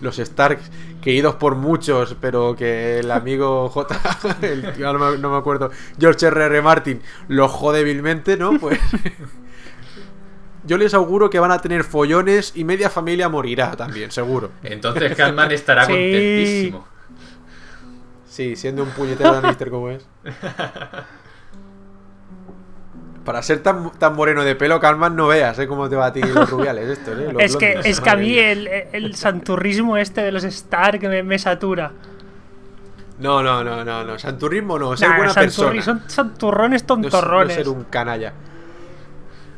[0.00, 0.58] los Stark
[1.02, 3.96] queridos por muchos, pero que el amigo J,
[4.42, 5.70] el, no, me, no me acuerdo,
[6.00, 6.62] George R.R.
[6.62, 8.58] Martin, lo jode débilmente, ¿no?
[8.58, 8.80] Pues
[10.64, 14.50] yo les auguro que van a tener follones y media familia morirá también, seguro.
[14.64, 15.92] Entonces Catman estará Sí.
[15.92, 16.86] contentísimo.
[18.28, 20.06] Sí, siendo un puñetero Lannister como es.
[23.26, 25.66] Para ser tan, tan moreno de pelo, Calman, no veas, ¿eh?
[25.66, 27.28] Cómo te va a ti los rubiales estos, ¿eh?
[27.32, 31.02] Los Es que, blondes, es que a mí el, el santurrismo este de los Stark
[31.02, 31.92] me, me satura.
[33.18, 34.18] No, no, no, no, no.
[34.18, 35.82] Santurrismo no, ser Nah, buena santurri- persona.
[35.82, 37.54] Son santurrones No, es- no tontorrones.
[37.56, 38.32] ser un canalla.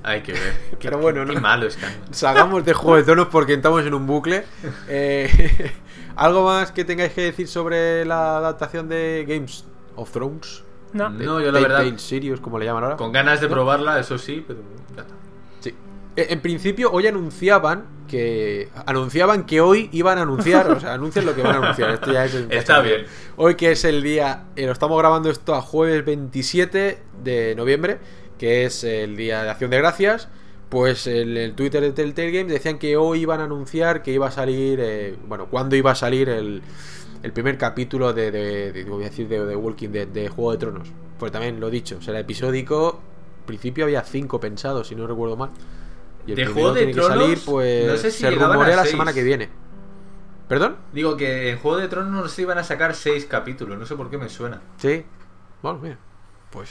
[0.03, 0.41] Hay que ver.
[0.71, 1.41] Qué- Pero bueno, qué no.
[1.41, 1.79] malo es.
[2.11, 4.45] Salgamos de Juego de Tronos porque estamos en un bucle.
[4.89, 5.73] Eh,
[6.17, 9.65] ¿Algo más que tengáis que decir sobre la adaptación de Games
[9.97, 10.63] of Thrones?
[10.93, 11.19] No.
[11.21, 12.97] Yo la verdad, Telltale Series, como le llaman ahora.
[12.97, 14.61] con ganas de probarla, eso sí, pero
[14.97, 15.15] ya está.
[15.61, 15.75] Sí.
[16.17, 18.69] Eh, En principio, hoy anunciaban que.
[18.87, 20.71] Anunciaban que hoy iban a anunciar.
[20.71, 21.91] O sea, anuncian lo que van a anunciar.
[21.91, 23.05] Esto ya es el Está bien.
[23.37, 24.45] Hoy, que es el día.
[24.57, 27.99] eh, lo estamos grabando esto a jueves 27 de noviembre.
[28.39, 30.29] Que es el día de Acción de Gracias.
[30.69, 34.29] Pues en el Twitter de Telltale Games decían que hoy iban a anunciar que iba
[34.29, 34.79] a salir.
[34.83, 36.63] eh, bueno, cuándo iba a salir el.
[37.23, 40.53] El primer capítulo de, de, de- voy a decir, de, de Walking Dead, de Juego
[40.53, 40.89] de Tronos.
[41.19, 43.01] Pues también lo he dicho, será episódico.
[43.41, 45.51] En principio había cinco pensados, si no recuerdo mal.
[46.27, 48.77] Y el De Juego de tiene que Tronos, salir, pues no sé si se rumorea
[48.77, 49.49] la semana que viene.
[50.47, 50.77] ¿Perdón?
[50.93, 53.97] Digo que en Juego de Tronos no se iban a sacar seis capítulos, no sé
[53.97, 54.61] por qué me suena.
[54.77, 55.05] Sí.
[55.63, 55.99] Bueno, mira.
[56.51, 56.71] Pues.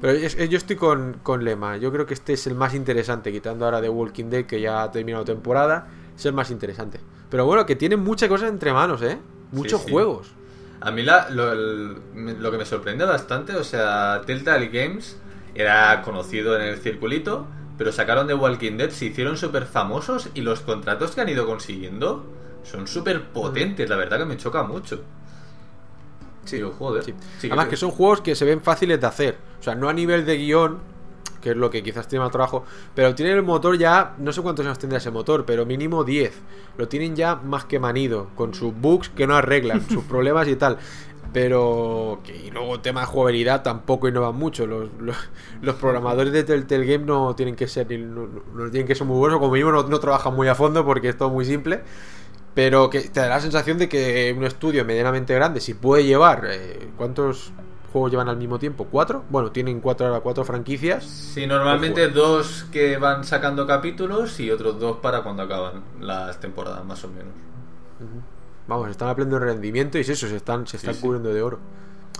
[0.00, 1.76] Pero yo estoy con, con Lema.
[1.76, 4.82] Yo creo que este es el más interesante, quitando ahora de Walking Dead, que ya
[4.82, 5.86] ha terminado temporada.
[6.16, 6.98] Es el más interesante.
[7.30, 9.18] Pero bueno, que tiene muchas cosas entre manos, ¿eh?
[9.54, 9.90] Muchos sí.
[9.92, 10.28] juegos.
[10.80, 15.18] A mí la- lo, el- me- lo que me sorprende bastante, o sea, Telltale Games
[15.54, 17.46] era conocido en el circulito,
[17.78, 21.46] pero sacaron de Walking Dead, se hicieron súper famosos y los contratos que han ido
[21.46, 22.26] consiguiendo
[22.64, 25.02] son súper potentes, la verdad que me choca mucho.
[26.44, 27.04] Sí, Digo, joder.
[27.04, 29.38] Sí, Además que son juegos que se ven fáciles de hacer.
[29.60, 30.78] O sea, no a nivel de guion,
[31.44, 32.64] que es lo que quizás tiene más trabajo,
[32.94, 36.32] pero tienen el motor ya, no sé cuántos años tendrá ese motor, pero mínimo 10.
[36.78, 40.56] Lo tienen ya más que manido, con sus bugs que no arreglan, sus problemas y
[40.56, 40.78] tal.
[41.32, 44.66] Pero que y luego tema de jugabilidad tampoco innovan mucho.
[44.66, 45.16] Los, los,
[45.62, 49.06] los programadores de Telltale Game no tienen que ser ni- no, no tienen que ser
[49.06, 51.82] muy buenos, como mínimo no, no trabajan muy a fondo porque es todo muy simple.
[52.54, 56.46] Pero que te da la sensación de que un estudio medianamente grande, si puede llevar.
[56.48, 57.52] eh, ¿Cuántos
[57.94, 58.86] juegos llevan al mismo tiempo?
[58.90, 59.24] ¿Cuatro?
[59.30, 61.04] Bueno, tienen cuatro, cuatro franquicias.
[61.34, 66.84] Sí, normalmente dos que van sacando capítulos y otros dos para cuando acaban las temporadas,
[66.84, 67.34] más o menos.
[68.66, 71.00] Vamos, están a pleno rendimiento y es eso, se están, se están sí.
[71.00, 71.60] cubriendo de oro.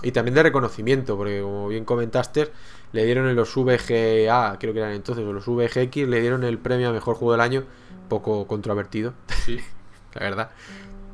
[0.03, 2.51] y también de reconocimiento, porque como bien comentaste,
[2.91, 6.59] le dieron en los VGA, creo que eran entonces, o los VGX, le dieron el
[6.59, 7.65] premio a mejor juego del año,
[8.09, 9.59] poco controvertido, Sí.
[10.13, 10.51] la verdad.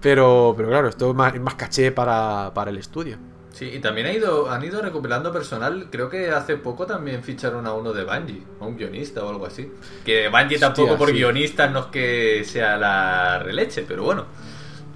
[0.01, 3.19] Pero, pero claro, esto es más, es más caché para, para el estudio.
[3.53, 5.87] Sí, y también ha ido, han ido recuperando personal.
[5.91, 9.45] Creo que hace poco también ficharon a uno de Bungie, a un guionista o algo
[9.45, 9.69] así.
[10.05, 11.15] Que Bungie tampoco por sí.
[11.15, 14.25] guionistas no es que sea la releche, pero bueno.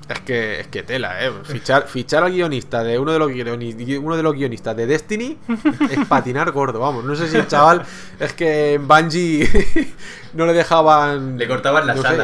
[0.07, 1.31] Es que, es que tela, ¿eh?
[1.43, 5.37] Fichar, fichar al guionista de uno de los uno de los guionistas de Destiny
[5.89, 7.03] es patinar gordo, vamos.
[7.03, 7.81] No sé si el chaval
[8.19, 9.49] es que en Bungie
[10.33, 11.37] no le dejaban.
[11.37, 12.17] Le cortaban las no sé.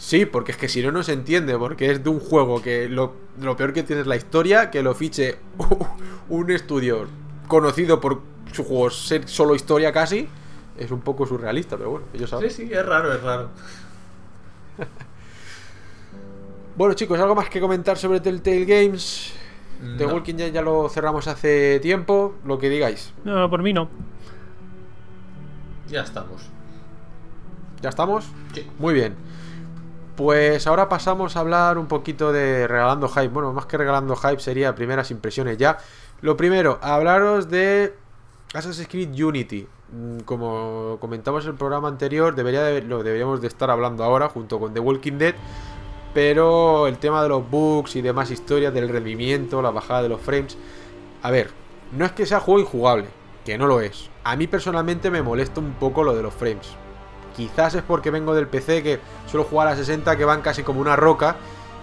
[0.00, 2.88] Sí, porque es que si no, no se entiende, porque es de un juego que
[2.88, 5.36] lo, lo peor que tiene es la historia, que lo fiche
[6.30, 7.06] un estudio
[7.46, 10.26] conocido por su juego ser solo historia casi,
[10.78, 12.48] es un poco surrealista, pero bueno, ellos saben.
[12.48, 13.50] Sí, sí, es raro, es raro.
[16.76, 19.34] Bueno chicos, ¿algo más que comentar sobre Telltale Games?
[19.98, 20.06] The.
[20.06, 23.12] Walking Dead ya lo cerramos hace tiempo, lo que digáis.
[23.24, 23.90] No, no, por mí no.
[25.88, 26.48] Ya estamos.
[27.82, 28.24] ¿Ya estamos?
[28.54, 28.66] Sí.
[28.78, 29.14] Muy bien.
[30.20, 33.28] Pues ahora pasamos a hablar un poquito de regalando hype.
[33.28, 35.78] Bueno, más que regalando hype sería primeras impresiones ya.
[36.20, 37.94] Lo primero, hablaros de
[38.52, 39.66] Assassin's Creed Unity.
[39.90, 44.28] Mm, Como comentamos en el programa anterior, debería de- lo deberíamos de estar hablando ahora
[44.28, 45.34] junto con The Walking Dead.
[46.12, 50.20] Pero el tema de los bugs y demás historias del rendimiento, la bajada de los
[50.20, 50.58] frames.
[51.22, 51.48] A ver,
[51.92, 53.06] no es que sea juego injugable,
[53.46, 54.10] que no lo es.
[54.24, 56.68] A mí personalmente me molesta un poco lo de los frames.
[57.36, 60.80] Quizás es porque vengo del PC que suelo jugar a 60 que van casi como
[60.80, 61.36] una roca.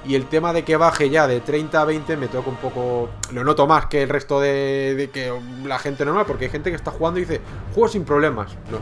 [0.05, 3.09] Y el tema de que baje ya de 30 a 20 me toca un poco.
[3.33, 5.33] Lo noto más que el resto de, de que
[5.65, 7.41] la gente normal, porque hay gente que está jugando y dice,
[7.73, 8.55] juego sin problemas.
[8.71, 8.79] No,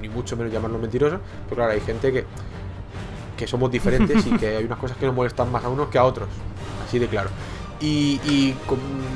[0.00, 2.24] ni mucho menos llamarlo mentiroso, pero claro, hay gente que,
[3.36, 5.98] que somos diferentes y que hay unas cosas que nos molestan más a unos que
[5.98, 6.28] a otros.
[6.86, 7.30] Así de claro.
[7.80, 8.54] Y,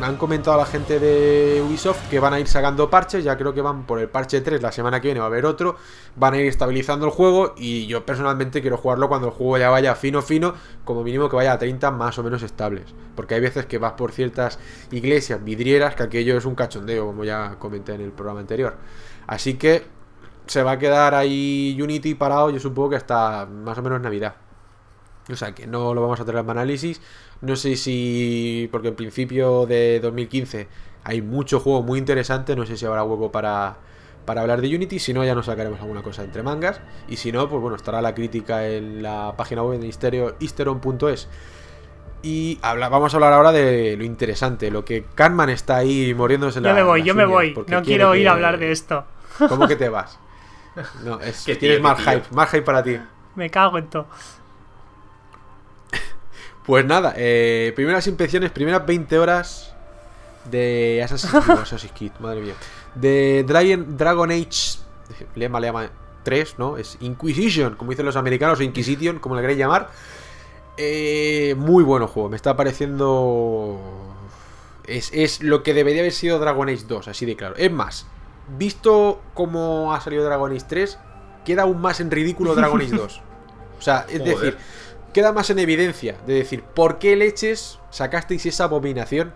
[0.02, 3.60] han comentado la gente de Ubisoft que van a ir sacando parches, ya creo que
[3.60, 5.76] van por el parche 3, la semana que viene va a haber otro,
[6.16, 9.70] van a ir estabilizando el juego y yo personalmente quiero jugarlo cuando el juego ya
[9.70, 10.54] vaya fino fino,
[10.84, 13.92] como mínimo que vaya a 30 más o menos estables, porque hay veces que vas
[13.92, 14.58] por ciertas
[14.90, 18.76] iglesias vidrieras que aquello es un cachondeo, como ya comenté en el programa anterior.
[19.28, 19.84] Así que
[20.46, 24.34] se va a quedar ahí Unity parado, yo supongo que hasta más o menos Navidad.
[25.30, 27.00] O sea que no lo vamos a tener en análisis.
[27.42, 28.68] No sé si.
[28.72, 30.68] Porque en principio de 2015
[31.04, 32.56] hay mucho juego muy interesante.
[32.56, 33.76] No sé si habrá huevo para,
[34.24, 34.98] para hablar de Unity.
[34.98, 36.80] Si no, ya nos sacaremos alguna cosa entre mangas.
[37.08, 39.88] Y si no, pues bueno, estará la crítica en la página web de
[40.40, 41.28] histeron.es.
[42.24, 46.60] Y habla- vamos a hablar ahora de lo interesante, lo que Carman está ahí muriéndose
[46.60, 47.52] Yo la- me voy, yo me voy.
[47.66, 49.04] No quiero oír que- hablar de esto.
[49.48, 50.20] ¿Cómo que te vas?
[51.04, 52.96] No, es, Qué tienes más hype, más hype para ti.
[53.34, 54.06] Me cago en todo.
[56.66, 59.74] Pues nada, eh, primeras impresiones, primeras 20 horas
[60.50, 62.54] de Assassin's Creed, Assassin's Creed, madre mía.
[62.94, 64.78] De Dragon, Dragon Age,
[65.34, 65.90] lema, lema
[66.22, 66.76] 3, ¿no?
[66.76, 69.90] Es Inquisition, como dicen los americanos, o Inquisition, como le queréis llamar.
[70.76, 73.78] Eh, muy bueno juego, me está pareciendo...
[74.86, 77.54] Es, es lo que debería haber sido Dragon Age 2, así de claro.
[77.56, 78.06] Es más,
[78.56, 80.98] visto cómo ha salido Dragon Age 3,
[81.44, 83.20] queda aún más en ridículo Dragon Age 2.
[83.78, 84.36] O sea, es Joder.
[84.36, 84.58] decir,
[85.12, 89.34] queda más en evidencia de decir, ¿por qué leches sacasteis esa abominación?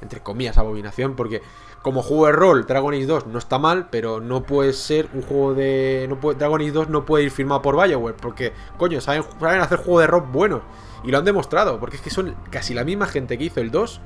[0.00, 1.42] Entre comillas, abominación, porque
[1.84, 5.20] como juego de rol, Dragon Age 2 no está mal, pero no puede ser un
[5.20, 6.06] juego de.
[6.08, 9.60] No puede, Dragon Age 2 no puede ir firmado por Bioware, porque, coño, saben, saben
[9.60, 10.62] hacer juegos de rol buenos.
[11.04, 13.70] Y lo han demostrado, porque es que son casi la misma gente que hizo el
[13.70, 14.00] 2,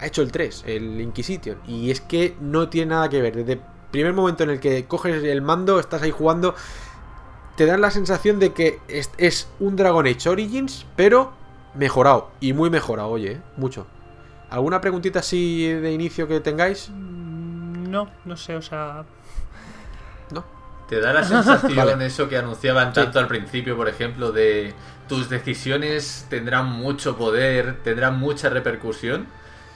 [0.00, 1.58] ha hecho el 3, el Inquisition.
[1.66, 3.36] Y es que no tiene nada que ver.
[3.36, 3.60] Desde el
[3.90, 6.54] primer momento en el que coges el mando, estás ahí jugando,
[7.58, 11.32] te dan la sensación de que es, es un Dragon Age Origins, pero
[11.74, 12.30] mejorado.
[12.38, 13.40] Y muy mejorado, oye, ¿eh?
[13.56, 13.84] mucho.
[14.48, 16.88] ¿Alguna preguntita así de inicio que tengáis?
[16.88, 19.04] Mm, No, no sé, o sea.
[20.30, 20.44] ¿No?
[20.88, 22.06] ¿Te da la sensación Vale.
[22.06, 24.72] eso que anunciaban tanto al principio, por ejemplo, de
[25.08, 29.26] tus decisiones tendrán mucho poder, tendrán mucha repercusión?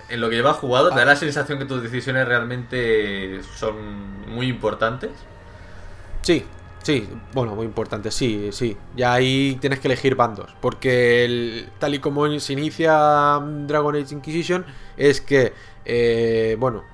[0.09, 4.47] En lo que llevas jugado, ¿te da la sensación que tus decisiones realmente son muy
[4.47, 5.11] importantes?
[6.21, 6.45] Sí,
[6.83, 8.77] sí, bueno, muy importante, sí, sí.
[8.97, 10.55] Ya ahí tienes que elegir bandos.
[10.61, 14.65] Porque el- tal y como se inicia mm, Dragon Age Inquisition,
[14.97, 15.53] es que,
[15.85, 16.85] eh, bueno,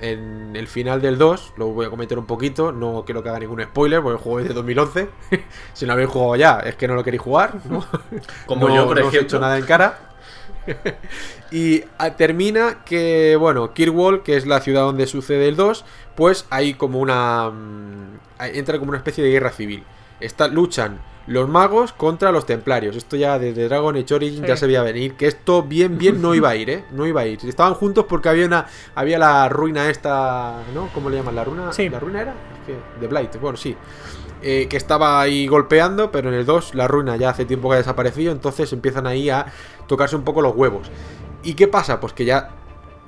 [0.00, 3.38] en el final del 2, lo voy a comentar un poquito, no quiero que haga
[3.38, 5.08] ningún spoiler, porque el juego es de 2011.
[5.72, 7.84] si no habéis jugado ya, es que no lo queréis jugar, ¿no?
[8.46, 9.20] Como No- yo, por no os he ejemplo.
[9.20, 9.98] hecho nada en cara.
[11.50, 15.84] y ah, termina que, bueno, Kirkwall, que es la ciudad donde sucede el 2,
[16.16, 17.50] pues hay como una.
[17.50, 18.18] mm,
[18.54, 19.84] entra como una especie de guerra civil.
[20.20, 22.96] Está, luchan los magos contra los templarios.
[22.96, 24.46] Esto ya desde Dragon Age Origin Sí.
[24.48, 25.14] ya se veía venir.
[25.14, 26.84] Que esto bien, bien no iba a ir, ¿eh?
[26.92, 27.38] No iba a ir.
[27.46, 30.88] Estaban juntos porque había una había la ruina esta, ¿no?
[30.92, 31.34] ¿Cómo le llaman?
[31.34, 31.72] ¿La ruina?
[31.72, 31.88] Sí.
[31.88, 32.32] ¿La ruina era?
[32.32, 33.74] Es que, de Blight, bueno, sí.
[34.42, 37.76] Eh, que estaba ahí golpeando, pero en el 2 la ruina ya hace tiempo que
[37.76, 39.46] ha desaparecido, entonces empiezan ahí a
[39.86, 40.90] tocarse un poco los huevos.
[41.42, 41.98] ¿Y qué pasa?
[42.00, 42.50] Pues que ya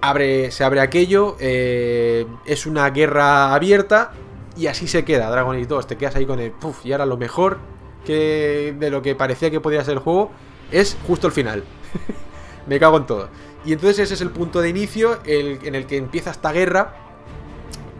[0.00, 4.12] abre, se abre aquello, eh, es una guerra abierta
[4.56, 5.86] y así se queda Dragon Age 2.
[5.86, 7.58] Te quedas ahí con el puff, y ahora lo mejor
[8.04, 10.30] que de lo que parecía que podía ser el juego
[10.70, 11.64] es justo el final.
[12.66, 13.28] Me cago en todo.
[13.64, 16.94] Y entonces ese es el punto de inicio en el que empieza esta guerra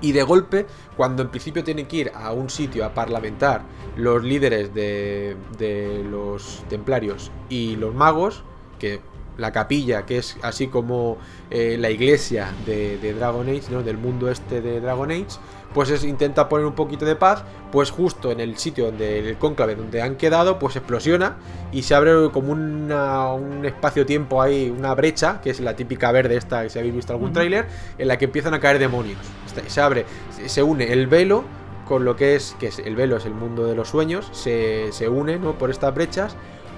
[0.01, 0.67] y de golpe,
[0.97, 3.63] cuando en principio tienen que ir a un sitio a parlamentar
[3.97, 8.45] los líderes de, de los templarios y los magos,
[8.79, 9.01] que
[9.39, 11.19] la capilla, que es así como
[11.51, 13.83] eh, la iglesia de, de Dragon Age, ¿no?
[13.83, 15.27] del mundo este de Dragon Age,
[15.75, 19.37] pues es, intenta poner un poquito de paz, pues justo en el sitio donde el
[19.37, 21.37] cónclave donde han quedado, pues explosiona
[21.71, 26.37] y se abre como una- un espacio-tiempo ahí, una brecha, que es la típica verde
[26.37, 27.67] esta que si habéis visto algún tráiler,
[27.99, 29.19] en la que empiezan a caer demonios.
[29.67, 31.45] Se abre, se- se une el velo
[31.87, 34.89] con lo que es, que es el velo es el mundo de los sueños, se,
[34.93, 35.59] se une ¿no?
[35.59, 36.37] por estas brechas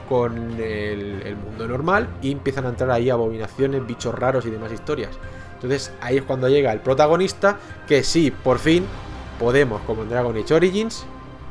[0.09, 4.73] con el, el mundo normal y empiezan a entrar ahí abominaciones, bichos raros y demás
[4.73, 5.11] historias.
[5.55, 8.85] Entonces ahí es cuando llega el protagonista, que sí, por fin
[9.41, 11.05] podemos, como en Dragon Age Origins,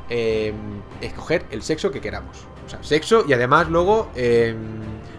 [0.10, 0.53] eh,
[1.01, 2.38] escoger el sexo que queramos.
[2.66, 4.55] O sea, sexo y además luego eh,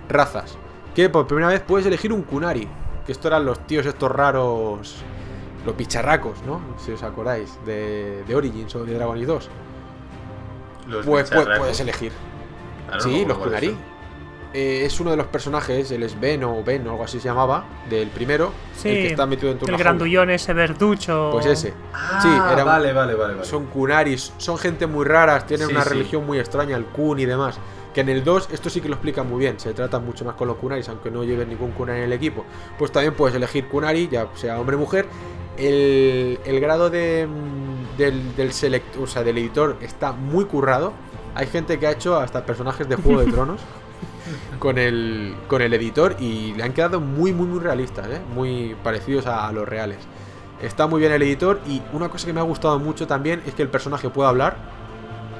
[0.09, 0.57] razas.
[0.95, 2.69] Que por primera vez puedes elegir un Kunari.
[3.05, 4.97] Que esto eran los tíos estos raros,
[5.65, 6.61] los bicharracos, ¿no?
[6.79, 9.51] Si os acordáis, de, de Origins o de Dragon Age 2.
[10.89, 12.13] Los Pues, pues puedes elegir.
[12.99, 13.77] Sí, los Kunari.
[14.55, 17.29] Eh, es uno de los personajes, el es Ben o Ben o algo así se
[17.29, 19.91] llamaba, del primero, Sí, el que está metido dentro de el una jaula.
[19.99, 21.29] grandullón ese verducho.
[21.33, 21.75] Pues ese.
[21.93, 23.35] Ah, Sí, era un- vale, vale, vale.
[23.35, 23.45] vale.
[23.47, 25.91] Son Kunaris, son gente muy rara, tienen Sí, una sí.
[25.91, 27.59] religión muy extraña, el Kun y demás.
[27.93, 30.35] Que en el 2 esto sí que lo explican muy bien, se tratan mucho más
[30.35, 32.47] con los Kunaris, aunque no lleven ningún Kunari en el equipo.
[32.79, 35.07] Pues también puedes elegir Kunari, ya sea hombre o mujer.
[35.59, 40.93] El, el grado de, mm, del, del select, o sea, del editor está muy currado.
[41.35, 43.61] Hay gente que ha hecho hasta personajes de Juego de Tronos
[44.59, 48.21] con el, con el editor y le han quedado muy, muy, muy realistas, ¿eh?
[48.35, 49.99] muy parecidos a, a los reales.
[50.63, 53.55] Está muy bien el editor y una cosa que me ha gustado mucho también es
[53.55, 54.57] que el personaje pueda hablar.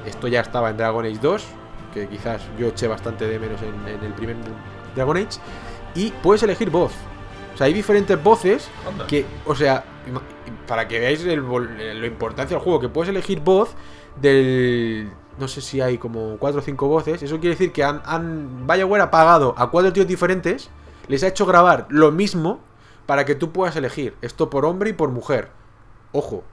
[0.05, 1.43] Esto ya estaba en Dragon Age 2,
[1.93, 4.37] que quizás yo eché bastante de menos en, en el primer
[4.95, 5.39] Dragon Age.
[5.95, 6.93] Y puedes elegir voz.
[7.53, 9.05] O sea, hay diferentes voces Anda.
[9.07, 9.83] que, o sea,
[10.67, 11.43] para que veáis el
[11.99, 13.75] la importancia del juego, que puedes elegir voz
[14.21, 15.11] del...
[15.39, 17.23] No sé si hay como 4 o 5 voces.
[17.23, 20.69] Eso quiere decir que han, han BioWare ha pagado a cuatro tíos diferentes,
[21.07, 22.59] les ha hecho grabar lo mismo
[23.05, 24.15] para que tú puedas elegir.
[24.21, 25.49] Esto por hombre y por mujer.
[26.11, 26.43] Ojo,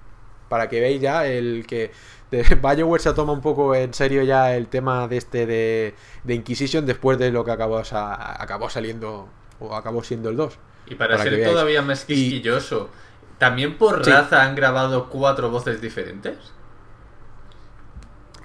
[0.49, 1.91] para que veáis ya el que
[2.31, 6.35] de BioWare se toma un poco en serio ya el tema de este de, de
[6.35, 9.29] Inquisition después de lo que acabó, sa- acabó saliendo
[9.59, 10.59] o acabó siendo el 2.
[10.89, 12.91] Y para, ser todavía más Y- quisquilloso,
[13.39, 14.11] ¿también por Sí.
[14.13, 16.37] raza han grabado cuatro voces diferentes?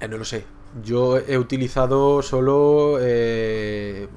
[0.01, 0.45] Eh, no lo sé.
[0.83, 4.07] Yo he utilizado solo eh,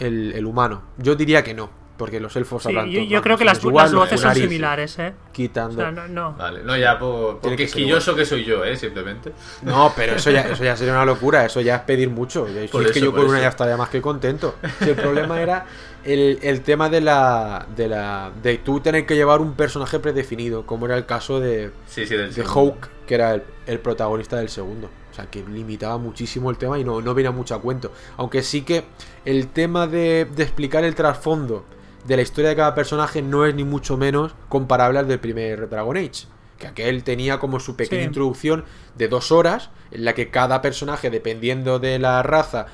[0.00, 0.82] el, el humano.
[0.98, 3.86] Yo diría que no, porque los elfos Sí, hablan yo, yo creo que las, igual,
[3.86, 5.14] las voces son similares, ¿eh?
[5.28, 5.76] O Quitando.
[5.76, 6.32] sea, no, no.
[6.34, 8.76] Vale, no ya por, por Tiene que ser quisquilloso que soy yo, ¿eh?
[8.76, 9.32] Simplemente.
[9.62, 12.46] No, pero eso ya, eso ya sería una locura, eso ya es pedir mucho.
[12.48, 14.56] Y Por es que yo por con una ya estaría más que contento.
[14.80, 15.66] Si el problema era
[16.04, 18.30] el, el tema de la, de la.
[18.42, 22.14] de tú tener que llevar un personaje predefinido, como era el caso de, Sí, sí,
[22.14, 22.42] del de.
[22.44, 24.88] Hawk, que era el, el protagonista del segundo.
[25.10, 27.90] O sea, que limitaba muchísimo el tema y no, no venía mucho a cuento.
[28.18, 28.84] Aunque sí que
[29.24, 31.64] el tema de, de explicar el trasfondo
[32.06, 35.68] de la historia de cada personaje no es ni mucho menos comparable al del primer
[35.68, 36.26] Dragon Age.
[36.58, 38.06] Que aquel tenía como su pequeña Sí.
[38.08, 38.64] introducción
[38.96, 42.66] de dos horas, en la que cada personaje, dependiendo de la raza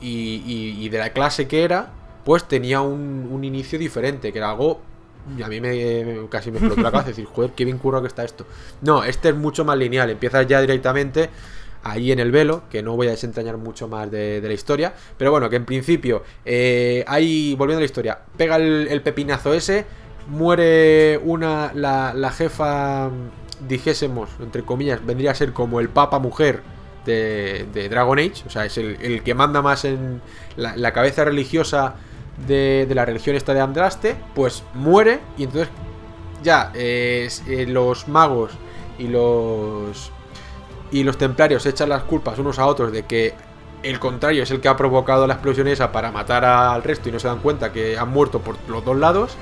[0.00, 1.90] y, y- y de la clase que era,
[2.24, 4.80] pues tenía un, un inicio diferente, que era algo
[5.38, 8.02] y a mí me, me- casi me explotó la cabeza decir, joder, qué bien currado
[8.02, 8.46] que está esto.
[8.80, 11.28] No, este es mucho más lineal, empiezas ya directamente
[11.82, 15.30] ahí en el velo, que no voy a desentrañar mucho más de, la historia, pero
[15.30, 19.86] bueno, que en principio, eh, ahí, volviendo a la historia, pega el, pepinazo ese,
[20.28, 23.10] muere una, la, la jefa,
[23.66, 26.62] dijésemos, entre comillas, vendría a ser como el papa mujer
[27.04, 30.20] de, de Dragon Age, o sea, es el, que manda más en
[30.56, 31.94] la, cabeza religiosa
[32.46, 35.70] de, de la religión esta de Andraste, pues muere y entonces
[36.42, 38.52] ya eh, eh, los magos
[38.98, 40.12] y los
[40.90, 43.34] y los templarios echan las culpas unos a otros de que
[43.82, 47.12] el contrario es el que ha provocado la explosión esa para matar al resto y
[47.12, 49.36] no se dan cuenta que han muerto por los dos lados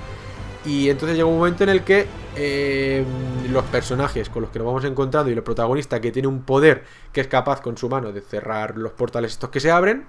[0.64, 3.05] Y entonces llega un momento en el que eh,
[3.51, 6.84] los personajes con los que nos vamos encontrando y el protagonista que tiene un poder
[7.12, 10.07] que es capaz con su mano de cerrar los portales estos que se abren,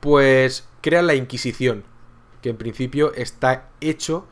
[0.00, 1.84] pues crean la Inquisición,
[2.40, 4.26] que en principio está hecho.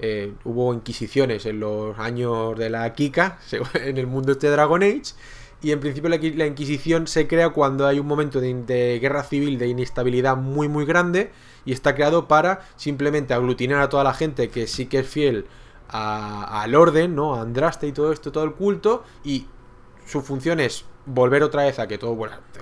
[0.00, 3.38] Eh, hubo inquisiciones en los años de la Kika,
[3.74, 5.14] en el mundo este Dragon Age,
[5.62, 9.22] y en principio la, qui- la Inquisición se crea cuando hay un momento de, guerra
[9.24, 11.30] civil, de inestabilidad muy muy grande,
[11.66, 15.46] y está creado para simplemente aglutinar a toda la gente que sí que es fiel
[15.88, 17.34] al orden, ¿no?
[17.34, 19.46] A Andraste y todo esto, todo el culto, y
[20.06, 22.16] su función es volver otra vez a que todo,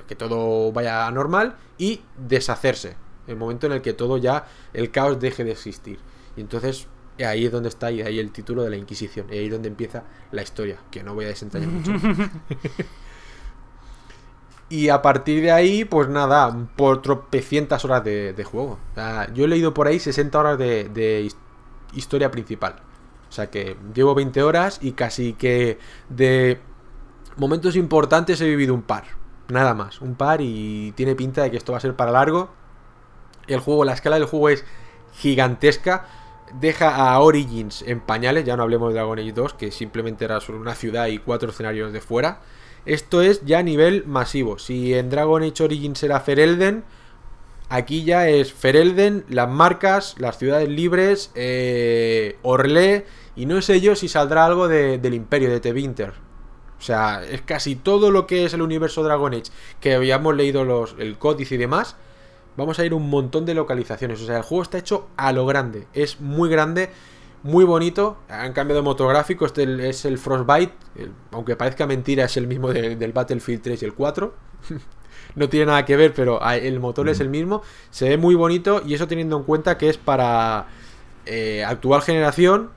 [0.07, 2.97] que todo vaya normal y deshacerse.
[3.26, 5.99] El momento en el que todo ya, el caos deje de existir.
[6.36, 6.86] Y entonces
[7.25, 9.27] ahí es donde está y ahí el título de la Inquisición.
[9.31, 11.93] Y ahí es donde empieza la historia, que no voy a desentrañar mucho.
[14.71, 18.79] y a partir de ahí, pues nada, por tropecientas horas de, juego.
[18.93, 21.37] O sea, yo he leído por ahí 60 horas de, de his-
[21.95, 22.77] historia principal.
[23.29, 26.61] O sea que llevo 20 horas y casi que de
[27.37, 29.05] momentos importantes he vivido un par.
[29.49, 32.51] Nada más, un par y tiene pinta de que esto va a ser para largo.
[33.47, 34.64] El juego, la escala del juego es
[35.14, 36.07] gigantesca.
[36.55, 40.40] Deja a Origins en pañales, ya no hablemos de Dragon Age 2, que simplemente era
[40.40, 42.40] solo una ciudad y cuatro escenarios de fuera.
[42.86, 44.59] Esto es ya a nivel masivo.
[44.59, 46.84] Si en Dragon Age Origins era Ferelden,
[47.68, 53.05] aquí ya es Ferelden, las marcas, las ciudades libres, eh, Orlé,
[53.36, 56.12] y no sé yo si saldrá algo de- del Imperio, de Tevinter.
[56.78, 60.64] O sea, es casi todo lo que es el universo Dragon Age, que habíamos leído
[60.64, 61.96] los, el códice y demás.
[62.59, 64.21] Vamos a ir un montón de localizaciones.
[64.21, 65.87] O sea, el juego está hecho a lo grande.
[65.95, 66.91] Es muy grande,
[67.45, 68.17] muy bonito.
[68.29, 69.47] Han cambiado de motográfico.
[69.47, 70.73] Este es el Frostbite.
[71.31, 74.35] aunque parezca mentira, es el mismo de- del Battlefield 3 y el 4.
[75.37, 77.63] no tiene nada que ver, pero el motor es el mismo.
[77.91, 80.67] Se ve muy bonito y eso teniendo en cuenta que es para
[81.27, 82.71] eh, actual generación,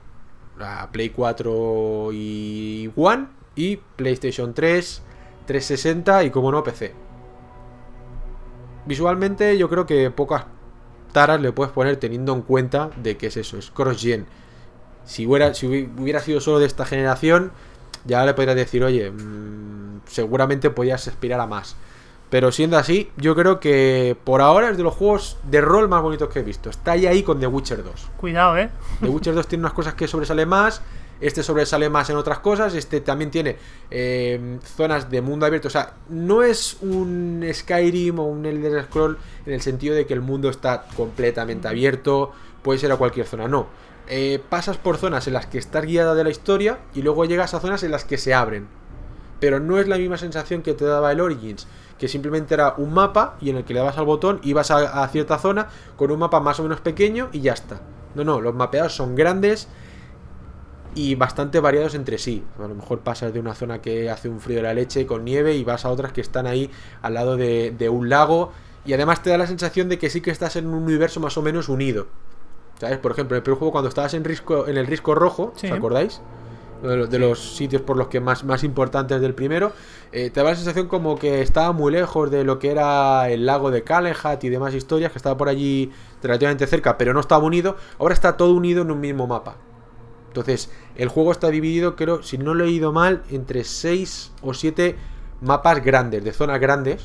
[0.60, 3.26] la Play 4 y One,
[3.56, 5.02] y PlayStation 3,
[5.46, 6.94] 360 y como no PC.
[8.86, 10.44] Visualmente yo creo que pocas
[11.12, 14.26] taras le puedes poner teniendo en cuenta de que es eso, es cross-gen.
[15.04, 17.52] Si hubiera, si hubi- hubiera sido solo de esta generación,
[18.04, 21.76] ya le podrías decir, oye, mm, seguramente podías aspirar a más.
[22.30, 26.00] Pero siendo así, yo creo que por ahora es de los juegos de rol más
[26.02, 26.70] bonitos que he visto.
[26.70, 28.08] Está ahí ahí con The Witcher 2.
[28.16, 28.70] Cuidado, ¿eh?
[29.00, 30.80] The Witcher 2 tiene unas cosas que sobresale más.
[31.22, 32.74] Este sobresale más en otras cosas.
[32.74, 33.56] Este también tiene
[33.92, 35.68] eh, zonas de mundo abierto.
[35.68, 39.16] O sea, no es un Skyrim o un Elder Scroll
[39.46, 42.32] en el sentido de que el mundo está completamente abierto.
[42.62, 43.46] Puede ser a cualquier zona.
[43.46, 43.68] No.
[44.08, 47.54] Eh, pasas por zonas en las que estás guiada de la historia y luego llegas
[47.54, 48.66] a zonas en las que se abren.
[49.38, 51.68] Pero no es la misma sensación que te daba el Origins,
[51.98, 55.04] que simplemente era un mapa y en el que le dabas al botón, ibas a,
[55.04, 57.80] a cierta zona con un mapa más o menos pequeño y ya está.
[58.16, 59.68] No, no, los mapeados son grandes
[60.94, 62.42] y bastante variados entre sí.
[62.58, 65.24] A lo mejor pasas de una zona que hace un frío de la leche con
[65.24, 66.70] nieve y vas a otras que están ahí
[67.00, 68.52] al lado de, de un lago
[68.84, 71.36] y además te da la sensación de que sí que estás en un universo más
[71.38, 72.08] o menos unido.
[72.80, 72.98] ¿Sabes?
[72.98, 75.68] Por ejemplo, en el primer juego cuando estabas en, risco, en el risco rojo, Sí.
[75.68, 76.20] ¿os acordáis?
[76.82, 79.70] De los, de los sitios por los que más, más importantes del primero,
[80.10, 83.46] eh, te da la sensación como que estaba muy lejos de lo que era el
[83.46, 85.92] lago de Calenhat y demás historias, que estaba por allí
[86.24, 87.76] relativamente cerca, pero no estaba unido.
[88.00, 89.54] Ahora está todo unido en un mismo mapa.
[90.32, 94.54] Entonces, el juego está dividido, creo, si no lo he ido mal, entre 6 o
[94.54, 94.96] 7
[95.42, 97.04] mapas grandes, de zonas grandes,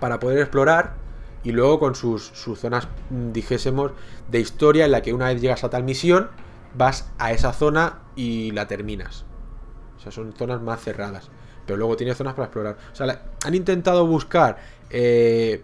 [0.00, 0.94] para poder explorar.
[1.42, 3.92] Y luego con sus, sus zonas, mm, dijésemos,
[4.30, 6.30] de historia, en la que una vez llegas a tal misión,
[6.74, 9.26] vas a esa zona y la terminas.
[9.98, 11.28] O sea, son zonas más cerradas.
[11.66, 12.78] Pero luego tiene zonas para explorar.
[12.90, 14.56] O sea, han intentado buscar
[14.88, 15.62] eh,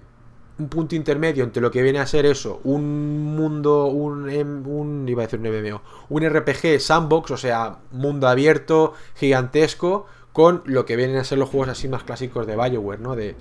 [0.60, 5.22] un punto intermedio entre lo que viene a ser eso, un mundo, un, em- iba
[5.22, 10.96] a decir un MMO, un RPG sandbox, o sea, mundo abierto, gigantesco, con lo que
[10.96, 13.16] vienen a ser los juegos así más clásicos de Bioware, ¿no?
[13.16, 13.34] De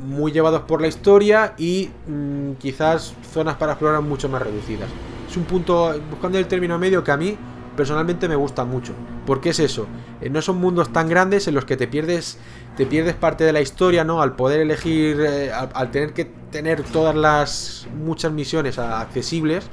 [0.00, 4.88] muy llevados por la historia y mm, quizás zonas para explorar mucho más reducidas.
[5.30, 7.36] Es un punto, buscando el término medio que a mí
[7.76, 8.92] personalmente me gusta mucho.
[9.26, 9.86] Porque es eso,
[10.20, 12.38] eh, no son mundos tan grandes en los que te pierdes
[12.76, 14.22] te pierdes parte de la historia, ¿no?
[14.22, 19.66] Al poder elegir, eh, al, al tener que tener todas las muchas misiones accesibles,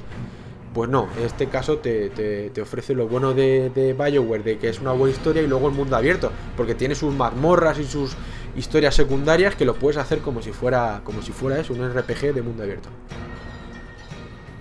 [0.74, 4.58] pues no, en este caso te, te- te ofrece lo bueno de, de Bioware, de
[4.58, 7.84] que es una buena historia y luego el mundo abierto, porque tiene sus mazmorras y
[7.84, 8.12] sus
[8.56, 12.34] historias secundarias que lo puedes hacer como si fuera, como si fuera eso, un RPG
[12.34, 12.88] de mundo abierto.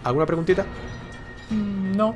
[0.04, 0.66] ¿Alguna preguntita?
[1.52, 2.16] Mm, No.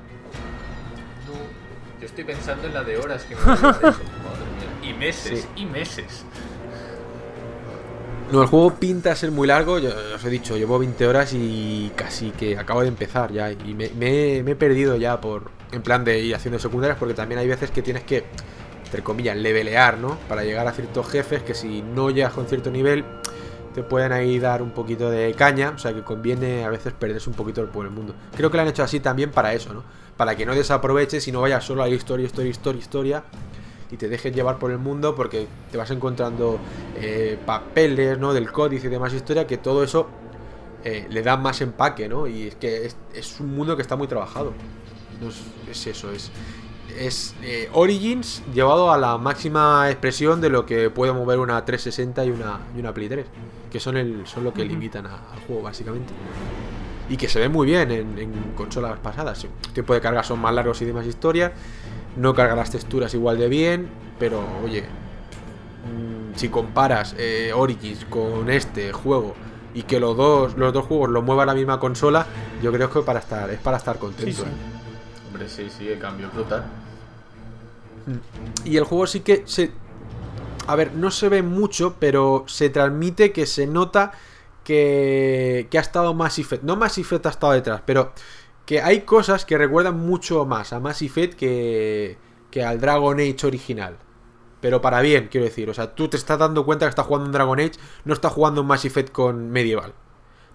[2.00, 3.42] Yo estoy pensando en la de horas que me
[4.84, 4.90] a.
[4.90, 5.64] Y meses, Sí.
[5.64, 6.26] y meses.
[8.32, 11.92] No, el juego pinta ser muy largo, yo os he dicho, llevo 20 horas y
[11.96, 13.52] casi que acabo de empezar ya.
[13.52, 15.52] Y me, me- me he perdido ya por.
[15.72, 18.24] En plan de ir haciendo secundarias, porque también hay veces que tienes que,
[18.86, 20.18] entre comillas, levelear, ¿no?
[20.30, 23.04] Para llegar a ciertos jefes que si no llegas con cierto nivel,
[23.74, 25.72] te pueden ahí dar un poquito de caña.
[25.76, 28.14] O sea que conviene a veces perderse un poquito por el mundo.
[28.38, 29.84] Creo que lo han hecho así también para eso, ¿no?
[30.16, 33.24] Para que no desaproveches y no vayas solo a la historia, historia, historia, historia
[33.94, 36.58] y te dejes llevar por el mundo porque te vas encontrando
[37.00, 38.34] eh, papeles, ¿no?
[38.34, 40.08] Del códice y demás historia que todo eso
[40.84, 42.26] eh, le da más empaque, ¿no?
[42.28, 44.52] Y es que es, es un mundo que está muy trabajado.
[45.22, 45.36] No es,
[45.70, 46.32] es eso, es,
[46.98, 52.26] es eh, Origins llevado a la máxima expresión de lo que puede mover una 360
[52.26, 53.26] y una, y una Play 3,
[53.72, 56.12] que son, el, son lo que limitan a- al juego básicamente.
[57.10, 59.44] Y que se ve muy bien en, en consolas pasadas.
[59.44, 61.52] El tiempo de carga son más largos y demás historias.
[62.16, 63.90] No carga las texturas igual de bien.
[64.20, 69.36] Pero, oye, mm, si comparas eh, Origins con este juego
[69.74, 72.26] y que los dos, los dos juegos lo mueva la misma consola,
[72.62, 74.26] yo creo que para estar, es para estar contento.
[74.26, 74.44] Sí, sí.
[74.44, 75.28] ¿eh?
[75.28, 76.64] Hombre, sí, sí, el cambio es brutal.
[78.66, 79.72] Y el juego sí que se.
[80.68, 84.12] A ver, no se ve mucho, pero se transmite que se nota
[84.64, 86.64] que, que ha estado Mass Effect.
[86.64, 88.14] No Mass Effect ha estado detrás, pero
[88.66, 92.18] que hay cosas que recuerdan mucho más a Mass Effect que,
[92.50, 93.98] que al Dragon Age original.
[94.62, 95.70] Pero para bien, quiero decir.
[95.70, 97.74] O sea, tú te estás dando cuenta que estás jugando un Dragon Age,
[98.06, 99.94] no estás jugando un Mass Effect con Medieval.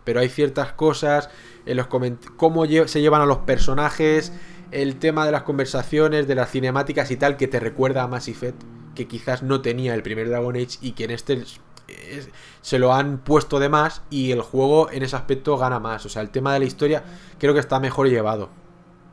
[0.04, 1.28] Pero hay ciertas cosas,
[1.66, 4.32] en los cómo se llevan a los personajes,
[4.70, 8.28] el tema de las conversaciones, de las cinemáticas y tal, que te recuerda a Mass
[8.28, 8.62] Effect,
[8.94, 11.44] que quizás no tenía el primer Dragon Age y que en este
[11.88, 16.04] es- se lo han puesto de más y el juego en ese aspecto gana más.
[16.06, 17.02] O sea, el tema de la historia
[17.38, 18.50] creo que está mejor llevado.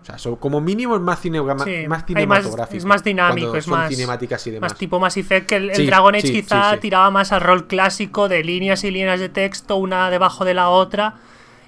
[0.01, 2.77] O sea, so- como mínimo es más, cine- Sí, más más- cinematográfico.
[2.77, 4.71] es más dinámico, es son más- cinemáticas y demás.
[4.71, 7.41] Más tipo Mass Effect que el, el Sí, Dragon Age sí, quizá tiraba más al
[7.41, 11.15] rol clásico de líneas y líneas de texto, una debajo de la otra.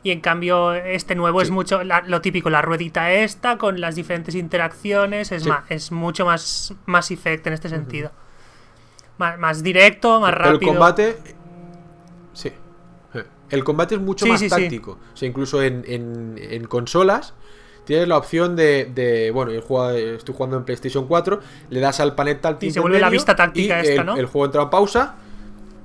[0.04, 3.96] Y en cambio, este nuevo es mucho la- lo típico, la ruedita esta, con las
[3.96, 5.32] diferentes interacciones.
[5.32, 8.12] Es, más, es mucho más Mass Effect en este sentido.
[9.18, 10.60] Más, más directo, más Pero rápido.
[10.72, 11.18] el combate.
[12.34, 12.52] Sí.
[13.50, 14.56] El combate es mucho Sí, más sí, sí.
[14.56, 15.00] táctico.
[15.14, 17.34] O sea, incluso en, en- en consolas
[17.86, 18.92] tienes la opción de.
[18.94, 21.40] de- bueno, yo juego- estoy jugando en PlayStation 4,
[21.70, 22.70] le das al panel táctico.
[22.70, 24.18] Y se vuelve la vista táctica y esta, el, ¿no?
[24.18, 25.16] el juego entra en pausa.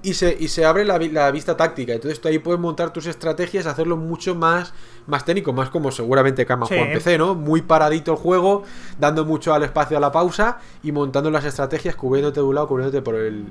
[0.05, 1.93] Y se, y se abre la, la vista táctica.
[1.93, 4.75] Entonces tú ahí puedes montar tus estrategias, hacerlo mucho más,
[5.07, 6.75] más técnico, más como seguramente Kama Sí.
[6.75, 7.37] en PC, ¿no?
[7.37, 8.65] Muy paradito el juego,
[8.99, 12.67] dando mucho al espacio a la pausa y montando las estrategias, cubriéndote de un lado,
[12.67, 13.45] cubriéndote por el,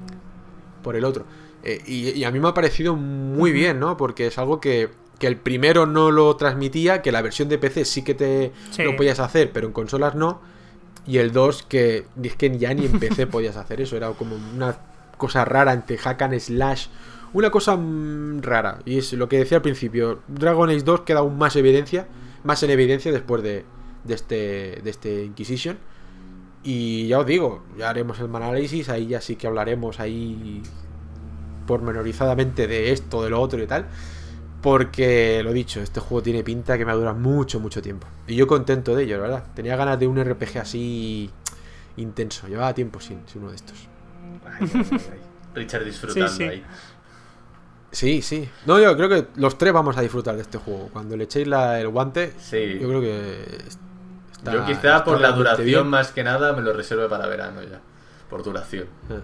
[0.83, 1.23] por el otro.
[1.63, 3.95] Eh, y, y a mí me ha parecido muy bien, ¿no?
[3.95, 7.85] Porque es algo que, que el primero no lo transmitía, que la versión de PC
[7.85, 8.83] sí que te Sí.
[8.83, 10.41] lo podías hacer, pero en consolas no.
[11.07, 14.35] Y el 2 que es que ya ni en PC podías hacer eso, era como
[14.35, 14.75] una
[15.21, 16.87] cosa rara entre hack and slash.
[17.33, 18.79] Una cosa mm, rara.
[18.85, 20.21] Y es lo que decía al principio.
[20.27, 22.07] Dragon Age 2 queda aún más evidencia.
[22.43, 23.63] Más en evidencia después de,
[24.03, 24.81] de este.
[24.83, 25.77] de este Inquisition.
[26.63, 30.61] Y ya os digo, ya haremos el análisis, ahí ya sí que hablaremos ahí
[31.65, 33.87] pormenorizadamente de esto, de lo otro y tal.
[34.61, 38.07] Porque lo dicho, este juego tiene pinta que me va a durar mucho, mucho tiempo.
[38.27, 39.43] Y yo contento de ello, la verdad.
[39.55, 41.31] Tenía ganas de un RPG así
[41.97, 42.47] intenso.
[42.47, 43.90] Llevaba tiempo sin, sin uno de estos.
[44.45, 45.19] Ay, ay, ay, ay.
[45.55, 46.43] Richard disfrutando Sí, sí.
[46.43, 46.63] ahí.
[47.91, 48.49] Sí, sí.
[48.65, 50.89] No, yo creo que los tres vamos a disfrutar de este juego.
[50.93, 52.77] Cuando le echéis la- el guante, Sí.
[52.79, 53.43] yo creo que
[54.31, 55.87] está- Yo quizá está por la duración bien.
[55.87, 57.81] más que nada me lo reserve para verano ya.
[58.29, 58.85] Por duración.
[59.09, 59.19] Eh.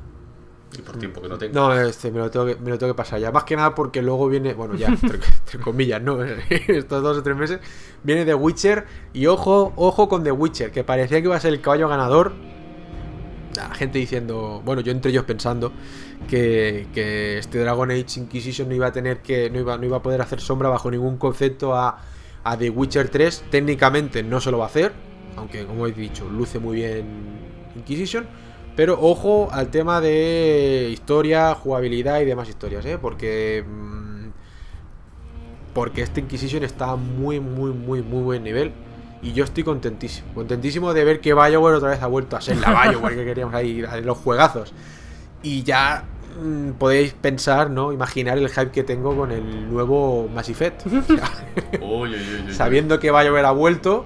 [0.78, 1.54] Y por tiempo que no tengo.
[1.54, 3.32] No, este, me lo, tengo que, me lo tengo que pasar ya.
[3.32, 6.22] Más que nada porque luego viene, bueno, ya, entre, entre comillas, ¿no?
[6.50, 7.60] Estos dos o tres meses,
[8.04, 8.86] viene The Witcher.
[9.14, 12.34] Y ojo, ojo con The Witcher, que parecía que iba a ser el caballo ganador.
[13.58, 15.74] La gente diciendo, bueno, yo entre ellos pensando
[16.30, 16.88] que,
[17.40, 20.22] este Dragon Age Inquisition no iba a tener que, no iba, no iba a poder
[20.22, 22.00] hacer sombra bajo ningún concepto a,
[22.44, 23.46] a The Witcher 3.
[23.50, 24.94] Técnicamente no se lo va a hacer,
[25.36, 27.06] aunque como he dicho, luce muy bien
[27.76, 28.28] Inquisition.
[28.76, 33.00] Pero ojo al tema de historia, jugabilidad y demás historias, ¿eh?
[33.02, 33.64] Porque.
[33.68, 34.28] mm,
[35.74, 38.72] Porque este Inquisition está muy, muy, muy, muy buen nivel.
[39.22, 40.28] Y yo estoy contentísimo.
[40.36, 43.54] Contentísimo de ver que Bioware otra vez ha vuelto a ser la Bioware que queríamos
[43.56, 44.74] ahí, los juegazos.
[45.44, 46.04] Y ya
[46.42, 47.92] mm, podéis pensar, ¿no?
[47.92, 50.84] Imaginar el hype que tengo con el nuevo Mass Effect.
[52.52, 54.06] Sabiendo que BioWare ha vuelto,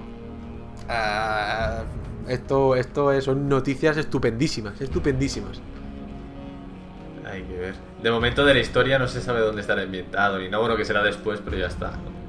[0.88, 1.82] ah,
[2.28, 5.60] esto, esto es- son noticias estupendísimas, estupendísimas.
[7.30, 7.74] Hay que ver.
[8.02, 10.58] De momento de la historia no se sabe dónde estará ambientado ni nada.
[10.58, 11.92] Bueno, que será después, pero ya está.
[11.92, 12.21] ¿no?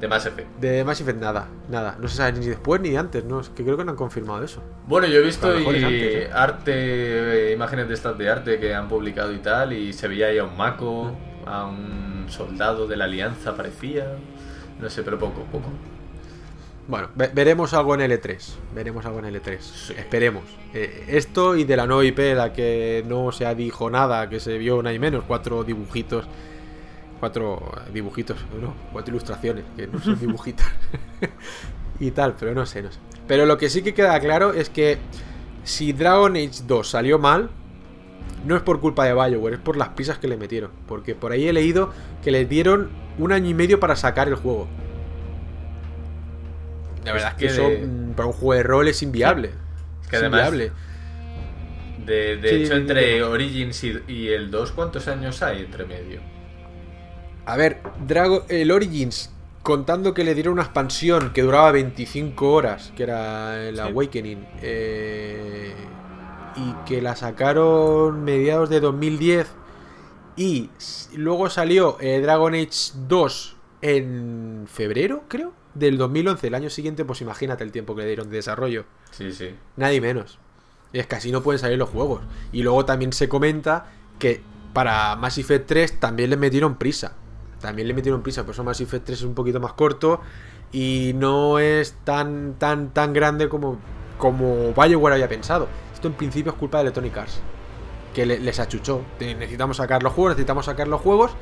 [0.00, 0.48] De Mass Effect.
[0.58, 1.96] De Mass Effect nada, nada.
[2.00, 3.40] No se sabe ni después ni antes, ¿no?
[3.40, 4.62] Es que creo que no han confirmado eso.
[4.86, 6.30] Bueno, yo he visto y- antes, ¿eh?
[6.32, 6.72] arte,
[7.50, 10.38] eh, imágenes de estas de arte que han publicado y tal, y se veía ahí
[10.38, 11.12] a un Mako,
[11.44, 11.48] Mm.
[11.48, 14.06] a un soldado de la alianza, parecía.
[14.80, 15.68] No sé, pero poco, poco.
[16.88, 18.56] Bueno, ve- veremos algo en L3.
[18.74, 19.90] Veremos algo en L3.
[19.96, 20.42] Esperemos.
[20.74, 24.58] Eh, esto y de la nueva IP, la que no se dijo nada, que se
[24.58, 25.24] vio nada y menos.
[25.26, 26.26] Cuatro dibujitos.
[27.20, 30.66] Cuatro dibujitos, no, cuatro ilustraciones, que no son dibujitos.
[32.00, 32.98] y tal, pero no sé, no sé.
[33.28, 34.98] Pero lo que sí que queda claro es que
[35.62, 37.50] si Dragon Age 2 salió mal,
[38.46, 40.70] no es por culpa de BioWare, es por las prisas que le metieron.
[40.88, 41.92] Porque por ahí he leído
[42.24, 42.88] que le dieron
[43.18, 44.66] un año y medio para sacar el juego.
[47.04, 49.50] La verdad es que que eso de- mm, para un juego de rol es inviable.
[50.02, 50.72] Es que Es además- inviable.
[52.06, 53.22] De, de Sí, hecho, entre.
[53.22, 56.20] Origins y, y el 2, ¿cuántos años hay entre medio?
[57.50, 59.28] A ver, Drago, el Origins,
[59.64, 63.80] contando que le dieron una expansión que duraba 25 horas, que era el Sí.
[63.80, 65.74] Awakening, eh,
[66.54, 69.48] y que la sacaron mediados de 2010,
[70.36, 70.70] y
[71.16, 77.20] luego salió eh, Dragon Age 2 en febrero, creo, del 2011, el año siguiente, pues
[77.20, 78.84] imagínate el tiempo que le dieron de desarrollo.
[79.10, 79.56] Sí, sí.
[79.76, 80.38] Nadie menos.
[80.92, 82.22] Es que así no pueden salir los juegos.
[82.52, 83.86] Y luego también se comenta
[84.20, 84.40] que
[84.72, 87.16] para Mass Effect 3 también le metieron prisa.
[87.60, 90.20] También le metieron prisa, por eso Mass Effect 3 es un poquito más corto
[90.72, 93.78] y no es tan tan tan grande como
[94.18, 95.66] como BioWare había pensado.
[95.94, 97.40] Esto en principio es culpa de Electronic Arts,
[98.14, 99.02] que le- les achuchó.
[99.18, 101.32] Necesitamos sacar los juegos, necesitamos sacar los juegos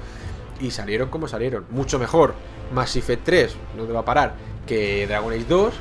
[0.61, 1.65] y salieron como salieron.
[1.71, 2.35] Mucho mejor
[2.75, 4.35] Mass Effect 3, no te va a parar,
[4.67, 5.75] que Dragon Age 2,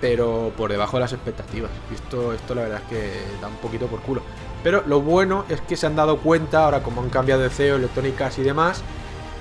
[0.00, 1.70] pero por debajo de las expectativas.
[1.92, 3.10] Esto, esto la verdad es que
[3.40, 4.22] da un poquito por culo.
[4.64, 7.76] Pero lo bueno es que se han dado cuenta, ahora como han cambiado de CEO,
[7.76, 8.82] Electronic Arts y demás,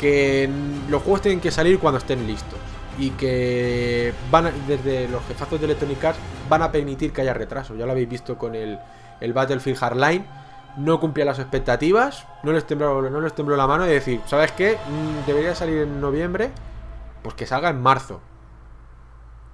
[0.01, 0.49] que
[0.89, 2.59] los juegos tienen que salir cuando estén listos.
[2.99, 6.19] Y que van a- desde los jefazos de Electronic Arts
[6.49, 7.75] van a permitir que haya retraso.
[7.75, 8.77] Ya lo habéis visto con el,
[9.21, 10.25] el Battlefield Hardline.
[10.77, 13.01] No cumplía las expectativas, no les, tembló,
[13.57, 14.77] la mano de decir, ¿sabes qué?
[14.89, 16.49] Mm, Debería salir en noviembre,
[17.23, 18.21] pues que salga en marzo.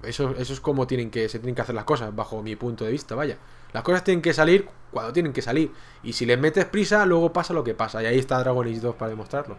[0.02, 2.84] Eso, eso es como tienen que, se tienen que hacer las cosas, bajo mi punto
[2.84, 3.36] de vista, vaya.
[3.72, 5.72] Las cosas tienen que salir cuando tienen que salir.
[6.04, 8.00] Y si les metes prisa, luego pasa lo que pasa.
[8.02, 9.56] Y ahí está Dragon Age 2 para demostrarlo.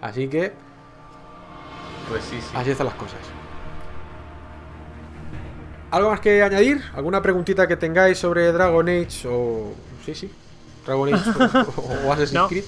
[0.00, 0.52] Así que,
[2.08, 2.48] Pues sí, sí.
[2.54, 3.18] así están las cosas.
[5.90, 6.82] ¿Algo más que añadir?
[6.94, 9.72] ¿Alguna preguntita que tengáis sobre Dragon Age o...
[10.06, 10.32] Sí, sí.
[10.86, 11.30] Dragon Age
[11.76, 12.48] o, o Assassin's No.
[12.48, 12.64] Creed.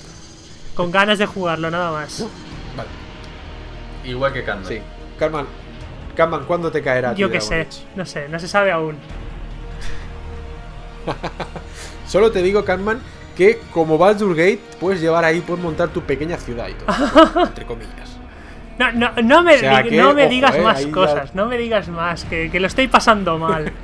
[0.74, 2.26] Con ganas de jugarlo, nada más.
[2.76, 2.88] Vale,
[4.04, 4.68] Igual que Candle.
[4.78, 4.82] sí.
[5.18, 7.14] Carman, ¿cuándo te caerá?
[7.14, 7.84] Yo qué sé, Age?
[7.94, 8.96] no sé, no se sabe aún.
[12.06, 13.00] Solo te digo, Carman,
[13.36, 17.42] que como Baldur's Gate puedes llevar ahí, puedes montar tu pequeña ciudad y todo.
[17.46, 18.16] entre comillas.
[18.78, 20.92] No, no, no me, O sea que, no me ojo, digas eh, más ahí ya-
[20.92, 23.70] cosas, no me digas más, que, que lo estoy pasando mal.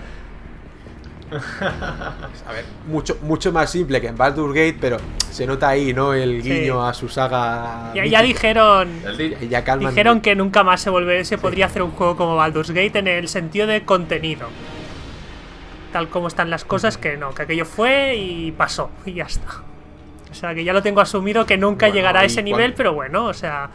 [1.61, 4.97] A ver, mucho, mucho más simple que en Baldur's Gate, pero
[5.31, 6.15] se nota ahí, ¿no?
[6.15, 6.49] El Sí.
[6.51, 7.93] guiño a su saga.
[7.95, 8.89] ya, ya dijeron
[9.51, 12.99] ya dijeron que nunca más se volver, se podría hacer un juego como Baldur's Gate
[12.99, 14.49] en el sentido de contenido.
[15.93, 19.63] Tal como están las cosas, que no, que aquello fue y pasó, y ya está.
[20.31, 22.93] O sea, que ya lo tengo asumido que nunca Bueno, llegará a ese nivel, pero
[22.93, 23.71] bueno, o sea.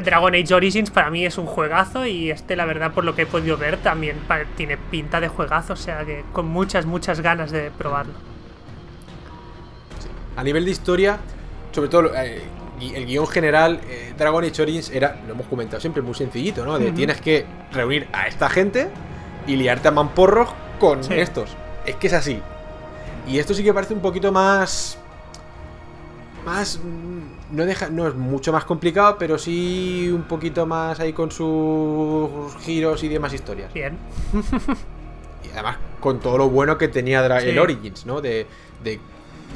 [0.00, 3.22] Dragon Age Origins para mí es un juegazo y este, la verdad, por lo que
[3.22, 4.16] he podido ver, también
[4.56, 8.14] tiene pinta de juegazo, o sea que con muchas, muchas ganas de probarlo.
[10.34, 11.18] A nivel de historia,
[11.72, 12.42] sobre todo eh,
[12.80, 16.78] el guion general, eh, Dragon Age Origins era, lo hemos comentado siempre, muy sencillito, ¿no?
[16.78, 18.88] De tienes que reunir a esta gente
[19.46, 20.48] y liarte a mamporros
[20.82, 21.14] con Sí.
[21.14, 21.50] estos.
[21.86, 22.40] Es que es así.
[23.28, 24.98] Y esto sí que parece un poquito más.
[26.44, 26.78] Más.
[26.82, 31.30] mm, No, deja, no es mucho más complicado, pero sí un poquito más ahí con
[31.30, 33.72] sus giros y demás historias.
[33.74, 33.96] Bien.
[35.44, 37.50] Y además con todo lo bueno que tenía Dra- Sí.
[37.50, 38.20] el Origins, ¿no?
[38.22, 38.46] De,
[38.82, 38.98] de-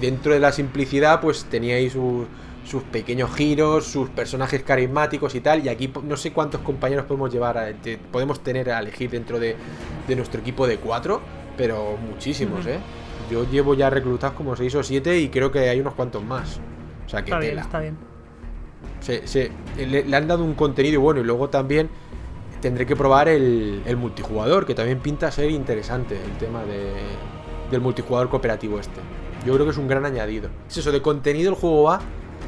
[0.00, 2.26] dentro de la simplicidad, pues tenía ahí sus,
[2.66, 5.64] sus pequeños giros, sus personajes carismáticos y tal.
[5.64, 9.38] Y aquí no sé cuántos compañeros podemos llevar, a- te- podemos tener a elegir dentro
[9.38, 9.54] de,
[10.08, 11.20] de nuestro equipo de cuatro,
[11.56, 12.66] pero muchísimos.
[12.66, 12.78] ¿eh?
[13.30, 16.60] Yo llevo ya reclutados como seis o siete y creo que hay unos cuantos más.
[17.06, 17.62] O sea, que Está bien, tela.
[17.62, 17.96] está bien.
[19.00, 21.88] Se- se- le, le han dado un contenido bueno y luego también
[22.60, 26.92] tendré que probar el, el multijugador, que también pinta ser interesante el tema de,
[27.70, 29.00] del multijugador cooperativo este.
[29.46, 30.48] Yo creo que es un gran añadido.
[30.68, 32.00] Es eso, de contenido el juego va,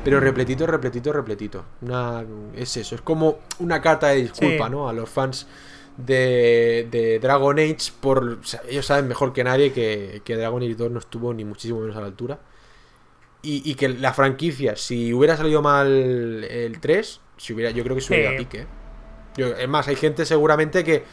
[0.04, 1.64] pero repletito, repletito, repletito.
[1.82, 4.70] Una, es eso, es como una carta de disculpa, Sí.
[4.70, 4.88] ¿no?
[4.88, 5.46] A los fans
[5.96, 10.62] de, de Dragon Age, por o sea, ellos saben mejor que nadie que, que Dragon
[10.62, 12.38] Age 2 no estuvo ni muchísimo menos a la altura.
[13.42, 15.86] Y, y que la franquicia, si hubiera salido mal
[16.44, 18.38] el 3, si hubiera, yo creo que se hubiera Sí.
[18.38, 18.60] pique.
[18.62, 18.66] ¿eh?
[19.36, 21.04] Yo- es más, hay gente seguramente que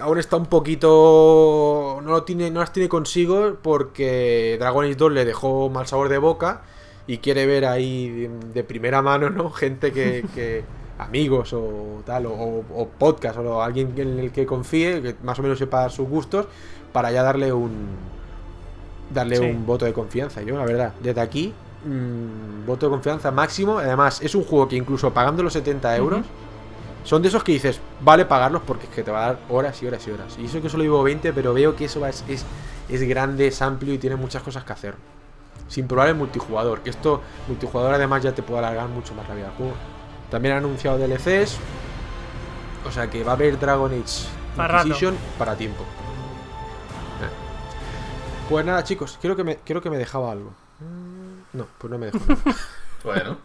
[0.00, 2.00] aún está un poquito.
[2.02, 6.08] No, lo tiene, no las tiene consigo porque Dragon Age 2 le dejó mal sabor
[6.08, 6.62] de boca.
[7.08, 9.50] Y quiere ver ahí de, primera mano, ¿no?
[9.62, 10.62] Gente que, que-
[10.98, 15.42] amigos o tal, o, o podcast, o alguien en el que confíe, que más o
[15.42, 16.46] menos sepa sus gustos,
[16.92, 17.72] para ya darle un
[19.14, 19.44] darle Sí.
[19.44, 20.42] un voto de confianza.
[20.42, 21.54] Yo, la verdad, desde aquí,
[21.84, 23.78] mm, voto de confianza máximo.
[23.78, 26.26] Además, es un juego que incluso pagando los 70 euros,
[27.04, 29.82] son de esos que dices, vale pagarlos porque es que te va a dar horas
[29.82, 30.36] y horas y horas.
[30.38, 32.44] Y eso que solo llevo 20, pero veo que eso es, es,
[32.88, 34.94] es grande, es amplio y tiene muchas cosas que hacer.
[35.68, 39.34] Sin probar el multijugador, que esto, multijugador además ya te puede alargar mucho más la
[39.34, 39.74] vida del juego.
[40.30, 41.58] También han anunciado DLCs,
[42.86, 44.88] o sea que va a haber Dragon Age Para rato.
[44.88, 45.82] Inquisition para tiempo.
[45.82, 47.28] Eh.
[48.48, 50.52] Pues nada, chicos, creo que me, creo que me dejaba algo.
[51.52, 52.42] No, pues no me dejó nada.
[53.04, 53.38] Bueno,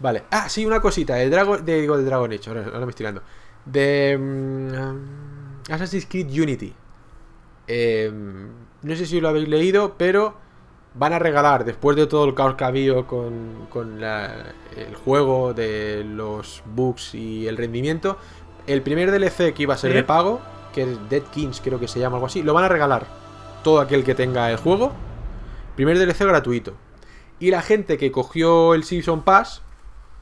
[0.00, 0.24] Vale.
[0.30, 1.14] Ah, sí, una cosita.
[1.14, 2.48] De Dragon, de, digo, de Dragon Age.
[2.48, 3.22] Ahora, ahora me estoy tirando.
[3.66, 6.74] De mm, Assassin's Creed Unity.
[7.68, 8.10] Eh,
[8.82, 10.34] no sé si lo habéis leído, pero
[10.94, 14.94] van a regalar, después de todo el caos que ha habido con, con la- el
[14.96, 18.16] juego, de los bugs y el rendimiento,
[18.66, 19.96] el primer DLC que iba a ser Sí.
[19.98, 20.40] de pago,
[20.72, 23.06] que es Dead Kings, creo que se llama algo así, lo van a regalar
[23.62, 24.92] todo aquel que tenga el juego.
[25.76, 26.74] Primer DLC gratuito.
[27.38, 29.62] Y la gente que cogió el Season Pass,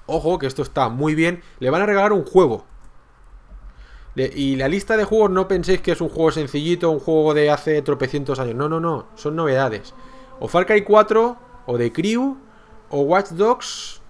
[0.07, 2.65] ojo que esto está muy bien, le van a regalar un juego.
[4.15, 7.35] Le- y la lista de juegos no penséis que es un juego sencillito, un juego
[7.35, 8.55] de hace tropecientos años.
[8.55, 9.95] No, no, no, son novedades.
[10.41, 11.37] O Far Cry 4,
[11.67, 12.37] o The Crew,
[12.91, 14.01] o Watch Dogs,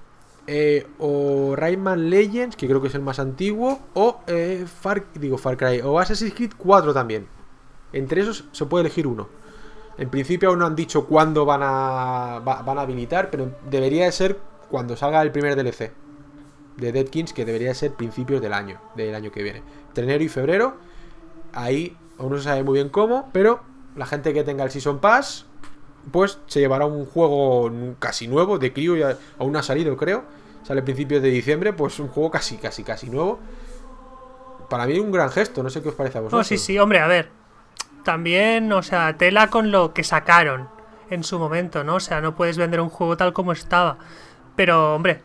[0.47, 5.39] eh, o Rayman Legends, que creo que es el más antiguo, o eh, Far, digo
[5.39, 7.27] Far Cry, o Assassin's Creed 4 también.
[7.93, 9.29] Entre esos se puede elegir uno.
[9.97, 14.05] En principio aún no han dicho cuándo van a, va- van a habilitar, pero debería
[14.05, 14.39] de ser
[14.71, 15.91] cuando salga el primer DLC
[16.77, 19.63] de Dead Kings, que debería de ser principios del año, del año que viene.
[19.89, 20.77] Entre enero y febrero,
[21.53, 23.61] ahí aún no se sabe muy bien cómo, pero
[23.97, 25.47] la gente que tenga el Season Pass,
[26.11, 30.25] pues se llevará un juego casi nuevo, de ya aún ha salido creo,
[30.65, 33.39] sale a principios de diciembre, pues un juego casi, casi, casi nuevo.
[34.69, 36.41] Para mí un gran gesto, no sé qué os parece a vosotros.
[36.41, 37.31] No, sí, sí, hombre, a ver.
[38.05, 40.69] También, o sea, tela con lo que sacaron
[41.11, 41.97] en su momento, ¿no?
[41.97, 43.97] O sea, no puedes vender un juego tal como estaba.
[44.57, 45.23] Pero, hombre,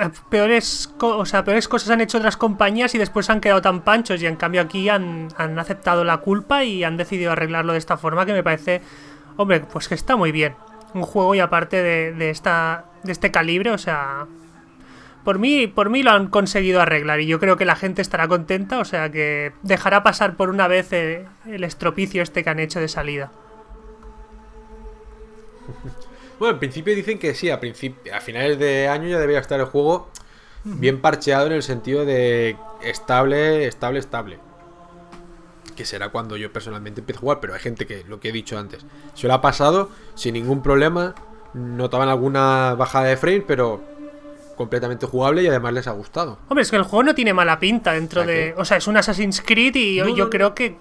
[0.00, 3.62] eh, peores, co- o sea, peores cosas han hecho otras compañías y después han quedado
[3.62, 4.22] tan panchos.
[4.22, 7.96] Y en cambio aquí han, han aceptado la culpa y han decidido arreglarlo de esta
[7.96, 8.80] forma que me parece,
[9.36, 10.54] hombre, pues que está muy bien.
[10.94, 14.26] Un juego y aparte de, de esta, de este calibre, o sea,
[15.24, 18.28] por mí, por mí lo han conseguido arreglar y yo creo que la gente estará
[18.28, 22.78] contenta, o sea que dejará pasar por una vez el estropicio este que han hecho
[22.78, 23.32] de salida.
[26.36, 27.60] Bueno, en principio dicen que sí, a,
[28.12, 30.10] a finales de año ya debería estar el juego
[30.64, 34.38] bien parcheado en el sentido de estable, estable, estable.
[35.76, 38.32] Que será cuando yo personalmente empiece a jugar, pero hay gente que, lo que he
[38.32, 38.84] dicho antes,
[39.14, 41.14] se lo ha pasado sin ningún problema,
[41.52, 43.82] notaban alguna bajada de frame, pero
[44.56, 46.38] completamente jugable y además les ha gustado.
[46.48, 48.54] Hombre, es que el juego no tiene mala pinta dentro ¿A de...
[48.56, 50.30] O sea, es un Assassin's Creed y yo, No, no, yo no.
[50.30, 50.76] creo que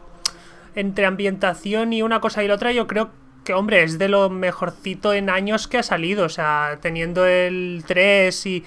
[0.75, 3.09] entre ambientación y una cosa y la otra, yo creo
[3.43, 6.25] que, hombre, es de lo mejorcito en años que ha salido.
[6.25, 8.63] O sea, teniendo el 3 y,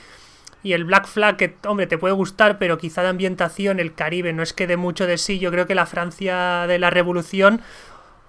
[0.67, 4.33] y el Black Flag, que, hombre, te puede gustar, pero quizá de ambientación el Caribe
[4.33, 5.39] no es que dé mucho de sí.
[5.39, 7.61] Yo creo que la Francia de la Revolución,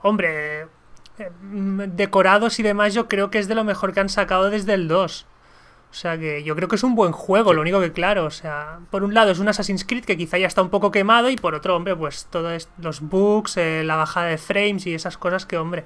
[0.04, 0.68] hombre,
[1.18, 4.52] eh, mm, decorados y demás, yo creo que es de lo mejor que han sacado
[4.52, 5.26] desde el 2.
[5.90, 8.30] O sea que yo creo que es un buen juego, lo único que claro, o
[8.30, 11.32] sea, por un lado es un Assassin's Creed que quizá ya está un poco quemado
[11.32, 15.18] y por otro, hombre, pues todos los bugs, eh, la bajada de frames y esas
[15.18, 15.86] cosas que, hombre,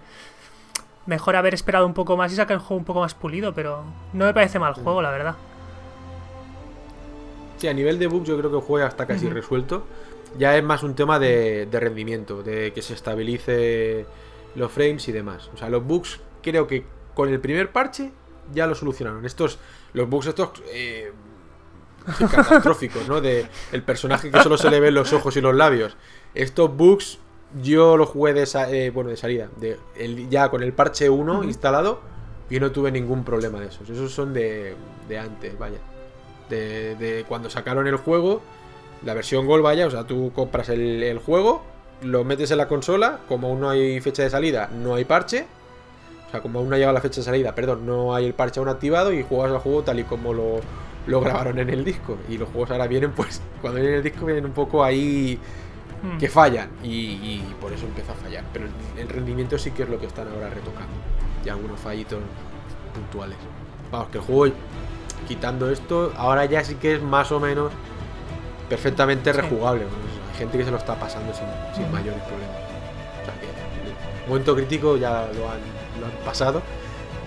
[1.06, 3.86] mejor haber esperado un poco más y sacar el juego un poco más pulido, pero
[4.11, 5.36] no me parece mal juego, la verdad.
[7.61, 9.85] Sí, a nivel de bugs yo creo que el juego ya está casi resuelto.
[10.38, 14.05] Ya es más un tema de, de rendimiento, de que se estabilice
[14.55, 15.49] los frames y demás.
[15.53, 18.11] O sea, los bugs creo que con el primer parche
[18.53, 19.25] ya lo solucionaron.
[19.25, 19.59] Estos,
[19.93, 21.11] los bugs estos eh,
[22.31, 23.21] catastróficos, ¿no?
[23.21, 25.97] De el personaje que solo se le ven los ojos y los labios.
[26.33, 27.19] Estos bugs
[27.61, 29.49] yo los jugué de, eh, bueno, de salida.
[29.57, 32.01] De, el- ya con el parche 1 instalado
[32.49, 33.89] y no tuve ningún problema de esos.
[33.89, 34.75] Esos son de,
[35.07, 35.77] de antes, vaya
[36.52, 38.41] de, de cuando sacaron el juego,
[39.03, 41.64] la versión Gold, vaya, o sea, tú compras el, el juego,
[42.03, 45.48] lo metes en la consola, como aún no hay fecha de salida, no hay parche,
[46.28, 48.34] o sea, como aún no ha llegado la fecha de salida, perdón, no hay el
[48.36, 50.60] parche aún activado y juegas al juego tal y como lo,
[51.07, 52.18] lo grabaron en el disco.
[52.30, 55.40] Y los juegos ahora vienen, pues, cuando vienen en el disco vienen un poco ahí
[56.02, 56.18] Mm.
[56.18, 58.44] que fallan y, y por eso empieza a fallar.
[58.52, 58.72] Pero el,
[59.02, 60.94] el rendimiento sí que es lo que están ahora retocando.
[61.45, 62.19] Y algunos fallitos
[62.95, 63.38] puntuales.
[63.91, 64.56] Vamos, que el juego,
[65.27, 67.72] quitando esto, ahora ya sí que es más o menos
[68.69, 69.84] perfectamente rejugable.
[69.84, 71.45] Pues, hay gente que se lo está pasando sin,
[71.76, 72.57] sin mayores problemas.
[73.22, 75.60] O sea que el momento crítico ya lo han,
[75.99, 76.61] lo han pasado.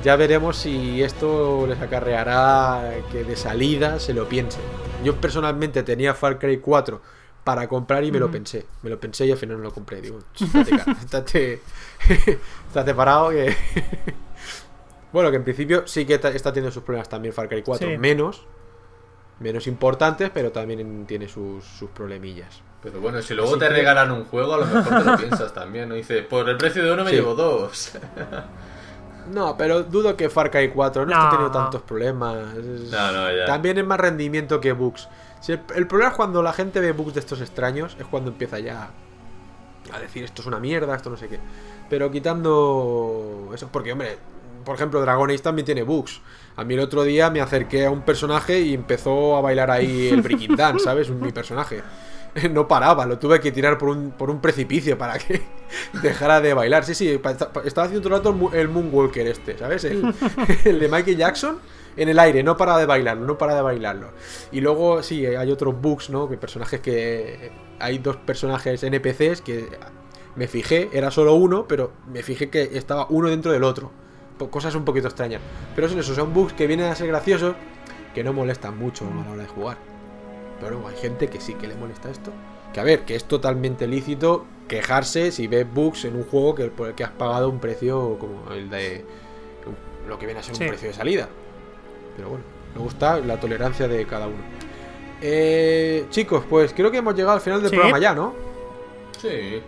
[0.03, 4.61] Ya veremos si esto les acarreará que de salida se lo piensen.
[5.03, 7.01] Yo personalmente tenía Far Cry 4
[7.45, 8.67] para comprar y me lo pensé.
[8.83, 10.01] Me lo pensé y al final no lo compré.
[10.01, 11.61] Digo, estate,
[12.69, 13.55] estate parado que...
[15.15, 17.89] bueno, que en principio sí que está teniendo sus problemas también Far Cry 4.
[17.89, 17.97] Sí.
[17.97, 18.45] Menos,
[19.41, 22.61] menos importantes, pero también tiene sus, sus problemillas.
[22.83, 25.17] Pero bueno, si luego Así te que- regalan un juego, a lo mejor te lo
[25.17, 25.89] piensas también.
[25.89, 25.95] ¿no?
[25.95, 27.17] Dice, por el precio de uno me Sí.
[27.17, 27.93] llevo dos.
[29.33, 31.17] No, pero dudo que Far Cry 4 no, No.
[31.17, 32.55] esté teniendo tantos problemas.
[32.57, 33.47] No, no, ya.
[33.47, 35.09] También es más rendimiento que bugs.
[35.41, 38.31] Si el, el problema es cuando la gente ve bugs de estos extraños, es cuando
[38.31, 38.91] empieza ya
[39.93, 41.39] a decir esto es una mierda, esto no sé qué.
[41.89, 44.19] Pero quitando eso, porque hombre,
[44.65, 46.21] por ejemplo, Dragon Age también tiene bugs.
[46.57, 50.09] A mí el otro día me acerqué a un personaje y empezó a bailar ahí
[50.09, 51.11] el Breaking Dance, ¿sabes?
[51.11, 51.83] Mi personaje.
[52.51, 55.41] No paraba, lo tuve que tirar por un, por un precipicio para que
[56.03, 56.85] dejara de bailar.
[56.85, 59.85] Sí, sí, estaba haciendo todo el rato el Moonwalker este, ¿sabes?
[59.85, 60.13] El,
[60.65, 61.61] el de Michael Jackson
[61.97, 64.11] en el aire, no para de bailarlo, no para de bailarlo.
[64.53, 66.29] Y luego, sí, hay otros bugs, ¿no?
[66.29, 67.53] Que personajes que.
[67.81, 69.69] Hay dos personajes NPCs que
[70.37, 73.91] me fijé, era solo uno, pero me fijé que estaba uno dentro del otro.
[74.51, 75.41] Cosas un poquito extrañas.
[75.75, 77.55] Pero son esos, son bugs que vienen a ser graciosos,
[78.15, 79.77] que no molestan mucho a la hora de jugar.
[80.61, 82.31] Pero luego hay gente que sí que le molesta esto.
[82.73, 86.65] Que a ver, que es totalmente lícito quejarse si ves bugs en un juego que,
[86.67, 89.05] por el que has pagado un precio como el de
[90.09, 90.63] lo que viene a ser Sí.
[90.65, 91.29] un precio de salida.
[92.17, 92.45] Pero bueno,
[92.75, 94.39] me gusta la tolerancia de cada uno.
[95.21, 97.77] Eh, chicos, pues creo que hemos llegado al final del Sí.
[97.77, 98.35] programa ya, ¿no?
[99.19, 99.63] Sí.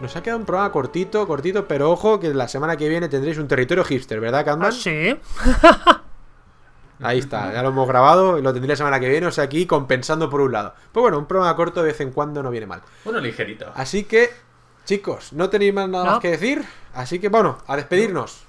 [0.00, 3.38] Nos ha quedado un programa cortito, cortito, pero ojo que la semana que viene tendréis
[3.38, 4.68] un territorio hipster, ¿verdad, Catman?
[4.68, 5.16] Ah, sí.
[7.02, 9.44] Ahí está, ya lo hemos grabado y lo tendré la semana que viene, o sea,
[9.44, 10.74] aquí compensando por un lado.
[10.92, 12.82] Pues bueno, un programa corto de vez en cuando no viene mal.
[13.06, 13.72] Uno ligerito.
[13.74, 14.30] Así que,
[14.84, 16.10] chicos, no tenéis más nada No.
[16.12, 16.62] más que decir,
[16.94, 18.44] así que bueno, a despedirnos.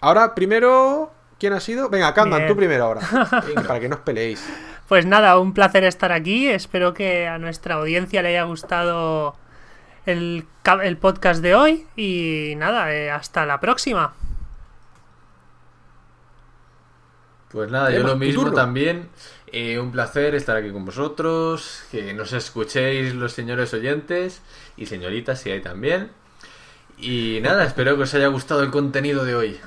[0.00, 1.90] Ahora, primero, ¿quién ha sido?
[1.90, 2.46] Venga, Bien.
[2.46, 3.00] tú primero ahora.
[3.66, 4.42] para que no os peleéis.
[4.88, 6.48] Pues nada, un placer estar aquí.
[6.48, 9.34] Espero que a nuestra audiencia le haya gustado
[10.06, 10.46] el,
[10.82, 11.86] el podcast de hoy.
[11.96, 14.14] Y nada, eh, hasta la próxima.
[17.50, 19.08] Pues nada, yo lo mismo también.
[19.52, 21.84] Eh, un placer estar aquí con vosotros.
[21.90, 24.40] Que nos escuchéis los señores oyentes
[24.76, 26.10] y señoritas si hay también.
[26.98, 29.60] Y nada, espero que os haya gustado el contenido de hoy.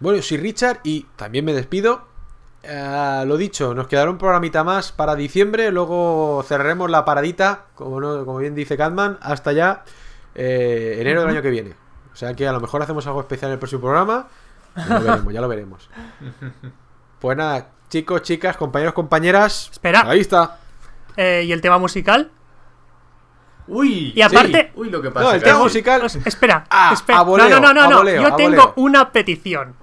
[0.00, 2.09] Bueno, yo soy Richard y también me despido.
[2.62, 5.70] Eh, lo dicho, nos quedará un programita más para diciembre.
[5.70, 9.84] Luego cerraremos la paradita, como, no- como bien dice Catman, hasta ya
[10.34, 11.74] eh, enero del año que viene.
[12.12, 14.28] O sea que a lo mejor hacemos algo especial en el próximo programa.
[14.76, 15.90] Ya lo veremos, ya lo veremos.
[17.20, 19.68] Pues nada, chicos, chicas, compañeros, compañeras.
[19.70, 20.04] Espera.
[20.08, 20.56] Ahí está.
[21.18, 22.30] Eh, ¿Y el tema musical?
[23.68, 25.26] Uy, Y aparte- uy, lo que pasa.
[25.26, 26.02] No, el tema musical.
[26.02, 27.18] Os- espera, Ah, espera.
[27.24, 27.96] no, no, no, no.
[27.98, 29.76] voleo, Yo tengo una petición.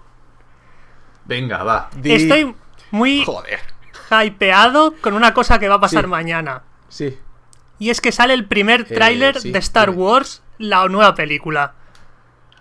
[1.25, 1.89] Venga, va.
[1.95, 2.55] Di- Estoy
[2.91, 3.59] muy Joder.
[4.23, 6.09] hypeado con una cosa que va a pasar Sí.
[6.09, 6.63] mañana.
[6.89, 7.17] Sí.
[7.79, 10.01] Y es que sale el primer Eh, tráiler sí, de Star dime.
[10.03, 11.73] Wars, la nueva película.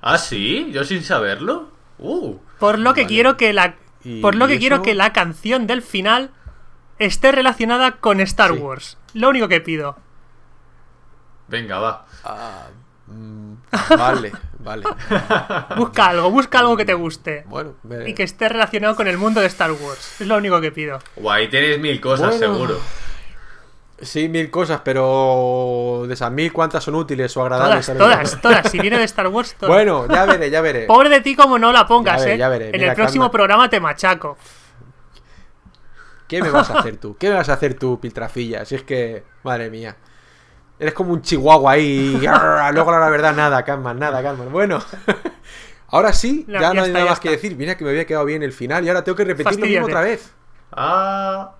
[0.02, 0.70] ¿Ah, sí?
[0.72, 1.70] ¿Yo sin saberlo?
[1.98, 2.36] Uh.
[2.58, 5.82] Por lo que quiero que la ¿Y- por lo que quiero que la canción del
[5.82, 6.30] final
[6.98, 8.58] esté relacionada con Star Sí.
[8.58, 8.98] Wars.
[9.14, 9.96] Lo único que pido.
[11.48, 12.06] Venga, va.
[12.24, 12.85] Ah, mm,
[13.96, 14.84] vale, vale.
[15.76, 17.44] Busca algo, busca algo que te guste.
[17.46, 20.20] Bueno, me- Y que esté relacionado con el mundo de Star Wars.
[20.20, 20.98] Es lo único que pido.
[21.16, 22.54] Guay, tienes mil cosas, Bueno.
[22.54, 22.80] seguro.
[24.02, 27.86] Sí, mil cosas, pero de esas mil, ¿cuántas son útiles o agradables?
[27.86, 28.70] Todas, todas, todas.
[28.70, 29.74] Si viene de Star Wars, todas.
[29.74, 30.84] Bueno, ya veré, ya veré.
[30.86, 32.38] Pobre de ti como no la pongas, Ya veré, eh.
[32.38, 32.66] ya veré.
[32.66, 33.32] En Mira, el próximo calma.
[33.32, 34.36] programa te machaco.
[36.28, 37.16] ¿Qué me vas a hacer tú?
[37.18, 38.64] ¿Qué me vas a hacer tú, Piltrafilla?
[38.64, 39.96] Si es que, madre mía.
[40.78, 42.18] Eres como un chihuahua ahí.
[42.20, 42.26] y
[42.74, 44.52] luego la verdad, nada, Catman, nada, Catman.
[44.52, 44.82] Bueno,
[45.88, 47.56] ahora sí, No, ya, ya no hay está, nada más que decir.
[47.56, 49.86] Mira que me había quedado bien el final y ahora tengo que repetir lo mismo
[49.86, 50.32] otra vez.
[50.72, 51.52] Ah.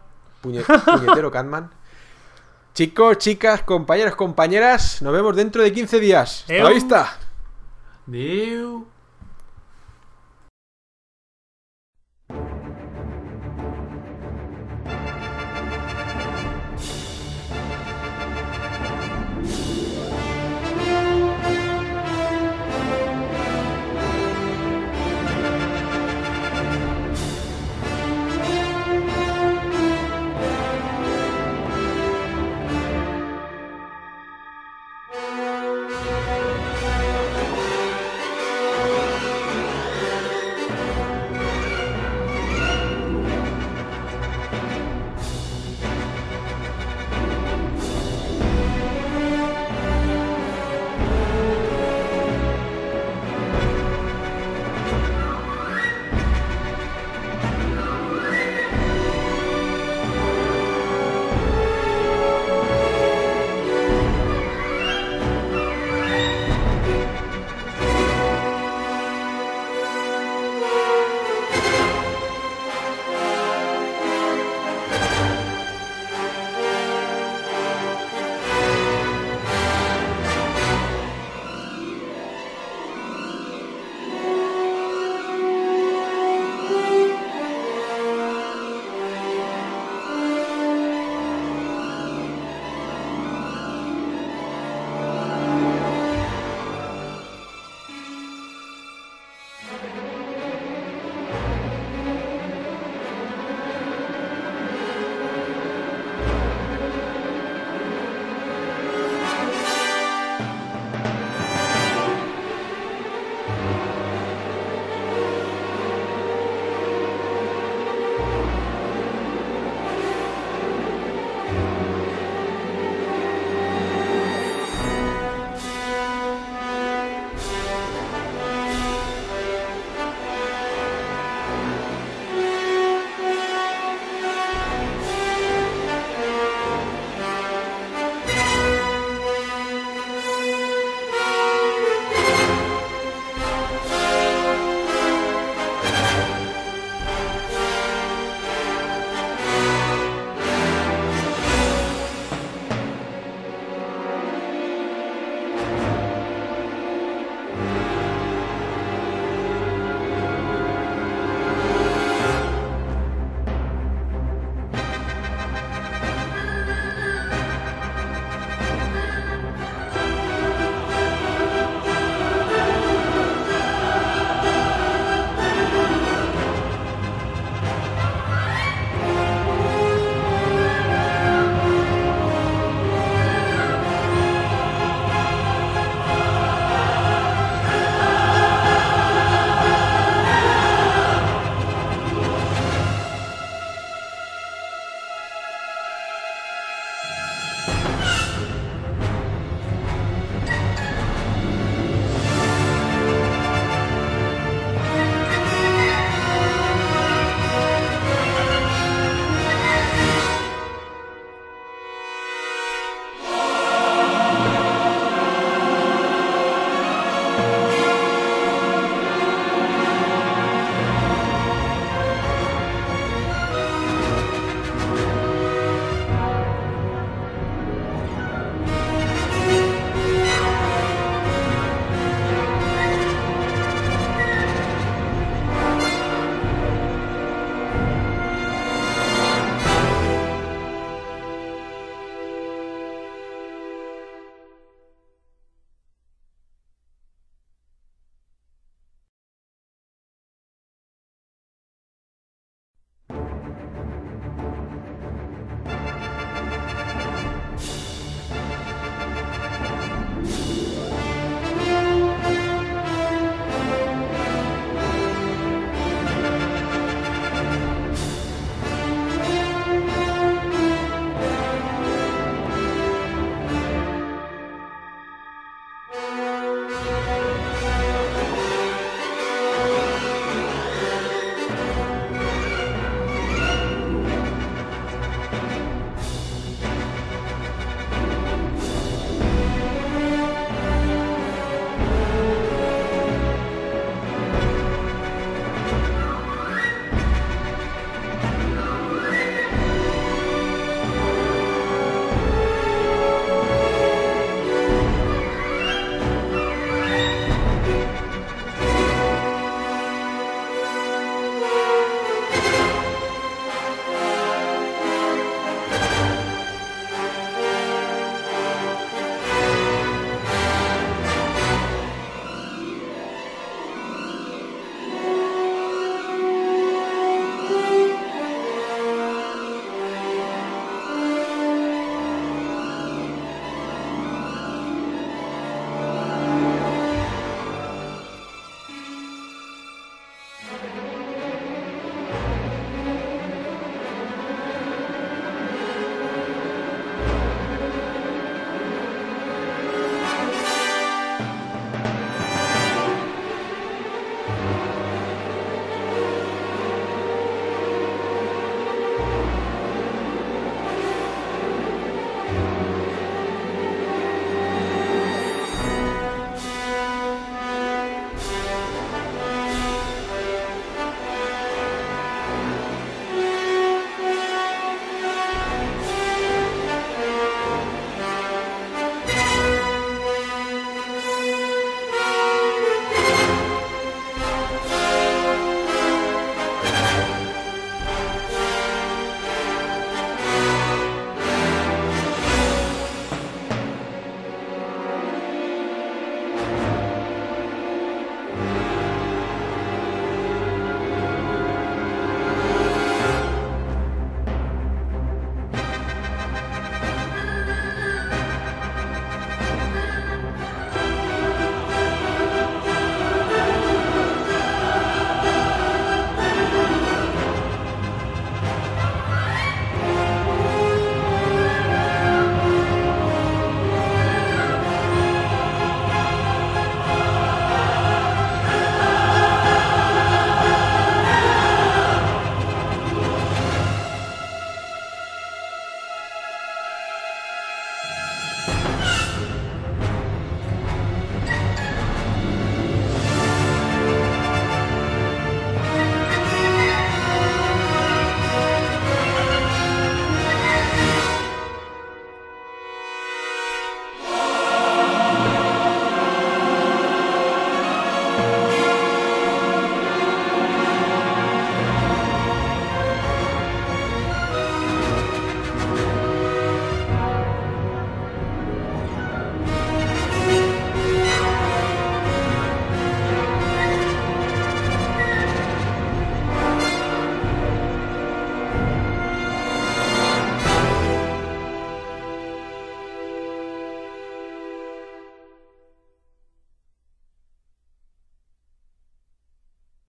[0.43, 1.71] Puñe- puñetero Catman.
[2.75, 6.41] Chicos, chicas, compañeros, compañeras, nos vemos dentro de 15 días.
[6.43, 7.17] Hasta la vista.
[8.05, 8.87] Diu.